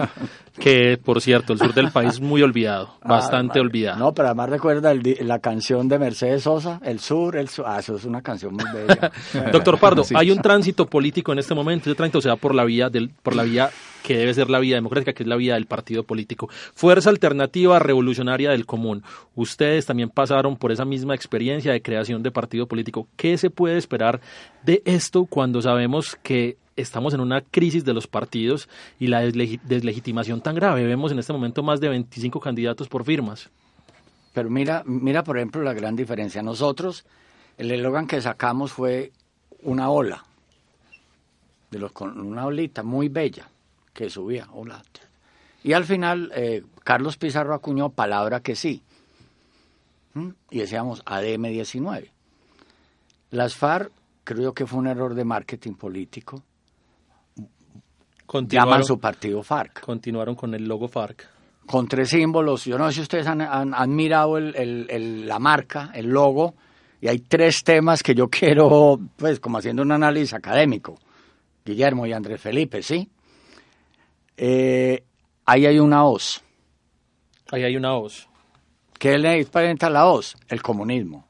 que, 0.58 0.98
por 1.02 1.20
cierto, 1.20 1.52
el 1.52 1.58
sur 1.58 1.74
del 1.74 1.90
país 1.90 2.14
es 2.14 2.20
muy 2.20 2.42
olvidado, 2.42 2.90
ah, 3.02 3.08
bastante 3.08 3.60
olvidado. 3.60 3.98
No, 3.98 4.14
pero 4.14 4.28
además 4.28 4.50
recuerda 4.50 4.92
la 4.94 5.38
canción 5.40 5.88
de 5.88 5.98
Mercedes 5.98 6.44
Sosa, 6.44 6.80
El 6.82 7.00
sur, 7.00 7.36
el 7.36 7.48
sur. 7.48 7.64
Ah, 7.68 7.80
eso 7.80 7.96
es 7.96 8.04
una 8.04 8.22
canción 8.22 8.54
muy 8.54 8.64
bella. 8.72 9.10
Doctor 9.52 9.78
Pardo, 9.78 10.04
hay 10.14 10.30
un 10.30 10.40
tránsito 10.40 10.86
político 10.86 11.32
en 11.32 11.38
este 11.38 11.54
momento, 11.54 11.90
ese 11.90 11.96
tránsito 11.96 12.20
se 12.20 12.28
da 12.28 12.36
por 12.36 12.54
la 12.54 12.64
vía 12.64 12.88
del, 12.88 13.10
por 13.22 13.34
la 13.34 13.42
vía 13.42 13.70
que 14.04 14.18
debe 14.18 14.34
ser 14.34 14.50
la 14.50 14.58
vía 14.58 14.76
democrática, 14.76 15.14
que 15.14 15.22
es 15.22 15.28
la 15.28 15.36
vía 15.36 15.54
del 15.54 15.64
partido 15.64 16.04
político. 16.04 16.48
Fuerza 16.74 17.08
Alternativa 17.08 17.78
Revolucionaria 17.78 18.50
del 18.50 18.66
Común. 18.66 19.02
Ustedes 19.34 19.86
también 19.86 20.10
pasaron 20.10 20.56
por 20.56 20.70
esa 20.72 20.84
misma 20.84 21.14
experiencia 21.14 21.72
de 21.72 21.80
creación 21.80 22.22
de 22.22 22.30
partido 22.30 22.66
político. 22.66 23.08
¿Qué 23.16 23.38
se 23.38 23.48
puede 23.48 23.78
esperar 23.78 24.20
de 24.62 24.82
esto 24.84 25.24
cuando 25.24 25.62
sabemos 25.62 26.18
que 26.22 26.58
estamos 26.76 27.14
en 27.14 27.20
una 27.20 27.40
crisis 27.40 27.84
de 27.84 27.94
los 27.94 28.06
partidos 28.06 28.68
y 28.98 29.06
la 29.06 29.20
deslegitimación 29.22 30.40
tan 30.40 30.54
grave? 30.54 30.84
Vemos 30.86 31.12
en 31.12 31.18
este 31.18 31.32
momento 31.32 31.62
más 31.62 31.80
de 31.80 31.88
25 31.88 32.40
candidatos 32.40 32.88
por 32.88 33.04
firmas. 33.04 33.50
Pero 34.32 34.50
mira, 34.50 34.82
mira 34.84 35.22
por 35.22 35.38
ejemplo 35.38 35.62
la 35.62 35.72
gran 35.72 35.96
diferencia. 35.96 36.42
Nosotros, 36.42 37.04
el 37.56 37.70
eslogan 37.70 38.06
que 38.06 38.20
sacamos 38.20 38.72
fue 38.72 39.12
una 39.62 39.90
ola, 39.90 40.24
de 41.70 41.78
los, 41.78 41.92
con 41.92 42.20
una 42.20 42.46
olita 42.46 42.82
muy 42.82 43.08
bella 43.08 43.48
que 43.92 44.10
subía. 44.10 44.48
Hola. 44.52 44.82
Y 45.62 45.72
al 45.72 45.84
final, 45.84 46.30
eh, 46.34 46.62
Carlos 46.82 47.16
Pizarro 47.16 47.54
acuñó 47.54 47.88
palabra 47.88 48.40
que 48.40 48.54
sí. 48.54 48.82
¿Mm? 50.12 50.30
Y 50.50 50.58
decíamos 50.58 51.02
ADM 51.06 51.44
19. 51.44 52.10
Las 53.30 53.56
FARC, 53.56 53.90
creo 54.24 54.52
que 54.52 54.66
fue 54.66 54.78
un 54.78 54.88
error 54.88 55.14
de 55.14 55.24
marketing 55.24 55.72
político. 55.72 56.42
Llaman 58.32 58.84
su 58.84 58.98
partido 58.98 59.42
FARC. 59.42 59.80
Continuaron 59.80 60.34
con 60.34 60.54
el 60.54 60.66
logo 60.66 60.88
FARC. 60.88 61.28
Con 61.66 61.86
tres 61.86 62.10
símbolos. 62.10 62.64
Yo 62.64 62.76
no 62.78 62.88
sé 62.88 62.96
si 62.96 63.00
ustedes 63.02 63.26
han, 63.26 63.40
han, 63.40 63.94
mirado 63.94 64.38
el, 64.38 65.26
la 65.26 65.38
marca, 65.38 65.90
el 65.94 66.06
logo, 66.06 66.54
y 67.00 67.08
hay 67.08 67.20
tres 67.20 67.62
temas 67.64 68.02
que 68.02 68.14
yo 68.14 68.28
quiero, 68.30 68.98
pues, 69.16 69.40
como 69.40 69.58
haciendo 69.58 69.82
un 69.82 69.92
análisis 69.92 70.34
académico. 70.34 70.98
Guillermo 71.64 72.06
y 72.06 72.12
Andrés 72.12 72.40
Felipe, 72.40 72.82
¿sí? 72.82 73.08
Eh, 74.36 75.02
ahí 75.46 75.66
hay 75.66 75.78
una 75.78 76.04
hoz. 76.04 76.42
Ahí 77.50 77.62
hay 77.62 77.76
una 77.76 77.96
hoz. 77.96 78.28
¿Qué 78.98 79.18
le 79.18 79.36
diferencia 79.36 79.88
la 79.88 80.06
hoz? 80.06 80.36
El 80.48 80.60
comunismo. 80.62 81.26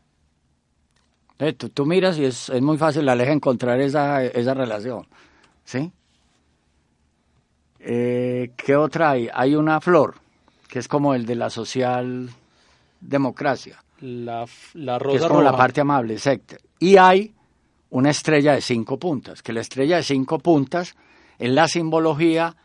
Eh, 1.38 1.52
tú, 1.52 1.86
miras 1.86 2.18
y 2.18 2.24
es, 2.24 2.50
muy 2.62 2.78
fácil 2.78 3.08
a 3.08 3.14
encontrar 3.14 3.80
esa, 3.80 4.24
esa 4.24 4.54
relación. 4.54 5.06
¿Sí? 5.64 5.92
Eh, 7.86 8.52
¿Qué 8.56 8.76
otra 8.76 9.10
hay? 9.10 9.28
Hay 9.32 9.54
una 9.54 9.80
flor, 9.80 10.14
que 10.68 10.78
es 10.78 10.88
como 10.88 11.14
el 11.14 11.26
de 11.26 11.34
la 11.34 11.50
social 11.50 12.30
democracia. 13.00 13.82
La, 14.00 14.46
la 14.72 14.98
rosa 14.98 15.18
que 15.18 15.24
es 15.24 15.28
como 15.28 15.42
la 15.42 15.56
parte 15.56 15.82
amable, 15.82 16.14
exacto. 16.14 16.56
Y 16.78 16.96
hay 16.96 17.34
una 17.90 18.10
estrella 18.10 18.54
de 18.54 18.60
cinco 18.60 18.98
puntas, 18.98 19.42
que 19.42 19.52
la 19.52 19.60
estrella 19.60 19.96
de 19.96 20.02
cinco 20.02 20.38
puntas 20.38 20.94
es 21.38 21.50
la 21.50 21.68
simbología 21.68 22.56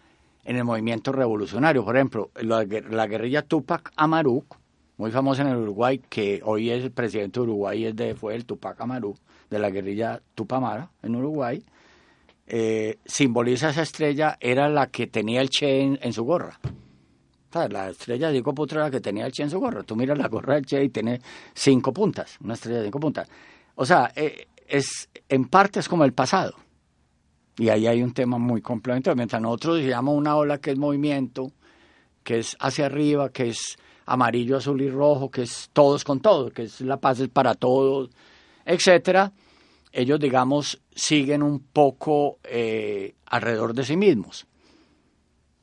en 0.46 0.56
el 0.56 0.64
movimiento 0.64 1.12
revolucionario. 1.12 1.84
Por 1.84 1.98
ejemplo, 1.98 2.32
la, 2.42 2.64
guerrilla 2.64 3.42
Tupac 3.42 3.92
Amaru, 3.96 4.46
muy 4.98 5.12
famosa 5.12 5.42
en 5.42 5.50
el 5.50 5.58
Uruguay, 5.58 6.02
que 6.10 6.42
hoy 6.44 6.70
es 6.72 6.84
el 6.84 6.92
presidente 6.92 7.40
de 7.40 7.44
Uruguay, 7.44 7.86
es 7.86 7.96
de, 7.96 8.16
fue 8.16 8.36
el 8.36 8.46
Tupac 8.46 8.80
Amaru, 8.80 9.16
de 9.50 9.60
la 9.60 9.70
guerrilla 9.70 10.22
Tupamara 10.36 10.90
en 11.04 11.16
Uruguay, 11.16 11.64
eh, 12.50 12.97
simboliza 13.06 13.70
esa 13.70 13.84
estrella, 13.84 14.38
era 14.39 14.70
la 14.70 14.88
que 14.88 15.06
tenía 15.08 15.41
el 15.41 15.50
Che 15.50 15.82
en, 15.82 16.14
su 16.14 16.24
gorra. 16.24 16.60
la 17.54 17.89
estrella 17.89 18.30
de 18.30 18.38
cinco 18.38 18.56
puntas 18.56 18.89
que 18.89 19.00
tenía 19.00 19.28
el 19.28 19.32
Che 19.32 19.43
en 19.43 19.52
su 19.52 19.60
gorra. 19.60 19.84
Tú 19.84 19.95
miras 19.95 20.18
la 20.18 20.28
gorra 20.28 20.56
del 20.56 20.66
Che 20.66 20.84
y 20.84 20.89
tiene 20.89 21.22
cinco 21.54 21.93
puntas, 21.93 22.38
una 22.41 22.56
estrella 22.56 22.80
de 22.80 22.86
cinco 22.86 23.00
puntas. 23.00 23.30
O 23.76 23.86
sea, 23.86 24.12
eh, 24.16 24.47
es, 24.68 25.10
en 25.30 25.45
parte 25.45 25.80
es 25.80 25.88
como 25.88 26.04
el 26.04 26.14
pasado. 26.14 26.56
Y 27.58 27.70
ahí 27.70 27.86
hay 27.86 28.02
un 28.02 28.14
tema 28.14 28.39
muy 28.39 28.62
complementario. 28.62 29.16
Mientras 29.16 29.41
nosotros 29.41 29.78
decíamos 29.78 30.16
una 30.16 30.36
ola 30.36 30.58
que 30.58 30.72
es 30.72 30.78
movimiento, 30.78 31.52
que 32.24 32.39
es 32.39 32.58
hacia 32.60 32.88
arriba, 32.88 33.30
que 33.30 33.50
es 33.50 33.78
amarillo, 34.06 34.58
azul 34.58 34.82
y 34.82 34.89
rojo, 34.89 35.30
que 35.30 35.43
es 35.43 35.70
todos 35.72 36.04
con 36.04 36.20
todos, 36.20 36.52
que 36.52 36.64
es 36.64 36.82
la 36.82 36.97
paz 36.97 37.20
es 37.20 37.30
para 37.30 37.54
todos, 37.54 38.10
etcétera, 38.66 39.34
ellos, 39.92 40.20
digamos, 40.20 40.82
siguen 40.94 41.44
un 41.44 41.60
poco 41.60 42.40
eh, 42.44 43.16
alrededor 43.26 43.74
de 43.74 43.84
sí 43.84 43.98
mismos. 43.98 44.46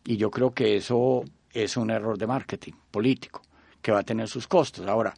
Y 0.05 0.17
yo 0.17 0.31
creo 0.31 0.53
que 0.53 0.77
eso 0.77 1.25
es 1.53 1.77
un 1.77 1.91
error 1.91 2.19
de 2.19 2.27
marketing 2.27 2.73
político, 2.91 3.43
que 3.81 3.93
va 3.93 4.01
a 4.01 4.05
tener 4.05 4.29
sus 4.29 4.47
costos. 4.47 4.87
Ahora, 4.87 5.15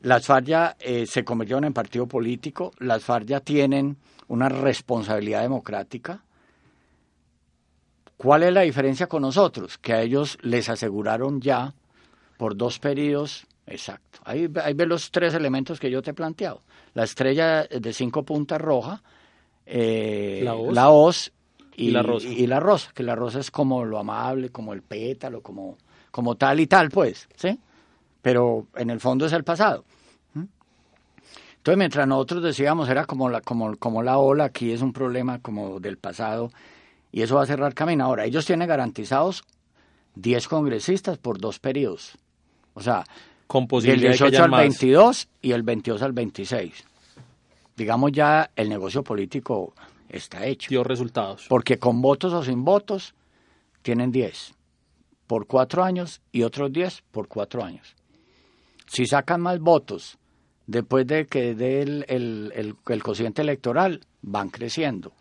las 0.00 0.26
FARC 0.26 0.46
ya 0.46 0.76
eh, 0.80 1.06
se 1.06 1.24
convirtieron 1.24 1.64
en 1.64 1.72
partido 1.72 2.06
político, 2.06 2.72
las 2.78 3.04
FARC 3.04 3.26
ya 3.26 3.40
tienen 3.40 3.96
una 4.28 4.48
responsabilidad 4.48 5.42
democrática. 5.42 6.24
¿Cuál 8.16 8.44
es 8.44 8.52
la 8.52 8.62
diferencia 8.62 9.06
con 9.06 9.22
nosotros? 9.22 9.78
Que 9.78 9.92
a 9.92 10.02
ellos 10.02 10.38
les 10.42 10.68
aseguraron 10.68 11.40
ya 11.40 11.74
por 12.36 12.56
dos 12.56 12.78
periodos, 12.78 13.46
exacto. 13.66 14.20
Ahí, 14.24 14.48
ahí 14.62 14.74
ves 14.74 14.88
los 14.88 15.10
tres 15.10 15.34
elementos 15.34 15.80
que 15.80 15.90
yo 15.90 16.02
te 16.02 16.10
he 16.10 16.14
planteado. 16.14 16.62
La 16.94 17.04
estrella 17.04 17.64
de 17.64 17.92
cinco 17.92 18.24
puntas 18.24 18.60
roja, 18.60 19.02
eh, 19.66 20.40
la, 20.42 20.90
hoz, 20.90 21.32
y, 21.76 21.90
la 21.90 22.02
rosa. 22.02 22.28
y, 22.28 22.46
la 22.46 22.60
rosa. 22.60 22.90
que 22.94 23.02
la 23.02 23.14
rosa 23.14 23.40
es 23.40 23.50
como 23.50 23.84
lo 23.84 23.98
amable, 23.98 24.50
como 24.50 24.72
el 24.72 24.82
pétalo, 24.82 25.42
como, 25.42 25.78
como 26.10 26.36
tal 26.36 26.60
y 26.60 26.66
tal, 26.66 26.90
pues, 26.90 27.28
¿sí? 27.36 27.58
Pero 28.20 28.66
en 28.76 28.90
el 28.90 29.00
fondo 29.00 29.26
es 29.26 29.32
el 29.32 29.44
pasado. 29.44 29.84
Entonces, 31.62 31.78
mientras 31.78 32.08
nosotros 32.08 32.42
decíamos, 32.42 32.88
era 32.88 33.04
como 33.04 33.28
la, 33.28 33.40
como, 33.40 33.76
como 33.76 34.02
la 34.02 34.18
ola, 34.18 34.46
aquí 34.46 34.72
es 34.72 34.82
un 34.82 34.92
problema 34.92 35.38
como 35.38 35.78
del 35.78 35.96
pasado, 35.96 36.50
y 37.12 37.22
eso 37.22 37.36
va 37.36 37.44
a 37.44 37.46
cerrar 37.46 37.72
camino. 37.72 38.04
Ahora, 38.04 38.24
ellos 38.24 38.44
tienen 38.44 38.66
garantizados 38.66 39.44
10 40.16 40.48
congresistas 40.48 41.18
por 41.18 41.38
dos 41.38 41.60
periodos. 41.60 42.18
O 42.74 42.80
sea, 42.80 43.04
Con 43.52 43.66
del 43.66 44.00
18 44.00 44.44
al 44.44 44.50
22 44.50 45.28
y 45.42 45.52
el 45.52 45.62
22 45.62 46.00
al 46.00 46.12
26. 46.12 46.72
Digamos 47.76 48.10
ya, 48.10 48.50
el 48.56 48.70
negocio 48.70 49.04
político 49.04 49.74
está 50.08 50.46
hecho. 50.46 50.70
Dio 50.70 50.82
resultados. 50.82 51.44
Porque 51.50 51.78
con 51.78 52.00
votos 52.00 52.32
o 52.32 52.42
sin 52.42 52.64
votos 52.64 53.14
tienen 53.82 54.10
10 54.10 54.54
por 55.26 55.46
cuatro 55.46 55.84
años 55.84 56.22
y 56.32 56.44
otros 56.44 56.72
10 56.72 57.02
por 57.10 57.28
cuatro 57.28 57.62
años. 57.62 57.94
Si 58.86 59.04
sacan 59.04 59.42
más 59.42 59.60
votos 59.60 60.16
después 60.66 61.06
de 61.06 61.26
que 61.26 61.54
dé 61.54 61.82
el, 61.82 62.06
el, 62.08 62.74
el, 62.86 63.02
cociente 63.02 63.42
electoral, 63.42 64.00
van 64.22 64.48
creciendo. 64.48 65.12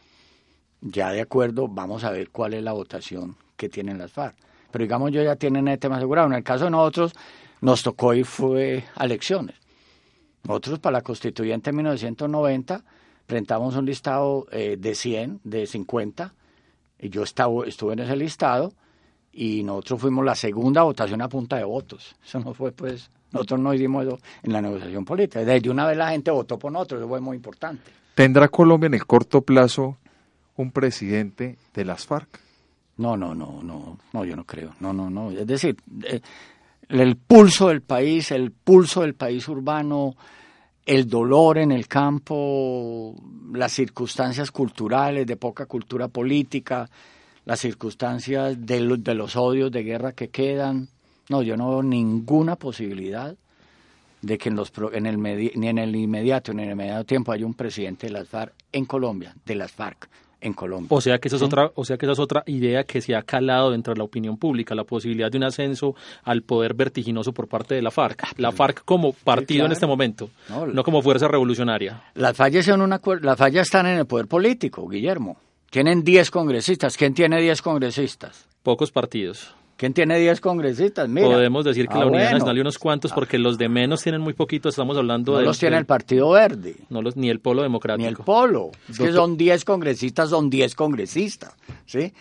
Ya 0.80 1.12
de 1.12 1.20
acuerdo, 1.20 1.68
vamos 1.68 2.06
a 2.06 2.12
ver 2.12 2.30
cuál 2.30 2.54
es 2.54 2.64
la 2.64 2.72
votación 2.72 3.36
que 3.58 3.68
tienen 3.68 3.98
las 3.98 4.14
FARC. 4.14 4.38
Pero 4.72 4.84
digamos, 4.84 5.12
yo 5.12 5.22
ya 5.22 5.36
tienen 5.36 5.68
el 5.68 5.78
tema 5.78 5.98
asegurado. 5.98 6.28
En 6.28 6.34
el 6.36 6.44
caso 6.44 6.64
de 6.64 6.72
nosotros, 6.72 7.14
nos 7.62 7.84
tocó 7.84 8.14
y 8.14 8.24
fue 8.24 8.84
a 8.96 9.06
elecciones. 9.06 9.56
Nosotros 10.44 10.80
para 10.80 10.98
la 10.98 11.02
constituyente 11.02 11.70
en 11.70 11.76
1990 11.78 12.84
presentamos 13.26 13.76
un 13.76 13.86
listado 13.86 14.48
eh, 14.52 14.76
de 14.78 14.96
100, 14.96 15.42
de 15.44 15.66
50, 15.68 16.34
y 17.00 17.10
yo 17.10 17.24
estaba, 17.24 17.66
estuve 17.66 17.94
en 17.94 18.00
ese 18.00 18.16
listado, 18.16 18.74
y 19.32 19.64
nosotros 19.64 20.02
fuimos 20.02 20.26
la 20.26 20.36
segunda 20.36 20.84
votación 20.84 21.22
a 21.22 21.30
punta 21.30 21.56
de 21.56 21.64
votos. 21.64 22.16
Eso 22.26 22.40
no 22.40 22.54
fue, 22.54 22.72
pues, 22.72 23.10
nosotros 23.32 23.60
no 23.60 23.74
hicimos 23.74 24.06
eso 24.06 24.20
en 24.44 24.52
la 24.52 24.62
negociación 24.62 25.06
política. 25.06 25.46
Desde 25.46 25.70
una 25.70 25.86
vez 25.86 25.98
la 25.98 26.10
gente 26.10 26.32
votó 26.32 26.60
por 26.60 26.72
nosotros, 26.72 27.00
eso 27.00 27.08
fue 27.08 27.22
muy 27.22 27.38
importante. 27.38 27.92
¿Tendrá 28.16 28.50
Colombia 28.50 28.88
en 28.88 28.96
el 28.96 29.06
corto 29.06 29.42
plazo 29.42 29.98
un 30.58 30.72
presidente 30.72 31.58
de 31.74 31.86
las 31.86 32.06
FARC? 32.06 32.40
No, 32.98 33.16
no, 33.16 33.34
no, 33.34 33.62
no, 33.64 33.98
no, 34.12 34.26
yo 34.26 34.36
no 34.36 34.44
creo. 34.44 34.76
No, 34.80 34.92
no, 34.92 35.10
no. 35.10 35.32
Es 35.32 35.48
decir, 35.48 35.78
eh, 36.04 36.20
el 37.00 37.16
pulso 37.16 37.70
del 37.70 37.82
país, 37.82 38.32
el 38.32 38.52
pulso 38.52 39.02
del 39.02 39.16
país 39.16 39.48
urbano, 39.48 40.16
el 40.86 41.08
dolor 41.08 41.58
en 41.58 41.72
el 41.72 41.88
campo, 41.88 43.16
las 43.54 43.72
circunstancias 43.72 44.52
culturales 44.52 45.26
de 45.26 45.38
poca 45.38 45.66
cultura 45.68 46.08
política, 46.08 46.90
las 47.46 47.60
circunstancias 47.60 48.66
de, 48.66 48.98
de 48.98 49.16
los 49.16 49.36
odios 49.36 49.72
de 49.72 49.84
guerra 49.84 50.12
que 50.12 50.30
quedan. 50.30 50.90
No, 51.30 51.42
yo 51.42 51.56
no 51.56 51.70
veo 51.70 51.84
ninguna 51.84 52.56
posibilidad 52.58 53.36
de 54.22 54.38
que 54.38 54.50
en, 54.50 54.56
los, 54.56 54.72
en 54.92 55.06
el 55.06 55.18
ni 55.20 55.68
en 55.68 55.78
el 55.78 55.96
inmediato 55.96 56.54
ni 56.54 56.64
en 56.64 56.70
el 56.70 56.74
inmediato 56.74 57.06
tiempo 57.06 57.32
haya 57.32 57.46
un 57.46 57.54
presidente 57.54 58.08
de 58.08 58.14
las 58.14 58.28
FARC 58.28 58.54
en 58.72 58.86
Colombia, 58.86 59.36
de 59.46 59.56
las 59.56 59.72
FARC 59.72 60.10
en 60.42 60.54
Colombia. 60.54 60.88
O 60.90 61.00
sea 61.00 61.20
que 61.20 61.28
esa 61.28 61.38
es 61.38 61.42
otra, 61.42 61.72
o 61.76 61.86
sea 61.86 61.98
que 61.98 62.06
esa 62.06 62.14
es 62.14 62.20
otra 62.20 62.44
idea 62.48 62.84
que 62.84 63.02
se 63.02 63.16
ha 63.16 63.22
calado 63.22 63.72
dentro 63.72 63.94
de 63.94 64.00
la 64.00 64.04
opinión 64.04 64.38
pública, 64.38 64.76
la 64.76 64.84
posibilidad 64.84 65.32
de 65.32 65.38
un 65.38 65.44
ascenso 65.44 65.96
al 66.24 66.42
poder 66.42 66.74
vertiginoso 66.74 67.32
por 67.32 67.48
parte 67.48 67.76
de 67.76 67.82
la 67.82 67.92
FARC. 67.92 68.24
Ah, 68.24 68.32
la 68.38 68.52
FARC 68.52 68.84
como 68.84 69.14
partido 69.14 69.66
en 69.66 69.72
este 69.72 69.88
momento, 69.88 70.30
no, 70.50 70.84
como 70.84 71.02
fuerza 71.02 71.28
revolucionaria. 71.28 72.04
Las 72.16 72.36
fallas 72.36 72.66
son 72.66 72.82
una, 72.82 73.00
las 73.22 73.38
fallas 73.38 73.68
están 73.68 73.86
en 73.86 74.00
el 74.00 74.06
poder 74.06 74.28
político, 74.28 74.88
Guillermo. 74.88 75.38
Tienen 75.70 76.04
10 76.04 76.32
congresistas. 76.32 76.98
¿Quién 76.98 77.14
tiene 77.14 77.40
10 77.40 77.62
congresistas? 77.62 78.46
Pocos 78.62 78.92
partidos. 78.92 79.56
¿Quién 79.82 79.96
tiene 79.96 80.20
10 80.20 80.42
congresistas? 80.42 81.10
Mira. 81.10 81.26
Podemos 81.26 81.66
decir 81.66 81.88
que 81.88 81.96
la 81.96 82.04
ah, 82.04 82.06
Unidad 82.06 82.34
Nacional 82.34 82.56
y 82.56 82.62
unos 82.62 82.78
cuantos, 82.78 83.12
porque 83.14 83.40
los 83.40 83.58
de 83.58 83.68
menos 83.68 84.04
tienen 84.04 84.22
muy 84.22 84.34
poquitos. 84.34 84.74
Estamos 84.74 84.96
hablando 84.96 85.32
no 85.32 85.40
de. 85.40 85.46
los 85.46 85.58
tiene 85.58 85.76
el 85.76 85.88
Partido 85.88 86.30
Verde. 86.30 86.76
No 86.90 87.02
los, 87.02 87.18
ni 87.18 87.32
el 87.32 87.40
Polo 87.40 87.64
Democrático. 87.64 88.04
Ni 88.04 88.08
el 88.08 88.16
Polo. 88.16 88.70
Es 88.88 89.00
que 89.00 89.12
son 89.12 89.38
10 89.38 89.66
congresistas, 89.66 90.30
son 90.30 90.52
10 90.52 90.76
congresistas. 90.76 91.56
¿Sí? 91.88 92.14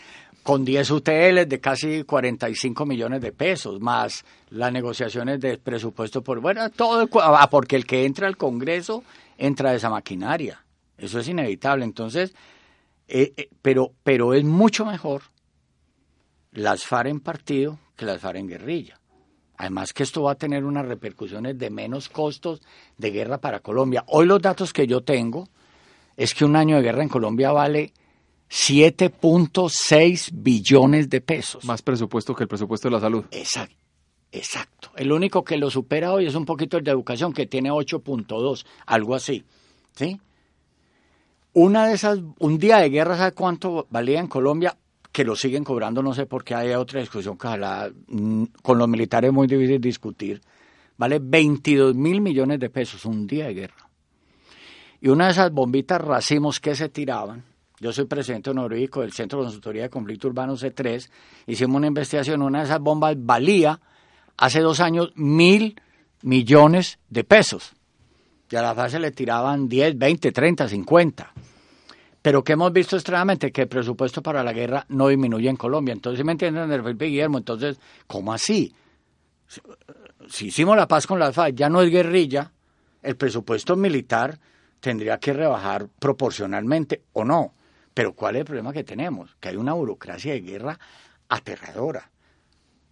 Con 0.42 0.64
10 0.64 0.90
UTLs 0.90 1.48
de 1.50 1.60
casi 1.60 2.02
45 2.04 2.86
millones 2.86 3.20
de 3.20 3.32
pesos, 3.32 3.78
más 3.78 4.24
las 4.48 4.72
negociaciones 4.72 5.38
de 5.38 5.58
presupuesto 5.58 6.22
por. 6.22 6.40
Bueno, 6.40 6.70
todo. 6.70 7.10
Ah, 7.20 7.50
porque 7.50 7.76
el 7.76 7.84
que 7.84 8.06
entra 8.06 8.26
al 8.26 8.38
Congreso 8.38 9.04
entra 9.36 9.72
de 9.72 9.76
esa 9.76 9.90
maquinaria. 9.90 10.64
Eso 10.96 11.18
es 11.18 11.28
inevitable. 11.28 11.84
Entonces 11.84 12.32
eh, 13.12 13.34
eh, 13.36 13.50
pero, 13.60 13.92
pero 14.02 14.34
es 14.34 14.44
mucho 14.44 14.86
mejor 14.86 15.24
las 16.52 16.84
FARC 16.84 17.08
en 17.08 17.20
partido 17.20 17.78
que 17.96 18.06
las 18.06 18.20
FARC 18.20 18.38
en 18.38 18.48
guerrilla. 18.48 19.00
Además 19.56 19.92
que 19.92 20.02
esto 20.02 20.22
va 20.22 20.32
a 20.32 20.36
tener 20.36 20.64
unas 20.64 20.86
repercusiones 20.86 21.58
de 21.58 21.68
menos 21.68 22.08
costos 22.08 22.62
de 22.96 23.10
guerra 23.10 23.38
para 23.38 23.60
Colombia. 23.60 24.04
Hoy 24.06 24.26
los 24.26 24.40
datos 24.40 24.72
que 24.72 24.86
yo 24.86 25.02
tengo 25.02 25.48
es 26.16 26.34
que 26.34 26.44
un 26.44 26.56
año 26.56 26.76
de 26.76 26.82
guerra 26.82 27.02
en 27.02 27.08
Colombia 27.10 27.52
vale 27.52 27.92
7.6 28.50 30.30
billones 30.32 31.10
de 31.10 31.20
pesos. 31.20 31.64
Más 31.64 31.82
presupuesto 31.82 32.34
que 32.34 32.44
el 32.44 32.48
presupuesto 32.48 32.88
de 32.88 32.92
la 32.92 33.00
salud. 33.00 33.24
Exacto. 33.30 33.76
Exacto. 34.32 34.90
El 34.96 35.12
único 35.12 35.42
que 35.42 35.56
lo 35.56 35.70
supera 35.70 36.12
hoy 36.12 36.26
es 36.26 36.34
un 36.34 36.44
poquito 36.44 36.76
el 36.76 36.84
de 36.84 36.90
educación, 36.90 37.32
que 37.32 37.46
tiene 37.46 37.70
8.2, 37.70 38.64
algo 38.86 39.14
así. 39.14 39.44
¿Sí? 39.96 40.20
Una 41.52 41.88
de 41.88 41.94
esas, 41.94 42.20
un 42.38 42.58
día 42.58 42.78
de 42.78 42.90
guerra, 42.90 43.16
¿sabe 43.16 43.32
cuánto 43.32 43.86
valía 43.90 44.20
en 44.20 44.28
Colombia? 44.28 44.76
Que 45.12 45.24
lo 45.24 45.34
siguen 45.34 45.64
cobrando, 45.64 46.02
no 46.02 46.14
sé 46.14 46.26
por 46.26 46.44
qué 46.44 46.54
hay 46.54 46.72
otra 46.72 47.00
discusión 47.00 47.36
que 47.36 47.48
mm, 48.08 48.44
con 48.62 48.78
los 48.78 48.88
militares 48.88 49.28
es 49.28 49.34
muy 49.34 49.46
difícil 49.46 49.80
discutir. 49.80 50.40
Vale 50.96 51.18
22 51.20 51.94
mil 51.94 52.20
millones 52.20 52.60
de 52.60 52.70
pesos 52.70 53.04
un 53.04 53.26
día 53.26 53.46
de 53.46 53.54
guerra. 53.54 53.88
Y 55.00 55.08
una 55.08 55.26
de 55.26 55.32
esas 55.32 55.50
bombitas 55.50 56.00
racimos 56.00 56.60
que 56.60 56.74
se 56.74 56.90
tiraban, 56.90 57.42
yo 57.80 57.92
soy 57.92 58.04
presidente 58.04 58.50
honorífico 58.50 59.00
del 59.00 59.12
Centro 59.12 59.38
de 59.38 59.46
Consultoría 59.46 59.82
de 59.84 59.90
Conflicto 59.90 60.28
Urbano 60.28 60.56
C3, 60.56 61.08
hicimos 61.46 61.76
una 61.76 61.86
investigación, 61.86 62.42
una 62.42 62.58
de 62.58 62.64
esas 62.66 62.80
bombas 62.80 63.16
valía 63.18 63.80
hace 64.36 64.60
dos 64.60 64.80
años 64.80 65.12
mil 65.16 65.80
millones 66.22 66.98
de 67.08 67.24
pesos 67.24 67.74
y 68.50 68.56
a 68.56 68.62
la 68.62 68.74
fase 68.74 68.98
le 68.98 69.12
tiraban 69.12 69.68
10, 69.68 69.96
20, 69.96 70.32
30, 70.32 70.68
50. 70.68 71.32
Pero 72.22 72.44
que 72.44 72.52
hemos 72.52 72.72
visto 72.72 72.96
extremadamente 72.96 73.50
que 73.50 73.62
el 73.62 73.68
presupuesto 73.68 74.22
para 74.22 74.42
la 74.44 74.52
guerra 74.52 74.84
no 74.88 75.08
disminuye 75.08 75.48
en 75.48 75.56
Colombia. 75.56 75.92
Entonces, 75.92 76.24
¿me 76.24 76.32
entienden, 76.32 76.68
Felipe 76.82 77.06
Guillermo? 77.06 77.38
Entonces, 77.38 77.78
¿cómo 78.06 78.32
así? 78.32 78.74
Si 80.28 80.48
hicimos 80.48 80.76
la 80.76 80.86
paz 80.86 81.06
con 81.06 81.18
la 81.18 81.32
FARC, 81.32 81.54
ya 81.54 81.68
no 81.68 81.80
es 81.82 81.90
guerrilla, 81.90 82.52
el 83.02 83.16
presupuesto 83.16 83.74
militar 83.76 84.38
tendría 84.80 85.18
que 85.18 85.32
rebajar 85.32 85.88
proporcionalmente 85.98 87.04
o 87.12 87.24
no. 87.24 87.54
Pero 87.94 88.12
¿cuál 88.14 88.36
es 88.36 88.40
el 88.40 88.46
problema 88.46 88.72
que 88.72 88.84
tenemos? 88.84 89.34
Que 89.40 89.48
hay 89.48 89.56
una 89.56 89.72
burocracia 89.72 90.32
de 90.32 90.40
guerra 90.40 90.78
aterradora. 91.28 92.10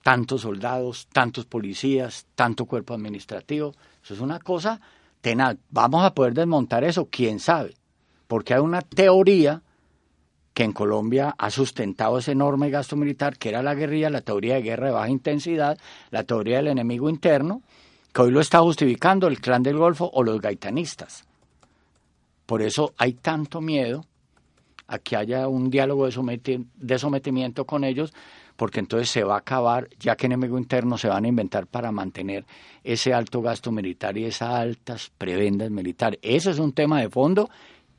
Tantos 0.02 0.40
soldados, 0.40 1.06
tantos 1.12 1.44
policías, 1.44 2.26
tanto 2.34 2.64
cuerpo 2.64 2.94
administrativo. 2.94 3.74
Eso 4.02 4.14
es 4.14 4.20
una 4.20 4.38
cosa 4.38 4.80
¿Vamos 5.70 6.04
a 6.04 6.14
poder 6.14 6.34
desmontar 6.34 6.84
eso? 6.84 7.08
¿Quién 7.10 7.40
sabe? 7.40 7.74
Porque 8.28 8.54
hay 8.54 8.60
una 8.60 8.82
teoría 8.82 9.62
que 10.54 10.64
en 10.64 10.72
Colombia 10.72 11.34
ha 11.38 11.50
sustentado 11.50 12.18
ese 12.18 12.32
enorme 12.32 12.70
gasto 12.70 12.94
militar, 12.94 13.38
que 13.38 13.48
era 13.48 13.62
la 13.62 13.74
guerrilla, 13.74 14.10
la 14.10 14.20
teoría 14.20 14.54
de 14.54 14.62
guerra 14.62 14.86
de 14.86 14.92
baja 14.92 15.08
intensidad, 15.08 15.78
la 16.10 16.24
teoría 16.24 16.56
del 16.56 16.68
enemigo 16.68 17.08
interno, 17.08 17.62
que 18.12 18.22
hoy 18.22 18.30
lo 18.30 18.40
está 18.40 18.60
justificando 18.60 19.28
el 19.28 19.40
clan 19.40 19.62
del 19.62 19.76
Golfo 19.76 20.10
o 20.12 20.22
los 20.22 20.40
gaitanistas. 20.40 21.24
Por 22.44 22.62
eso 22.62 22.94
hay 22.96 23.12
tanto 23.12 23.60
miedo 23.60 24.04
a 24.88 24.98
que 24.98 25.16
haya 25.16 25.46
un 25.48 25.70
diálogo 25.70 26.06
de, 26.06 26.98
sometimiento 26.98 27.64
con 27.64 27.84
ellos, 27.84 28.12
porque 28.56 28.80
entonces 28.80 29.10
se 29.10 29.22
va 29.22 29.36
a 29.36 29.38
acabar, 29.38 29.88
ya 30.00 30.16
que 30.16 30.26
enemigo 30.26 30.58
interno 30.58 30.98
se 30.98 31.08
van 31.08 31.24
a 31.24 31.28
inventar 31.28 31.66
para 31.66 31.92
mantener 31.92 32.44
ese 32.82 33.14
alto 33.14 33.42
gasto 33.42 33.70
militar 33.70 34.16
y 34.18 34.24
esas 34.24 34.54
altas 34.54 35.12
prebendas 35.16 35.70
militares. 35.70 36.18
Ese 36.22 36.50
es 36.50 36.58
un 36.58 36.72
tema 36.72 37.00
de 37.00 37.10
fondo 37.10 37.50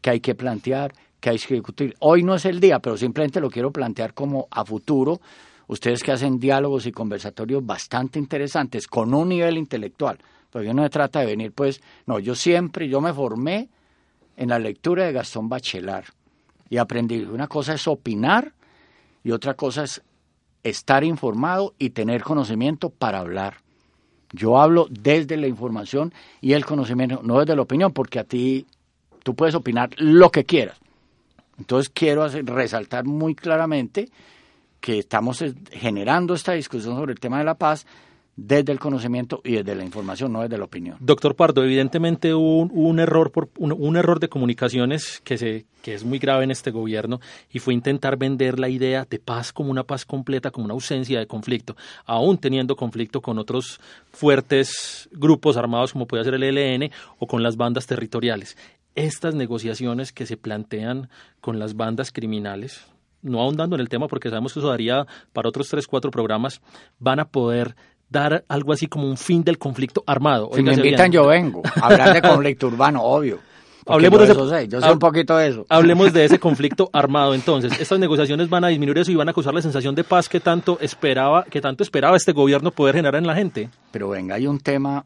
que 0.02 0.10
hay 0.10 0.20
que 0.20 0.36
plantear, 0.36 0.94
que 1.20 1.30
hay 1.30 1.40
que 1.40 1.56
discutir. 1.56 1.96
Hoy 2.00 2.24
no 2.24 2.36
es 2.36 2.46
el 2.46 2.60
día, 2.60 2.80
pero 2.80 2.98
simplemente 2.98 3.42
lo 3.42 3.50
quiero 3.50 3.72
plantear 3.72 4.14
como 4.14 4.48
a 4.52 4.64
futuro. 4.66 5.20
Ustedes 5.68 6.04
que 6.04 6.12
hacen 6.12 6.40
diálogos 6.40 6.86
y 6.86 6.92
conversatorios 6.92 7.66
bastante 7.66 8.20
interesantes 8.20 8.88
con 8.88 9.14
un 9.14 9.30
nivel 9.30 9.58
intelectual, 9.58 10.18
porque 10.50 10.74
no 10.74 10.84
se 10.84 10.90
trata 10.90 11.20
de 11.20 11.28
venir, 11.28 11.52
pues, 11.52 11.82
no, 12.08 12.20
yo 12.20 12.34
siempre, 12.34 12.88
yo 12.88 13.02
me 13.02 13.14
formé 13.14 13.70
en 14.36 14.50
la 14.50 14.58
lectura 14.58 15.06
de 15.06 15.12
Gastón 15.12 15.50
Bachelard 15.50 16.06
y 16.70 16.78
aprendí. 16.78 17.22
Una 17.22 17.48
cosa 17.48 17.74
es 17.74 17.88
opinar 17.88 18.54
y 19.24 19.32
otra 19.32 19.54
cosa 19.54 19.84
es 19.84 20.02
estar 20.64 21.04
informado 21.04 21.76
y 21.78 21.92
tener 21.92 22.24
conocimiento 22.24 22.90
para 22.90 23.20
hablar. 23.20 23.58
Yo 24.32 24.60
hablo 24.60 24.88
desde 24.90 25.38
la 25.38 25.48
información 25.48 26.14
y 26.42 26.54
el 26.54 26.66
conocimiento, 26.66 27.22
no 27.24 27.40
desde 27.40 27.56
la 27.56 27.64
opinión, 27.64 27.92
porque 27.92 28.20
a 28.20 28.24
ti 28.24 28.66
tú 29.24 29.36
puedes 29.36 29.56
opinar 29.56 29.90
lo 29.98 30.32
que 30.32 30.46
quieras. 30.46 30.78
Entonces 31.58 31.90
quiero 31.94 32.28
resaltar 32.28 33.06
muy 33.06 33.36
claramente 33.36 34.10
que 34.80 35.00
estamos 35.00 35.44
generando 35.72 36.34
esta 36.34 36.54
discusión 36.54 36.96
sobre 36.96 37.12
el 37.12 37.20
tema 37.20 37.40
de 37.40 37.44
la 37.44 37.56
paz 37.56 37.86
desde 38.48 38.72
el 38.72 38.80
conocimiento 38.80 39.42
y 39.44 39.56
desde 39.56 39.76
la 39.76 39.84
información, 39.84 40.32
no 40.32 40.42
desde 40.42 40.58
la 40.58 40.64
opinión. 40.64 40.98
Doctor 41.02 41.36
Pardo, 41.36 41.64
evidentemente 41.64 42.34
hubo 42.34 42.62
un, 42.62 43.00
error 43.00 43.32
por 43.32 43.50
un, 43.58 43.98
error 43.98 44.20
de 44.20 44.30
comunicaciones 44.30 45.22
que 45.24 45.38
se 45.38 45.66
que 45.82 45.94
es 45.94 46.04
muy 46.04 46.20
grave 46.20 46.44
en 46.44 46.52
este 46.52 46.72
gobierno 46.72 47.22
y 47.52 47.60
fue 47.60 47.74
intentar 47.74 48.18
vender 48.18 48.60
la 48.60 48.68
idea 48.68 49.08
de 49.10 49.18
paz 49.18 49.54
como 49.54 49.72
una 49.72 49.84
paz 49.84 50.06
completa, 50.06 50.52
como 50.52 50.66
una 50.66 50.74
ausencia 50.74 51.20
de 51.20 51.26
conflicto, 51.26 51.78
aún 52.06 52.38
teniendo 52.38 52.76
conflicto 52.76 53.22
con 53.22 53.40
otros 53.40 53.80
fuertes 54.12 55.08
grupos 55.14 55.56
armados 55.56 55.94
como 55.94 56.06
puede 56.06 56.26
ser 56.26 56.34
el 56.34 56.44
ELN 56.44 56.92
o 57.18 57.28
con 57.28 57.44
las 57.44 57.56
bandas 57.56 57.88
territoriales. 57.88 58.58
Estas 59.00 59.36
negociaciones 59.36 60.12
que 60.12 60.26
se 60.26 60.38
plantean 60.38 61.10
con 61.42 61.60
las 61.60 61.76
bandas 61.76 62.12
criminales, 62.12 62.86
no 63.22 63.42
ahondando 63.42 63.76
en 63.76 63.82
el 63.82 63.90
tema 63.90 64.08
porque 64.08 64.30
sabemos 64.30 64.54
que 64.54 64.60
eso 64.60 64.70
daría 64.70 65.06
para 65.34 65.50
otros 65.50 65.70
tres, 65.70 65.88
cuatro 65.88 66.12
programas, 66.12 66.62
van 67.00 67.20
a 67.20 67.30
poder 67.30 67.76
dar 68.10 68.44
algo 68.48 68.74
así 68.74 68.88
como 68.88 69.08
un 69.08 69.18
fin 69.18 69.44
del 69.44 69.58
conflicto 69.58 70.04
armado. 70.08 70.50
Si 70.54 70.64
me 70.64 70.74
invitan 70.74 71.12
yo 71.12 71.28
vengo, 71.28 71.62
hablar 71.82 72.14
de 72.14 72.22
conflicto 72.22 72.68
urbano, 72.68 73.04
obvio. 73.04 73.40
Hablemos 73.86 74.20
de 74.20 74.26
ese, 74.26 74.50
sé, 74.50 74.68
yo 74.68 74.82
sé 74.82 74.92
un 74.92 75.00
poquito 75.00 75.36
de 75.36 75.48
eso. 75.48 75.66
Hablemos 75.68 76.14
de 76.14 76.26
ese 76.26 76.40
conflicto 76.40 76.90
armado. 76.94 77.34
Entonces, 77.34 77.80
estas 77.80 77.98
negociaciones 77.98 78.48
van 78.48 78.64
a 78.64 78.68
disminuir 78.68 79.00
eso 79.00 79.12
y 79.12 79.16
van 79.16 79.30
a 79.30 79.34
causar 79.34 79.54
la 79.54 79.64
sensación 79.64 79.96
de 79.96 80.04
paz 80.04 80.30
que 80.30 80.40
tanto 80.40 80.78
esperaba, 80.80 81.44
que 81.46 81.60
tanto 81.60 81.82
esperaba 81.82 82.16
este 82.16 82.32
gobierno 82.32 82.70
poder 82.70 82.96
generar 82.96 83.16
en 83.16 83.26
la 83.26 83.34
gente. 83.34 83.70
Pero 83.92 84.10
venga, 84.10 84.36
hay 84.36 84.46
un 84.46 84.60
tema. 84.60 85.06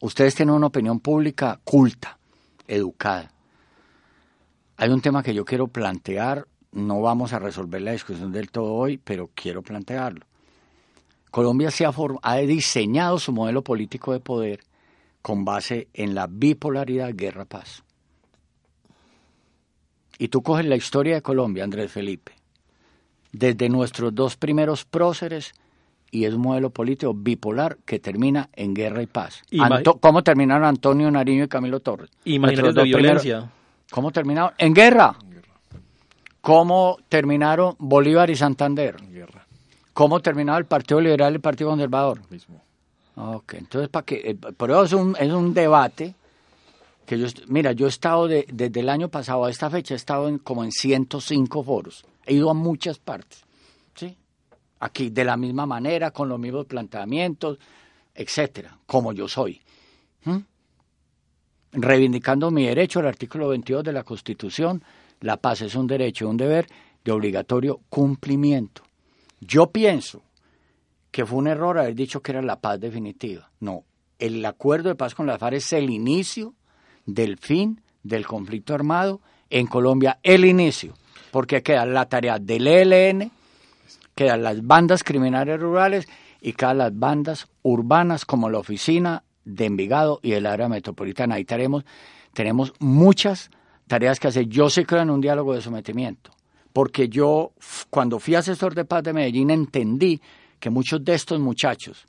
Ustedes 0.00 0.34
tienen 0.34 0.54
una 0.54 0.66
opinión 0.66 0.98
pública 0.98 1.60
culta, 1.62 2.17
educada. 2.68 3.32
Hay 4.76 4.90
un 4.90 5.00
tema 5.00 5.22
que 5.22 5.34
yo 5.34 5.44
quiero 5.44 5.66
plantear. 5.66 6.46
No 6.70 7.00
vamos 7.00 7.32
a 7.32 7.38
resolver 7.38 7.82
la 7.82 7.92
discusión 7.92 8.30
del 8.30 8.50
todo 8.50 8.74
hoy, 8.74 8.98
pero 8.98 9.30
quiero 9.34 9.62
plantearlo. 9.62 10.24
Colombia 11.30 11.70
se 11.70 11.84
ha, 11.84 11.92
ha 12.22 12.36
diseñado 12.36 13.18
su 13.18 13.32
modelo 13.32 13.62
político 13.62 14.12
de 14.12 14.20
poder 14.20 14.60
con 15.22 15.44
base 15.44 15.88
en 15.92 16.14
la 16.14 16.26
bipolaridad 16.26 17.10
guerra-paz. 17.14 17.82
Y 20.18 20.28
tú 20.28 20.42
coges 20.42 20.66
la 20.66 20.76
historia 20.76 21.16
de 21.16 21.22
Colombia, 21.22 21.64
Andrés 21.64 21.92
Felipe, 21.92 22.32
desde 23.32 23.68
nuestros 23.68 24.14
dos 24.14 24.36
primeros 24.36 24.84
próceres, 24.84 25.54
y 26.10 26.24
es 26.24 26.34
un 26.34 26.42
modelo 26.42 26.70
político 26.70 27.14
bipolar 27.14 27.78
que 27.84 27.98
termina 27.98 28.48
en 28.54 28.74
guerra 28.74 29.02
y 29.02 29.06
paz. 29.06 29.42
¿Cómo 30.00 30.22
terminaron 30.22 30.64
Antonio 30.64 31.10
Nariño 31.10 31.44
y 31.44 31.48
Camilo 31.48 31.80
Torres? 31.80 32.10
Imagínate 32.24 32.72
la 32.72 32.82
violencia. 32.82 33.50
¿Cómo 33.90 34.10
terminaron? 34.10 34.52
En 34.58 34.74
guerra. 34.74 35.16
¿Cómo 36.40 36.98
terminaron 37.08 37.74
Bolívar 37.78 38.30
y 38.30 38.36
Santander? 38.36 38.96
En 39.00 39.12
guerra. 39.12 39.46
¿Cómo 39.92 40.20
terminaba 40.20 40.58
el 40.58 40.64
Partido 40.64 41.00
Liberal 41.00 41.32
y 41.32 41.36
el 41.36 41.40
Partido 41.40 41.70
Conservador? 41.70 42.20
Mismo. 42.30 42.62
Ok, 43.16 43.54
entonces, 43.54 43.88
¿para 43.88 44.06
qué? 44.06 44.22
Eh, 44.24 44.34
por 44.34 44.70
eso 44.70 44.84
es 44.84 44.92
un, 44.92 45.16
es 45.18 45.32
un 45.32 45.52
debate 45.52 46.14
que 47.04 47.18
yo, 47.18 47.26
mira, 47.48 47.72
yo 47.72 47.86
he 47.86 47.88
estado 47.88 48.28
desde 48.28 48.80
el 48.80 48.88
año 48.88 49.08
pasado 49.08 49.44
a 49.44 49.50
esta 49.50 49.68
fecha, 49.68 49.94
he 49.94 49.96
estado 49.96 50.28
en, 50.28 50.38
como 50.38 50.62
en 50.62 50.70
105 50.70 51.64
foros, 51.64 52.04
he 52.26 52.34
ido 52.34 52.50
a 52.50 52.54
muchas 52.54 52.98
partes. 52.98 53.44
Aquí 54.80 55.10
de 55.10 55.24
la 55.24 55.36
misma 55.36 55.66
manera, 55.66 56.10
con 56.10 56.28
los 56.28 56.38
mismos 56.38 56.66
planteamientos, 56.66 57.58
etcétera, 58.14 58.78
como 58.86 59.12
yo 59.12 59.28
soy. 59.28 59.60
Reivindicando 61.72 62.50
mi 62.50 62.66
derecho, 62.66 63.00
el 63.00 63.06
artículo 63.06 63.48
22 63.48 63.84
de 63.84 63.92
la 63.92 64.04
Constitución, 64.04 64.82
la 65.20 65.36
paz 65.36 65.62
es 65.62 65.74
un 65.74 65.86
derecho 65.86 66.24
y 66.24 66.28
un 66.28 66.36
deber 66.36 66.66
de 67.04 67.12
obligatorio 67.12 67.80
cumplimiento. 67.88 68.82
Yo 69.40 69.70
pienso 69.70 70.22
que 71.10 71.24
fue 71.24 71.38
un 71.38 71.48
error 71.48 71.78
haber 71.78 71.94
dicho 71.94 72.20
que 72.20 72.32
era 72.32 72.42
la 72.42 72.60
paz 72.60 72.80
definitiva. 72.80 73.50
No, 73.60 73.84
el 74.18 74.44
acuerdo 74.44 74.88
de 74.88 74.94
paz 74.94 75.14
con 75.14 75.26
la 75.26 75.38
FARC 75.38 75.56
es 75.56 75.72
el 75.72 75.90
inicio 75.90 76.54
del 77.06 77.38
fin 77.38 77.80
del 78.02 78.26
conflicto 78.26 78.74
armado 78.74 79.20
en 79.50 79.66
Colombia, 79.66 80.18
el 80.22 80.44
inicio, 80.44 80.94
porque 81.30 81.62
queda 81.62 81.86
la 81.86 82.06
tarea 82.06 82.38
del 82.38 82.66
ELN, 82.66 83.30
quedan 84.18 84.42
las 84.42 84.66
bandas 84.66 85.04
criminales 85.04 85.60
rurales 85.60 86.08
y 86.40 86.52
quedan 86.54 86.78
las 86.78 86.98
bandas 86.98 87.46
urbanas 87.62 88.24
como 88.24 88.50
la 88.50 88.58
oficina 88.58 89.22
de 89.44 89.66
Envigado 89.66 90.18
y 90.24 90.32
el 90.32 90.46
área 90.46 90.68
metropolitana. 90.68 91.36
Ahí 91.36 91.44
tenemos, 91.44 91.84
tenemos 92.32 92.72
muchas 92.80 93.48
tareas 93.86 94.18
que 94.18 94.26
hacer. 94.26 94.48
Yo 94.48 94.70
sí 94.70 94.84
creo 94.84 95.02
en 95.02 95.10
un 95.10 95.20
diálogo 95.20 95.54
de 95.54 95.60
sometimiento, 95.60 96.32
porque 96.72 97.08
yo 97.08 97.52
cuando 97.90 98.18
fui 98.18 98.34
asesor 98.34 98.74
de 98.74 98.84
paz 98.84 99.04
de 99.04 99.12
Medellín 99.12 99.50
entendí 99.50 100.20
que 100.58 100.68
muchos 100.68 101.04
de 101.04 101.14
estos 101.14 101.38
muchachos, 101.38 102.04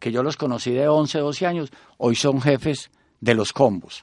que 0.00 0.10
yo 0.10 0.24
los 0.24 0.36
conocí 0.36 0.72
de 0.72 0.88
11, 0.88 1.20
12 1.20 1.46
años, 1.46 1.70
hoy 1.96 2.16
son 2.16 2.40
jefes 2.40 2.90
de 3.20 3.36
los 3.36 3.52
combos. 3.52 4.02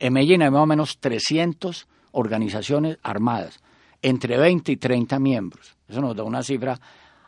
En 0.00 0.12
Medellín 0.12 0.42
hay 0.42 0.50
más 0.50 0.64
o 0.64 0.66
menos 0.66 0.98
300 1.00 1.88
organizaciones 2.12 2.98
armadas, 3.02 3.62
entre 4.02 4.36
20 4.36 4.72
y 4.72 4.76
30 4.76 5.18
miembros. 5.18 5.76
Eso 5.88 6.00
nos 6.00 6.16
da 6.16 6.22
una 6.22 6.42
cifra 6.42 6.78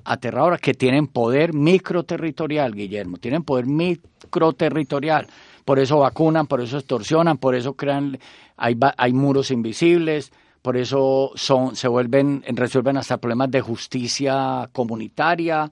aterradora 0.04 0.58
que 0.58 0.74
tienen 0.74 1.06
poder 1.06 1.52
microterritorial, 1.52 2.74
Guillermo, 2.74 3.18
tienen 3.18 3.42
poder 3.42 3.66
microterritorial. 3.66 5.26
Por 5.64 5.78
eso 5.78 5.98
vacunan, 5.98 6.46
por 6.46 6.60
eso 6.60 6.78
extorsionan, 6.78 7.38
por 7.38 7.54
eso 7.54 7.74
crean, 7.74 8.18
hay, 8.56 8.76
hay 8.96 9.12
muros 9.12 9.50
invisibles, 9.50 10.32
por 10.60 10.76
eso 10.76 11.32
son, 11.34 11.76
se 11.76 11.88
vuelven, 11.88 12.42
resuelven 12.48 12.96
hasta 12.96 13.18
problemas 13.18 13.50
de 13.50 13.60
justicia 13.60 14.68
comunitaria, 14.72 15.70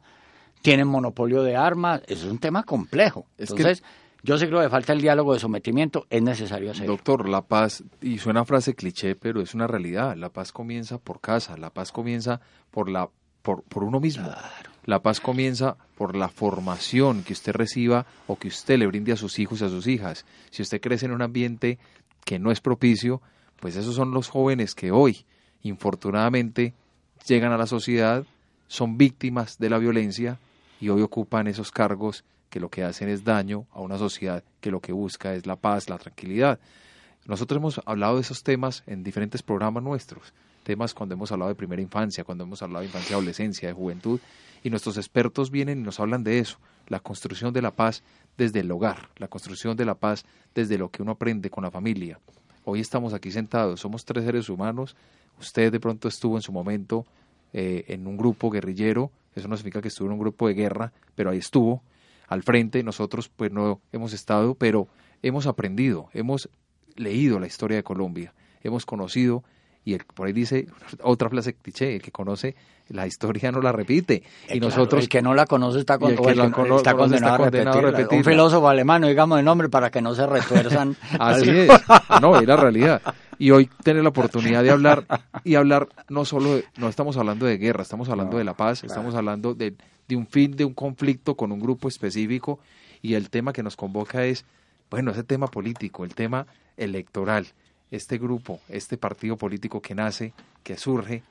tienen 0.62 0.86
monopolio 0.86 1.42
de 1.42 1.56
armas, 1.56 2.02
eso 2.06 2.26
es 2.26 2.32
un 2.32 2.38
tema 2.38 2.62
complejo. 2.62 3.26
Entonces, 3.38 3.82
yo 4.22 4.38
sé 4.38 4.46
que 4.46 4.52
lo 4.52 4.60
que 4.60 4.68
falta 4.68 4.92
el 4.92 5.00
diálogo 5.00 5.32
de 5.32 5.40
sometimiento 5.40 6.06
es 6.10 6.22
necesario 6.22 6.70
hacerlo. 6.70 6.92
Doctor, 6.92 7.28
la 7.28 7.42
paz, 7.42 7.82
y 8.00 8.18
suena 8.18 8.44
frase 8.44 8.74
cliché, 8.74 9.14
pero 9.14 9.40
es 9.40 9.54
una 9.54 9.66
realidad. 9.66 10.16
La 10.16 10.30
paz 10.30 10.52
comienza 10.52 10.98
por 10.98 11.20
casa, 11.20 11.56
la 11.56 11.70
paz 11.70 11.92
comienza 11.92 12.40
por, 12.70 12.90
la, 12.90 13.08
por, 13.42 13.62
por 13.62 13.84
uno 13.84 14.00
mismo. 14.00 14.30
La 14.84 15.02
paz 15.02 15.20
comienza 15.20 15.76
por 15.96 16.16
la 16.16 16.28
formación 16.28 17.22
que 17.22 17.32
usted 17.32 17.52
reciba 17.52 18.06
o 18.26 18.36
que 18.36 18.48
usted 18.48 18.78
le 18.78 18.86
brinde 18.86 19.12
a 19.12 19.16
sus 19.16 19.38
hijos 19.38 19.60
y 19.60 19.64
a 19.64 19.68
sus 19.68 19.86
hijas. 19.86 20.24
Si 20.50 20.62
usted 20.62 20.80
crece 20.80 21.06
en 21.06 21.12
un 21.12 21.22
ambiente 21.22 21.78
que 22.24 22.38
no 22.38 22.50
es 22.50 22.60
propicio, 22.60 23.20
pues 23.60 23.76
esos 23.76 23.94
son 23.94 24.12
los 24.12 24.28
jóvenes 24.28 24.74
que 24.74 24.90
hoy, 24.90 25.24
infortunadamente, 25.62 26.74
llegan 27.26 27.52
a 27.52 27.58
la 27.58 27.66
sociedad, 27.66 28.24
son 28.68 28.96
víctimas 28.98 29.58
de 29.58 29.70
la 29.70 29.78
violencia 29.78 30.38
y 30.80 30.88
hoy 30.88 31.02
ocupan 31.02 31.46
esos 31.46 31.70
cargos 31.70 32.24
que 32.50 32.60
lo 32.60 32.68
que 32.68 32.84
hacen 32.84 33.08
es 33.08 33.24
daño 33.24 33.66
a 33.72 33.80
una 33.80 33.96
sociedad 33.96 34.44
que 34.60 34.70
lo 34.70 34.80
que 34.80 34.92
busca 34.92 35.34
es 35.34 35.46
la 35.46 35.56
paz, 35.56 35.88
la 35.88 35.98
tranquilidad. 35.98 36.58
Nosotros 37.26 37.56
hemos 37.58 37.80
hablado 37.86 38.16
de 38.16 38.22
esos 38.22 38.42
temas 38.42 38.82
en 38.86 39.04
diferentes 39.04 39.42
programas 39.42 39.82
nuestros, 39.82 40.34
temas 40.64 40.92
cuando 40.92 41.14
hemos 41.14 41.30
hablado 41.32 41.48
de 41.48 41.54
primera 41.54 41.80
infancia, 41.80 42.24
cuando 42.24 42.44
hemos 42.44 42.60
hablado 42.62 42.80
de 42.80 42.86
infancia, 42.86 43.16
adolescencia, 43.16 43.68
de 43.68 43.74
juventud, 43.74 44.20
y 44.62 44.70
nuestros 44.70 44.96
expertos 44.96 45.50
vienen 45.50 45.80
y 45.80 45.82
nos 45.82 46.00
hablan 46.00 46.24
de 46.24 46.38
eso, 46.38 46.58
la 46.88 47.00
construcción 47.00 47.52
de 47.52 47.62
la 47.62 47.70
paz 47.70 48.02
desde 48.36 48.60
el 48.60 48.70
hogar, 48.70 49.08
la 49.16 49.28
construcción 49.28 49.76
de 49.76 49.86
la 49.86 49.94
paz 49.94 50.24
desde 50.54 50.76
lo 50.76 50.90
que 50.90 51.02
uno 51.02 51.12
aprende 51.12 51.50
con 51.50 51.64
la 51.64 51.70
familia. 51.70 52.18
Hoy 52.64 52.80
estamos 52.80 53.14
aquí 53.14 53.30
sentados, 53.30 53.80
somos 53.80 54.04
tres 54.04 54.24
seres 54.24 54.48
humanos, 54.48 54.96
usted 55.38 55.72
de 55.72 55.80
pronto 55.80 56.08
estuvo 56.08 56.36
en 56.36 56.42
su 56.42 56.52
momento 56.52 57.06
eh, 57.52 57.84
en 57.88 58.06
un 58.06 58.16
grupo 58.16 58.50
guerrillero, 58.50 59.10
eso 59.34 59.48
no 59.48 59.56
significa 59.56 59.80
que 59.80 59.88
estuvo 59.88 60.08
en 60.08 60.14
un 60.14 60.18
grupo 60.18 60.48
de 60.48 60.54
guerra, 60.54 60.92
pero 61.14 61.30
ahí 61.30 61.38
estuvo, 61.38 61.82
al 62.30 62.42
frente, 62.44 62.82
nosotros 62.82 63.28
pues 63.28 63.52
no 63.52 63.80
hemos 63.92 64.14
estado, 64.14 64.54
pero 64.54 64.86
hemos 65.20 65.46
aprendido, 65.46 66.08
hemos 66.14 66.48
leído 66.96 67.40
la 67.40 67.46
historia 67.46 67.76
de 67.76 67.82
Colombia, 67.82 68.32
hemos 68.62 68.86
conocido 68.86 69.42
y 69.84 69.94
el, 69.94 70.04
por 70.04 70.26
ahí 70.26 70.32
dice 70.32 70.66
otra 71.02 71.28
frase 71.28 71.54
cliché, 71.54 71.96
el 71.96 72.02
que 72.02 72.12
conoce 72.12 72.54
la 72.88 73.06
historia 73.06 73.50
no 73.50 73.60
la 73.60 73.72
repite. 73.72 74.22
y 74.48 74.58
eh, 74.58 74.60
nosotros 74.60 75.02
el 75.02 75.08
que 75.08 75.22
no 75.22 75.34
la 75.34 75.46
conoce 75.46 75.80
está, 75.80 75.98
con, 75.98 76.12
está, 76.12 76.94
condenado, 76.94 77.44
a 77.44 77.90
repetir. 77.90 78.18
Un 78.18 78.24
filósofo 78.24 78.68
alemán, 78.68 79.02
digamos 79.02 79.38
el 79.38 79.44
nombre 79.44 79.68
para 79.68 79.90
que 79.90 80.00
no 80.00 80.14
se 80.14 80.26
retuerzan. 80.26 80.96
Así 81.18 81.50
es. 81.50 81.70
No, 82.20 82.38
es 82.38 82.46
la 82.46 82.56
realidad. 82.56 83.00
Y 83.40 83.52
hoy 83.52 83.70
tener 83.82 84.02
la 84.02 84.10
oportunidad 84.10 84.62
de 84.62 84.70
hablar 84.70 85.06
y 85.44 85.54
hablar 85.54 85.88
no 86.10 86.26
solo 86.26 86.60
no 86.76 86.88
estamos 86.90 87.16
hablando 87.16 87.46
de 87.46 87.56
guerra, 87.56 87.82
estamos 87.82 88.10
hablando 88.10 88.36
de 88.36 88.44
la 88.44 88.52
paz, 88.52 88.84
estamos 88.84 89.14
hablando 89.14 89.54
de, 89.54 89.74
de 90.06 90.16
un 90.16 90.26
fin 90.26 90.54
de 90.54 90.66
un 90.66 90.74
conflicto 90.74 91.34
con 91.36 91.50
un 91.50 91.58
grupo 91.58 91.88
específico 91.88 92.60
y 93.00 93.14
el 93.14 93.30
tema 93.30 93.54
que 93.54 93.62
nos 93.62 93.76
convoca 93.76 94.26
es, 94.26 94.44
bueno, 94.90 95.12
ese 95.12 95.24
tema 95.24 95.46
político, 95.46 96.04
el 96.04 96.14
tema 96.14 96.46
electoral, 96.76 97.46
este 97.90 98.18
grupo, 98.18 98.60
este 98.68 98.98
partido 98.98 99.38
político 99.38 99.80
que 99.80 99.94
nace, 99.94 100.34
que 100.62 100.76
surge, 100.76 101.22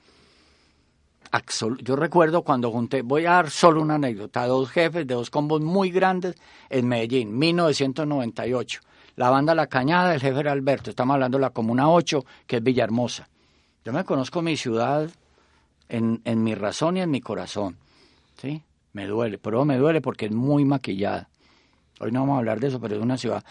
yo 1.83 1.97
recuerdo 1.97 2.43
cuando 2.43 2.71
junté, 2.71 3.03
voy 3.03 3.27
a 3.27 3.33
dar 3.33 3.51
solo 3.51 3.83
una 3.83 3.97
anécdota, 3.97 4.47
dos 4.47 4.71
jefes 4.71 5.07
de 5.07 5.15
dos 5.15 5.31
combos 5.31 5.61
muy 5.61 5.91
grandes 5.91 6.37
en 6.71 6.87
Medellín, 6.87 7.37
1998. 7.37 8.81
La 9.17 9.31
banda 9.31 9.55
La 9.55 9.67
Cañada, 9.67 10.15
el 10.15 10.21
jefe 10.21 10.41
era 10.41 10.53
Alberto, 10.53 10.91
estamos 10.91 11.15
hablando 11.15 11.39
de 11.39 11.43
la 11.43 11.51
Comuna 11.51 11.91
8, 11.91 12.25
que 12.47 12.57
es 12.57 12.63
Villahermosa. 12.63 13.29
Yo 13.85 13.93
me 13.93 14.05
conozco 14.05 14.43
mi 14.43 14.57
ciudad 14.57 15.11
en, 15.89 16.21
en 16.25 16.43
mi 16.43 16.55
razón 16.55 16.97
y 16.97 17.01
en 17.01 17.11
mi 17.11 17.21
corazón, 17.21 17.77
¿sí? 18.41 18.63
Me 18.93 19.07
duele, 19.07 19.39
pero 19.39 19.65
me 19.65 19.77
duele 19.77 20.01
porque 20.01 20.27
es 20.27 20.33
muy 20.33 20.65
maquillada. 20.65 21.29
Hoy 22.01 22.11
no 22.13 22.21
vamos 22.21 22.37
a 22.37 22.39
hablar 22.39 22.61
de 22.61 22.69
eso, 22.69 22.81
pero 22.81 22.97
es 22.97 23.03
una 23.03 23.19
ciudad 23.19 23.45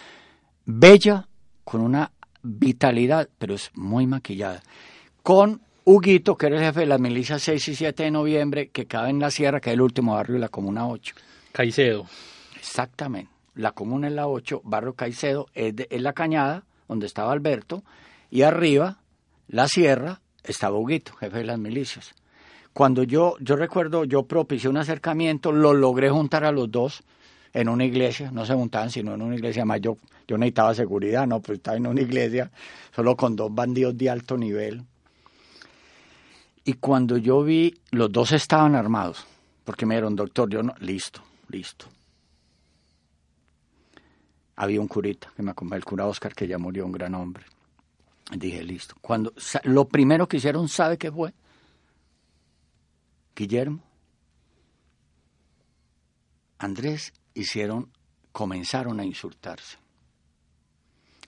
bella, 0.66 1.28
con 1.64 1.82
una 1.82 2.12
vitalidad, 2.42 3.30
pero 3.38 3.56
es 3.56 3.72
muy 3.76 4.08
maquillada. 4.08 4.62
Con 5.22 5.62
Huguito, 5.86 6.38
que 6.38 6.48
era 6.48 6.58
el 6.58 6.64
jefe 6.64 6.82
de 6.82 6.86
las 6.86 7.00
milicias 7.00 7.42
6 7.42 7.68
y 7.70 7.76
7 7.76 8.04
de 8.04 8.12
noviembre, 8.12 8.70
que 8.70 8.86
cabe 8.86 9.10
en 9.10 9.20
la 9.20 9.32
sierra, 9.32 9.60
que 9.60 9.70
es 9.70 9.74
el 9.74 9.82
último 9.82 10.16
barrio 10.16 10.36
de 10.36 10.42
la 10.42 10.50
Comuna 10.50 10.88
8. 10.88 11.16
Caicedo. 11.52 12.06
Exactamente. 12.56 13.32
La 13.56 13.74
comuna 13.74 14.08
es 14.08 14.14
la 14.14 14.28
8, 14.28 14.62
barrio 14.64 14.94
Caicedo 14.94 15.48
es, 15.54 15.76
la 15.92 16.14
cañada, 16.14 16.64
donde 16.88 17.06
estaba 17.06 17.32
Alberto, 17.32 17.84
y 18.32 18.42
arriba, 18.42 19.00
la 19.48 19.68
sierra, 19.68 20.22
estaba 20.44 20.78
Huguito, 20.78 21.14
jefe 21.14 21.40
de 21.40 21.44
las 21.46 21.60
milicias. 21.60 22.14
Cuando 22.74 23.04
yo, 23.04 23.36
yo 23.40 23.56
recuerdo, 23.56 24.04
yo 24.04 24.24
propicié 24.24 24.70
un 24.70 24.78
acercamiento, 24.78 25.52
lo 25.52 25.74
logré 25.74 26.10
juntar 26.10 26.44
a 26.44 26.52
los 26.52 26.72
dos 26.72 27.04
en 27.54 27.70
una 27.70 27.86
iglesia, 27.86 28.32
no 28.32 28.46
se 28.46 28.56
juntaban 28.56 28.90
sino 28.90 29.14
en 29.14 29.22
una 29.22 29.36
iglesia, 29.36 29.64
más 29.64 29.80
yo, 29.80 29.98
yo 30.28 30.38
necesitaba 30.38 30.74
seguridad, 30.74 31.28
no, 31.28 31.40
pues 31.40 31.60
estaba 31.60 31.78
en 31.78 31.86
una 31.86 32.02
iglesia, 32.02 32.52
solo 32.96 33.16
con 33.16 33.36
dos 33.36 33.54
bandidos 33.54 33.96
de 33.96 34.10
alto 34.10 34.38
nivel, 34.38 34.84
y 36.66 36.74
cuando 36.74 37.18
yo 37.18 37.44
vi, 37.44 37.76
los 37.92 38.12
dos 38.12 38.32
estaban 38.32 38.76
armados, 38.76 39.26
porque 39.66 39.86
me 39.86 39.96
dijeron, 39.96 40.16
doctor, 40.16 40.50
yo 40.50 40.64
no, 40.64 40.74
listo, 40.80 41.22
listo. 41.50 41.86
Había 44.56 44.80
un 44.80 44.88
curita 44.88 45.32
que 45.36 45.44
me 45.44 45.52
acompañó, 45.52 45.78
el 45.78 45.86
cura 45.86 46.06
Oscar, 46.06 46.34
que 46.34 46.48
ya 46.48 46.58
murió, 46.58 46.86
un 46.86 46.92
gran 46.92 47.16
hombre. 47.16 47.44
Dije, 48.32 48.64
listo. 48.64 48.96
Cuando, 49.02 49.34
lo 49.64 49.88
primero 49.88 50.28
que 50.28 50.38
hicieron, 50.38 50.70
¿sabe 50.70 50.98
qué 50.98 51.12
fue? 51.12 51.34
Guillermo, 53.36 53.84
Andrés, 56.60 57.14
hicieron, 57.34 57.92
comenzaron 58.32 59.00
a 59.00 59.06
insultarse. 59.06 59.78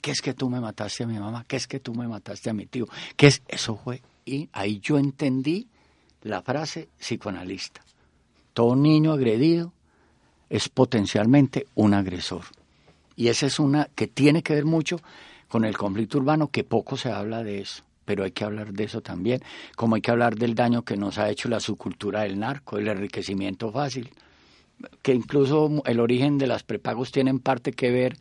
¿Qué 0.02 0.12
es 0.12 0.22
que 0.22 0.34
tú 0.36 0.50
me 0.50 0.60
mataste 0.60 1.04
a 1.04 1.08
mi 1.08 1.18
mamá? 1.18 1.46
¿Qué 1.48 1.56
es 1.56 1.68
que 1.68 1.80
tú 1.80 1.94
me 1.96 2.08
mataste 2.08 2.50
a 2.50 2.54
mi 2.54 2.68
tío? 2.68 2.88
¿Qué 3.18 3.28
es? 3.28 3.42
Eso 3.48 3.76
fue 3.76 4.02
y 4.26 4.50
ahí 4.54 4.80
yo 4.80 4.98
entendí 4.98 5.68
la 6.24 6.42
frase 6.42 6.90
psicoanalista. 6.98 7.82
Todo 8.54 8.76
niño 8.76 9.14
agredido 9.14 9.72
es 10.50 10.70
potencialmente 10.70 11.68
un 11.76 11.94
agresor. 11.94 12.46
Y 13.16 13.28
esa 13.28 13.46
es 13.46 13.60
una 13.60 13.86
que 13.96 14.08
tiene 14.08 14.44
que 14.44 14.56
ver 14.56 14.66
mucho 14.66 15.00
con 15.48 15.66
el 15.66 15.78
conflicto 15.78 16.18
urbano, 16.18 16.50
que 16.50 16.64
poco 16.64 16.98
se 16.98 17.12
habla 17.12 17.44
de 17.44 17.62
eso, 17.62 17.84
pero 18.06 18.24
hay 18.24 18.32
que 18.32 18.44
hablar 18.44 18.74
de 18.74 18.84
eso 18.84 19.02
también, 19.02 19.42
como 19.76 19.96
hay 19.96 20.02
que 20.02 20.12
hablar 20.12 20.36
del 20.36 20.56
daño 20.56 20.84
que 20.84 20.98
nos 20.98 21.18
ha 21.18 21.30
hecho 21.30 21.50
la 21.50 21.60
subcultura 21.60 22.22
del 22.22 22.40
narco, 22.40 22.78
el 22.78 22.88
enriquecimiento 22.88 23.72
fácil, 23.72 24.10
que 25.02 25.14
incluso 25.14 25.82
el 25.86 26.00
origen 26.00 26.38
de 26.38 26.48
las 26.48 26.64
prepagos 26.64 27.12
tiene 27.12 27.30
en 27.30 27.40
parte 27.40 27.74
que 27.74 27.92
ver 27.92 28.18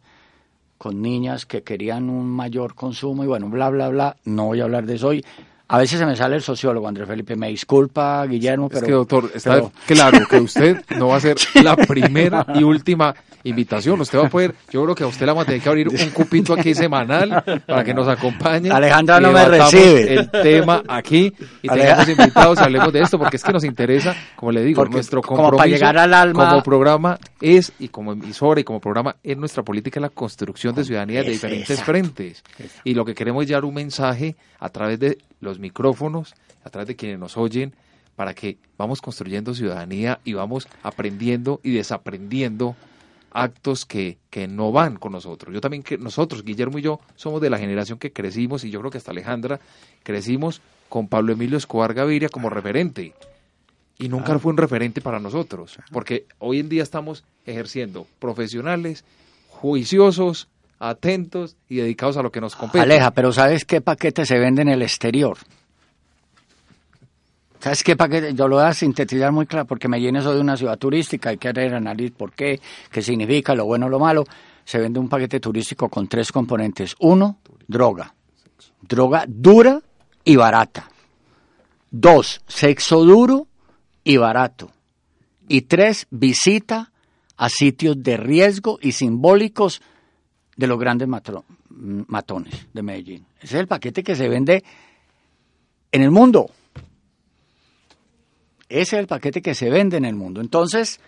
con 0.79 1.01
niñas 1.01 1.47
que 1.47 1.63
querían 1.63 2.11
un 2.11 2.27
mayor 2.27 2.75
consumo 2.75 3.25
y 3.25 3.27
bueno, 3.27 3.49
bla, 3.49 3.71
bla, 3.71 3.89
bla, 3.89 4.17
no 4.25 4.47
voy 4.47 4.61
a 4.61 4.65
hablar 4.65 4.87
de 4.87 4.97
eso 4.97 5.09
hoy, 5.09 5.25
a 5.67 5.79
veces 5.79 5.99
se 5.99 6.05
me 6.05 6.15
sale 6.15 6.37
el 6.37 6.43
sociólogo, 6.43 6.87
Andrés 6.87 7.09
Felipe. 7.09 7.37
Me 7.37 7.49
disculpa, 7.49 8.27
Guillermo, 8.27 8.69
pero. 8.69 8.81
Es 8.81 8.87
que, 8.87 8.93
doctor, 8.93 9.31
está 9.35 9.63
claro 9.87 10.27
que 10.29 10.37
usted 10.37 10.85
no 10.97 11.09
va 11.09 11.17
a 11.17 11.21
ser 11.21 11.37
la 11.63 11.75
primera 11.77 12.47
y 12.55 12.63
última 12.63 13.15
invitación. 13.45 14.01
Usted 14.01 14.19
va 14.19 14.27
a 14.27 14.31
poder, 14.31 14.55
yo 14.71 14.83
creo 14.83 14.95
que 14.95 15.05
a 15.05 15.07
usted 15.07 15.27
le 15.27 15.33
vamos 15.33 15.43
a 15.43 15.47
tener 15.47 15.63
que 15.63 15.69
abrir 15.69 15.89
un 15.89 16.11
cupito 16.11 16.55
aquí 16.55 16.75
semanal 16.75 17.43
para 17.67 17.85
que 17.85 17.95
nos 17.95 18.09
acompañe. 18.09 18.71
Alejandra 18.71 19.21
no 19.21 19.33
me 19.33 19.45
recibe. 19.45 20.15
El 20.15 20.31
tema 20.31 20.83
aquí 20.89 21.33
y 21.63 21.69
tengamos 21.69 22.09
invitados, 22.09 22.59
hablemos 22.59 22.93
de 22.93 23.01
esto, 23.01 23.19
porque 23.19 23.37
es 23.37 23.43
que 23.43 23.53
nos 23.53 23.65
interesa, 23.65 24.15
como 24.37 24.53
le 24.53 24.63
digo, 24.63 24.85
nuestro 24.87 25.23
compromiso 25.23 25.51
como 25.51 25.59
para 25.59 25.71
llegar 25.71 25.97
al 25.99 26.13
alma. 26.15 26.51
como 26.51 26.63
programa 26.63 27.19
es, 27.41 27.73
y 27.79 27.89
como 27.89 28.13
emisora 28.13 28.61
y 28.61 28.65
como 28.65 28.81
programa, 28.81 29.17
es 29.23 29.37
nuestra 29.37 29.63
política 29.63 30.01
la 30.01 30.11
construcción 30.11 30.75
de 30.75 30.85
ciudadanía 30.85 31.23
de 31.23 31.31
diferentes 31.31 31.83
frentes. 31.83 32.43
Y 32.83 32.95
lo 32.95 33.05
que 33.05 33.15
queremos 33.15 33.43
es 33.43 33.49
llevar 33.49 33.65
un 33.65 33.75
mensaje 33.75 34.37
a 34.59 34.69
través 34.71 34.99
de 34.99 35.19
los 35.45 35.59
micrófonos, 35.59 36.35
a 36.65 36.71
través 36.71 36.89
de 36.89 36.97
quienes 36.97 37.19
nos 37.19 37.37
oyen, 37.37 37.75
para 38.17 38.35
que 38.35 38.59
vamos 38.79 39.01
construyendo 39.01 39.55
ciudadanía 39.55 40.21
y 40.25 40.35
vamos 40.35 40.69
aprendiendo 40.83 41.61
y 41.63 41.73
desaprendiendo 41.73 42.77
actos 43.31 43.85
que, 43.85 44.19
que 44.31 44.47
no 44.47 44.73
van 44.73 44.97
con 44.97 45.13
nosotros. 45.13 45.53
Yo 45.53 45.61
también, 45.61 45.83
que 45.83 45.99
nosotros, 45.99 46.45
Guillermo 46.45 46.79
y 46.79 46.83
yo, 46.83 47.01
somos 47.17 47.41
de 47.41 47.51
la 47.51 47.59
generación 47.59 47.99
que 47.99 48.13
crecimos, 48.13 48.65
y 48.65 48.71
yo 48.71 48.79
creo 48.81 48.91
que 48.91 48.99
hasta 48.99 49.11
Alejandra, 49.11 49.61
crecimos 50.05 50.63
con 50.89 51.09
Pablo 51.09 51.33
Emilio 51.33 51.59
Escobar 51.59 51.93
Gaviria 51.93 52.29
como 52.29 52.49
referente. 52.49 53.13
Y 53.99 54.09
nunca 54.09 54.39
fue 54.39 54.51
un 54.51 54.59
referente 54.59 55.01
para 55.01 55.21
nosotros, 55.21 55.79
porque 55.93 56.27
hoy 56.39 56.61
en 56.61 56.69
día 56.69 56.83
estamos 56.83 57.25
ejerciendo 57.47 58.07
profesionales, 58.19 59.05
juiciosos, 59.49 60.49
atentos 60.79 61.57
y 61.69 61.77
dedicados 61.77 62.17
a 62.17 62.23
lo 62.23 62.31
que 62.31 62.41
nos 62.41 62.57
compete. 62.57 62.83
Aleja, 62.83 63.11
pero 63.13 63.33
¿sabes 63.33 63.65
qué 63.65 63.81
paquete 63.81 64.27
se 64.27 64.39
vende 64.39 64.63
en 64.63 64.69
el 64.69 64.83
exterior? 64.83 65.39
¿Sabes 67.61 67.83
qué 67.83 67.97
paquete? 67.97 68.35
Yo 68.35 68.47
lo 68.47 68.57
voy 68.57 68.67
a 68.67 68.75
sintetizar 68.75 69.33
muy 69.33 69.47
claro 69.47 69.67
porque 69.67 69.89
me 69.89 69.99
lleno 69.99 70.19
eso 70.19 70.35
de 70.35 70.41
una 70.41 70.57
ciudad 70.57 70.77
turística, 70.77 71.31
hay 71.31 71.39
que 71.39 71.49
análisis 71.49 72.11
por 72.11 72.33
qué, 72.33 72.61
qué 72.91 73.01
significa, 73.01 73.55
lo 73.55 73.65
bueno, 73.65 73.89
lo 73.89 73.99
malo. 73.99 74.25
Se 74.65 74.79
vende 74.79 74.99
un 74.99 75.09
paquete 75.09 75.41
turístico 75.41 75.89
con 75.89 76.07
tres 76.07 76.31
componentes. 76.31 76.95
Uno, 77.01 77.39
droga. 77.67 78.15
Droga 78.83 79.25
dura 79.27 79.81
y 80.25 80.37
barata. 80.37 80.91
Dos, 81.91 82.43
sexo 82.47 83.05
duro 83.05 83.47
y 84.03 84.17
barato. 84.19 84.71
Y 85.49 85.63
tres, 85.63 86.07
visita 86.11 86.93
a 87.37 87.49
sitios 87.49 88.03
de 88.03 88.17
riesgo 88.17 88.79
y 88.83 88.93
simbólicos 88.93 89.81
de 90.57 90.67
los 90.67 90.79
grandes 90.79 91.09
matones 91.09 92.67
de 92.73 92.83
Medellín. 92.83 93.27
Ese 93.41 93.57
es 93.57 93.61
el 93.61 93.67
paquete 93.67 94.03
que 94.03 94.15
se 94.15 94.29
vende 94.29 94.63
en 95.91 96.03
el 96.03 96.11
mundo. 96.11 96.51
Ese 98.69 98.97
es 98.97 99.01
el 99.01 99.07
paquete 99.07 99.43
que 99.43 99.55
se 99.55 99.71
vende 99.71 99.97
en 99.97 100.05
el 100.05 100.15
mundo. 100.15 100.41
Entonces, 100.41 101.01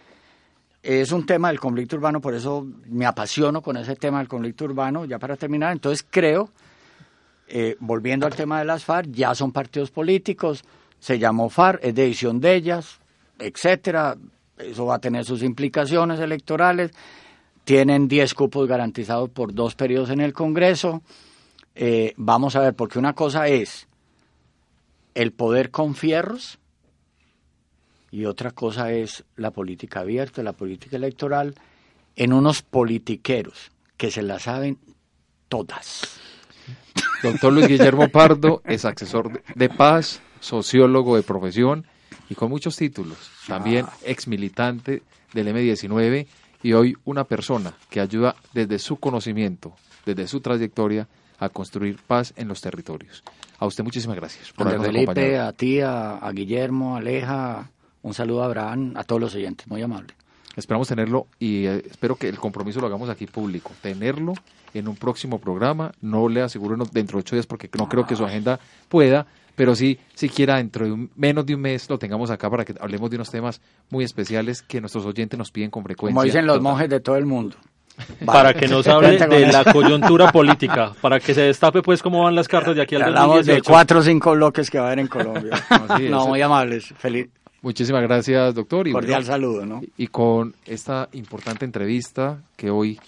es 0.82 1.10
un 1.10 1.26
tema 1.26 1.48
del 1.48 1.58
conflicto 1.58 1.96
urbano, 1.96 2.20
por 2.20 2.34
eso 2.34 2.66
me 2.86 3.06
apasiono 3.06 3.60
con 3.60 3.76
ese 3.76 3.96
tema 3.96 4.18
del 4.18 4.28
conflicto 4.28 4.64
urbano, 4.64 5.04
ya 5.04 5.18
para 5.18 5.36
terminar. 5.36 5.72
Entonces, 5.72 6.06
creo, 6.08 6.50
eh, 7.48 7.76
volviendo 7.80 8.26
al 8.26 8.34
tema 8.34 8.60
de 8.60 8.66
las 8.66 8.84
FARC, 8.84 9.10
ya 9.10 9.34
son 9.34 9.52
partidos 9.52 9.90
políticos, 9.90 10.64
se 10.98 11.18
llamó 11.18 11.48
FARC, 11.48 11.80
es 11.82 11.94
decisión 11.94 12.40
de 12.40 12.54
ellas, 12.54 13.00
etcétera. 13.38 14.16
Eso 14.58 14.86
va 14.86 14.96
a 14.96 14.98
tener 15.00 15.24
sus 15.24 15.42
implicaciones 15.42 16.20
electorales 16.20 16.92
tienen 17.66 18.06
10 18.06 18.34
cupos 18.34 18.68
garantizados 18.68 19.28
por 19.28 19.52
dos 19.52 19.74
periodos 19.74 20.10
en 20.10 20.20
el 20.20 20.32
Congreso. 20.32 21.02
Eh, 21.74 22.14
vamos 22.16 22.54
a 22.54 22.60
ver, 22.60 22.74
porque 22.74 23.00
una 23.00 23.12
cosa 23.12 23.48
es 23.48 23.88
el 25.16 25.32
poder 25.32 25.72
con 25.72 25.96
fierros 25.96 26.60
y 28.12 28.24
otra 28.24 28.52
cosa 28.52 28.92
es 28.92 29.24
la 29.34 29.50
política 29.50 30.00
abierta, 30.00 30.44
la 30.44 30.52
política 30.52 30.96
electoral, 30.96 31.56
en 32.14 32.32
unos 32.32 32.62
politiqueros 32.62 33.72
que 33.96 34.12
se 34.12 34.22
la 34.22 34.38
saben 34.38 34.78
todas. 35.48 36.20
Doctor 37.20 37.52
Luis 37.52 37.66
Guillermo 37.66 38.08
Pardo 38.10 38.62
es 38.64 38.84
asesor 38.84 39.42
de 39.56 39.68
paz, 39.70 40.22
sociólogo 40.38 41.16
de 41.16 41.24
profesión 41.24 41.84
y 42.30 42.36
con 42.36 42.48
muchos 42.48 42.76
títulos. 42.76 43.18
También 43.48 43.86
ex 44.04 44.28
militante 44.28 45.02
del 45.34 45.48
M19 45.48 46.28
y 46.66 46.72
hoy 46.72 46.96
una 47.04 47.22
persona 47.22 47.74
que 47.88 48.00
ayuda 48.00 48.34
desde 48.52 48.80
su 48.80 48.96
conocimiento, 48.96 49.72
desde 50.04 50.26
su 50.26 50.40
trayectoria, 50.40 51.06
a 51.38 51.48
construir 51.48 51.96
paz 52.04 52.34
en 52.34 52.48
los 52.48 52.60
territorios. 52.60 53.22
A 53.60 53.66
usted 53.66 53.84
muchísimas 53.84 54.16
gracias 54.16 54.50
por 54.50 54.66
André 54.66 54.90
Felipe, 54.90 55.38
a 55.38 55.52
ti, 55.52 55.78
a, 55.80 56.28
Guillermo, 56.32 56.96
a 56.96 56.98
Aleja, 56.98 57.70
un 58.02 58.14
saludo 58.14 58.42
a 58.42 58.46
Abraham, 58.46 58.94
a 58.96 59.04
todos 59.04 59.20
los 59.20 59.34
oyentes, 59.36 59.68
muy 59.68 59.80
amable. 59.80 60.14
Esperamos 60.56 60.88
tenerlo 60.88 61.28
y 61.38 61.66
eh, 61.66 61.84
espero 61.88 62.16
que 62.16 62.28
el 62.28 62.38
compromiso 62.40 62.80
lo 62.80 62.88
hagamos 62.88 63.10
aquí 63.10 63.28
público, 63.28 63.70
tenerlo 63.80 64.32
en 64.74 64.88
un 64.88 64.96
próximo 64.96 65.38
programa, 65.38 65.92
no 66.00 66.28
le 66.28 66.42
aseguro 66.42 66.76
dentro 66.90 67.18
de 67.18 67.20
ocho 67.20 67.36
días 67.36 67.46
porque 67.46 67.70
no 67.78 67.88
creo 67.88 68.08
que 68.08 68.16
su 68.16 68.24
agenda 68.24 68.58
pueda, 68.88 69.28
pero 69.56 69.74
sí, 69.74 69.98
siquiera 70.14 70.58
dentro 70.58 70.86
de 70.86 71.08
menos 71.16 71.44
de 71.46 71.54
un 71.54 71.62
mes 71.62 71.88
lo 71.90 71.98
tengamos 71.98 72.30
acá 72.30 72.48
para 72.48 72.64
que 72.64 72.74
hablemos 72.78 73.10
de 73.10 73.16
unos 73.16 73.30
temas 73.30 73.60
muy 73.90 74.04
especiales 74.04 74.62
que 74.62 74.80
nuestros 74.80 75.04
oyentes 75.06 75.36
nos 75.36 75.50
piden 75.50 75.70
con 75.70 75.82
frecuencia. 75.82 76.14
Como 76.14 76.24
dicen 76.24 76.46
los 76.46 76.60
monjes 76.60 76.88
de 76.88 77.00
todo 77.00 77.16
el 77.16 77.26
mundo. 77.26 77.56
Para 78.26 78.52
que 78.52 78.68
nos 78.68 78.86
hable 78.88 79.16
de 79.16 79.46
la 79.50 79.64
coyuntura 79.64 80.30
política, 80.32 80.92
para 81.00 81.18
que 81.18 81.32
se 81.32 81.40
destape 81.40 81.80
pues 81.80 82.02
cómo 82.02 82.24
van 82.24 82.34
las 82.34 82.46
cartas 82.46 82.76
de 82.76 82.82
aquí 82.82 82.94
al 82.94 83.04
Hablamos 83.04 83.46
de 83.46 83.62
cuatro 83.62 84.00
o 84.00 84.02
cinco 84.02 84.32
bloques 84.32 84.70
que 84.70 84.78
va 84.78 84.84
a 84.84 84.86
haber 84.88 84.98
en 84.98 85.06
Colombia. 85.06 85.52
no, 86.10 86.26
muy 86.26 86.42
amables. 86.42 86.92
Feliz. 86.98 87.30
Muchísimas 87.62 88.02
gracias, 88.02 88.54
doctor. 88.54 88.86
Y 88.86 88.92
Cordial 88.92 89.24
saludo, 89.24 89.64
¿no? 89.64 89.80
Y 89.96 90.08
con 90.08 90.54
esta 90.66 91.08
importante 91.12 91.64
entrevista 91.64 92.42
que 92.54 92.68
hoy 92.68 93.00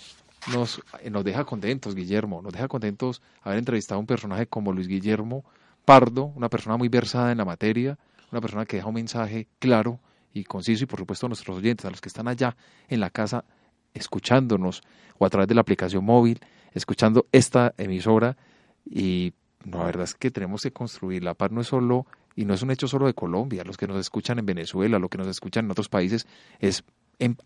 nos, 0.55 0.81
nos 1.11 1.23
deja 1.23 1.45
contentos, 1.45 1.95
Guillermo, 1.95 2.41
nos 2.41 2.55
deja 2.55 2.67
contentos 2.67 3.21
haber 3.43 3.59
entrevistado 3.59 3.99
a 3.99 4.01
un 4.01 4.07
personaje 4.07 4.47
como 4.47 4.73
Luis 4.73 4.89
Guillermo 4.89 5.45
Pardo, 5.89 6.33
una 6.37 6.51
persona 6.51 6.77
muy 6.77 6.91
versada 6.91 7.33
en 7.33 7.39
la 7.39 7.47
materia, 7.47 7.99
una 8.31 8.43
persona 8.43 8.67
que 8.67 8.77
deja 8.77 8.89
un 8.89 8.95
mensaje 8.97 9.49
claro 9.59 10.01
y 10.35 10.45
conciso 10.45 10.85
y 10.85 10.87
por 10.87 10.99
supuesto 10.99 11.25
a 11.25 11.29
nuestros 11.31 11.57
oyentes, 11.57 11.87
a 11.87 11.91
los 11.91 12.03
que 12.03 12.11
están 12.11 12.29
allá 12.29 12.59
en 12.89 13.01
la 13.01 13.09
casa 13.09 13.47
escuchándonos 13.95 14.83
o 15.17 15.25
a 15.25 15.31
través 15.31 15.49
de 15.49 15.55
la 15.55 15.63
aplicación 15.63 16.05
móvil, 16.05 16.41
escuchando 16.75 17.27
esta 17.33 17.73
emisora 17.79 18.37
y 18.85 19.33
la 19.65 19.83
verdad 19.83 20.05
es 20.05 20.15
que 20.15 20.31
tenemos 20.31 20.61
que 20.61 20.73
construir. 20.73 21.25
La 21.25 21.33
paz 21.33 21.53
no 21.53 21.63
es 21.63 21.69
solo, 21.69 22.05
y 22.37 22.45
no 22.45 22.53
es 22.53 22.61
un 22.61 22.71
hecho 22.71 22.87
solo 22.87 23.07
de 23.07 23.15
Colombia, 23.15 23.65
los 23.65 23.79
que 23.79 23.87
nos 23.87 23.97
escuchan 23.97 24.39
en 24.39 24.45
Venezuela, 24.45 24.99
los 24.99 25.09
que 25.09 25.17
nos 25.17 25.29
escuchan 25.29 25.65
en 25.65 25.71
otros 25.71 25.89
países, 25.89 26.27
es 26.61 26.85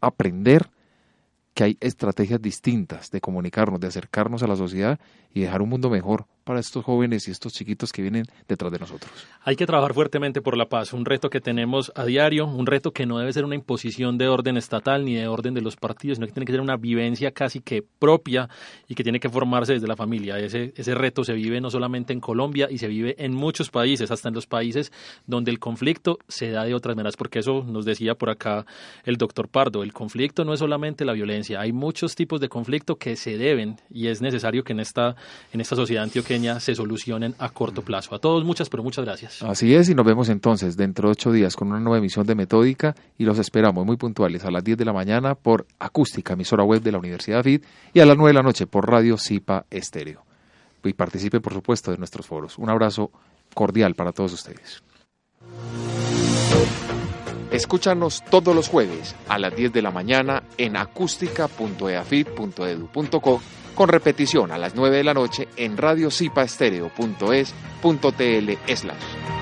aprender 0.01 0.69
que 1.55 1.63
hay 1.63 1.79
estrategias 1.79 2.43
distintas 2.43 3.13
de 3.13 3.21
comunicarnos, 3.21 3.79
de 3.79 3.87
acercarnos 3.87 4.43
a 4.43 4.49
la 4.49 4.57
sociedad 4.57 4.99
y 5.33 5.43
dejar 5.43 5.63
un 5.63 5.69
mundo 5.69 5.91
mejor 5.91 6.27
para 6.45 6.61
estos 6.61 6.85
jóvenes 6.85 7.29
y 7.29 7.31
estos 7.31 7.53
chiquitos 7.53 7.93
que 7.93 8.03
vienen 8.03 8.25
detrás 8.49 8.73
de 8.73 8.79
nosotros. 8.79 9.11
Hay 9.45 9.57
que 9.57 9.67
trabajar 9.67 9.95
fuertemente 9.95 10.41
por 10.41 10.57
la 10.57 10.67
paz, 10.67 10.93
un 10.93 11.05
reto 11.05 11.31
que 11.31 11.41
tenemos 11.41 11.93
a 11.95 12.05
diario, 12.05 12.47
un 12.47 12.67
reto 12.67 12.93
que 12.93 13.07
no 13.07 13.19
debe 13.19 13.33
ser 13.33 13.45
una 13.45 13.55
imposición 13.55 14.19
de 14.19 14.29
orden 14.29 14.57
estatal 14.57 15.05
ni 15.05 15.15
de 15.15 15.29
orden 15.29 15.55
de 15.55 15.61
los 15.61 15.77
partidos, 15.77 16.17
sino 16.17 16.27
que 16.27 16.33
tiene 16.33 16.47
que 16.47 16.53
ser 16.53 16.61
una 16.61 16.77
vivencia 16.77 17.31
casi 17.31 17.61
que 17.61 17.83
propia 17.83 18.49
y 18.89 18.95
que 18.95 19.03
tiene 19.03 19.21
que 19.21 19.29
formarse 19.29 19.75
desde 19.75 19.87
la 19.87 19.97
familia. 19.97 20.39
Ese, 20.39 20.73
reto 20.95 21.25
se 21.25 21.33
vive 21.33 21.61
no 21.61 21.71
solamente 21.71 22.13
en 22.13 22.21
Colombia 22.21 22.69
y 22.71 22.79
se 22.79 22.89
vive 22.89 23.15
en 23.19 23.35
muchos 23.35 23.71
países, 23.71 24.11
hasta 24.11 24.29
en 24.29 24.35
los 24.35 24.47
países 24.47 24.93
donde 25.27 25.51
el 25.51 25.59
conflicto 25.59 26.19
se 26.29 26.51
da 26.51 26.65
de 26.65 26.75
otras 26.75 26.97
maneras, 26.97 27.17
porque 27.17 27.39
eso 27.39 27.65
nos 27.65 27.85
decía 27.85 28.15
por 28.15 28.31
acá 28.31 28.67
el 29.05 29.17
doctor 29.17 29.49
Pardo, 29.49 29.83
el 29.83 29.93
conflicto 29.93 30.45
no 30.45 30.53
es 30.53 30.61
solamente 30.61 31.05
la 31.05 31.13
violencia, 31.13 31.61
hay 31.61 31.73
muchos 31.73 32.15
tipos 32.15 32.41
de 32.41 32.49
conflicto 32.49 32.97
que 32.97 33.17
se 33.17 33.39
deben 33.39 33.77
y 33.91 34.09
es 34.09 34.21
necesario 34.21 34.65
que 34.65 34.73
en 34.73 34.81
esta, 34.81 35.17
en 35.53 35.61
esta 35.61 35.77
sociedad 35.77 36.05
antioqueña 36.05 36.32
se 36.61 36.75
solucionen 36.75 37.35
a 37.39 37.51
corto 37.51 37.83
plazo. 37.83 38.15
A 38.15 38.19
todos 38.19 38.45
muchas, 38.45 38.71
pero 38.71 38.83
muchas 38.83 39.05
gracias. 39.05 39.43
Así 39.43 39.75
es, 39.75 39.91
y 39.91 39.95
nos 39.95 40.07
vemos 40.07 40.29
entonces 40.29 40.77
dentro 40.77 41.09
de 41.09 41.13
ocho 41.13 41.31
días 41.31 41.57
con 41.57 41.69
una 41.69 41.81
nueva 41.81 41.99
emisión 41.99 42.27
de 42.27 42.35
Metódica 42.35 42.95
y 43.19 43.25
los 43.25 43.39
esperamos 43.39 43.85
muy 43.85 43.97
puntuales 43.97 44.45
a 44.45 44.51
las 44.51 44.65
10 44.65 44.79
de 44.79 44.85
la 44.85 44.93
mañana 44.93 45.35
por 45.35 45.67
Acústica, 45.79 46.33
emisora 46.33 46.65
web 46.65 46.83
de 46.83 46.93
la 46.93 46.99
Universidad 46.99 47.43
FID, 47.43 47.63
y 47.93 48.01
a 48.01 48.07
las 48.07 48.17
9 48.17 48.31
de 48.31 48.35
la 48.35 48.43
noche 48.43 48.67
por 48.67 48.91
Radio 48.91 49.19
Cipa 49.19 49.67
Estéreo. 49.71 50.25
Y 50.85 50.95
participe, 50.95 51.41
por 51.41 51.53
supuesto, 51.53 51.91
de 51.91 51.99
nuestros 51.99 52.27
foros. 52.27 52.59
Un 52.59 52.71
abrazo 52.71 53.11
cordial 53.55 53.95
para 53.95 54.13
todos 54.13 54.33
ustedes. 54.33 54.83
Escúchanos 57.51 58.25
todos 58.31 58.57
los 58.57 58.69
jueves 58.69 59.15
a 59.29 59.39
las 59.39 59.55
10 59.55 59.75
de 59.75 59.83
la 59.83 59.91
mañana 59.91 60.43
en 60.57 60.77
acústica.eafit.edu.co 60.77 63.43
con 63.75 63.89
repetición 63.89 64.53
a 64.53 64.59
las 64.59 64.75
9 64.75 64.99
de 64.99 65.05
la 65.05 65.15
noche 65.15 65.49
en 65.57 65.77
radiocipaestereo.es.tl 65.77 68.77
slash. 68.77 69.42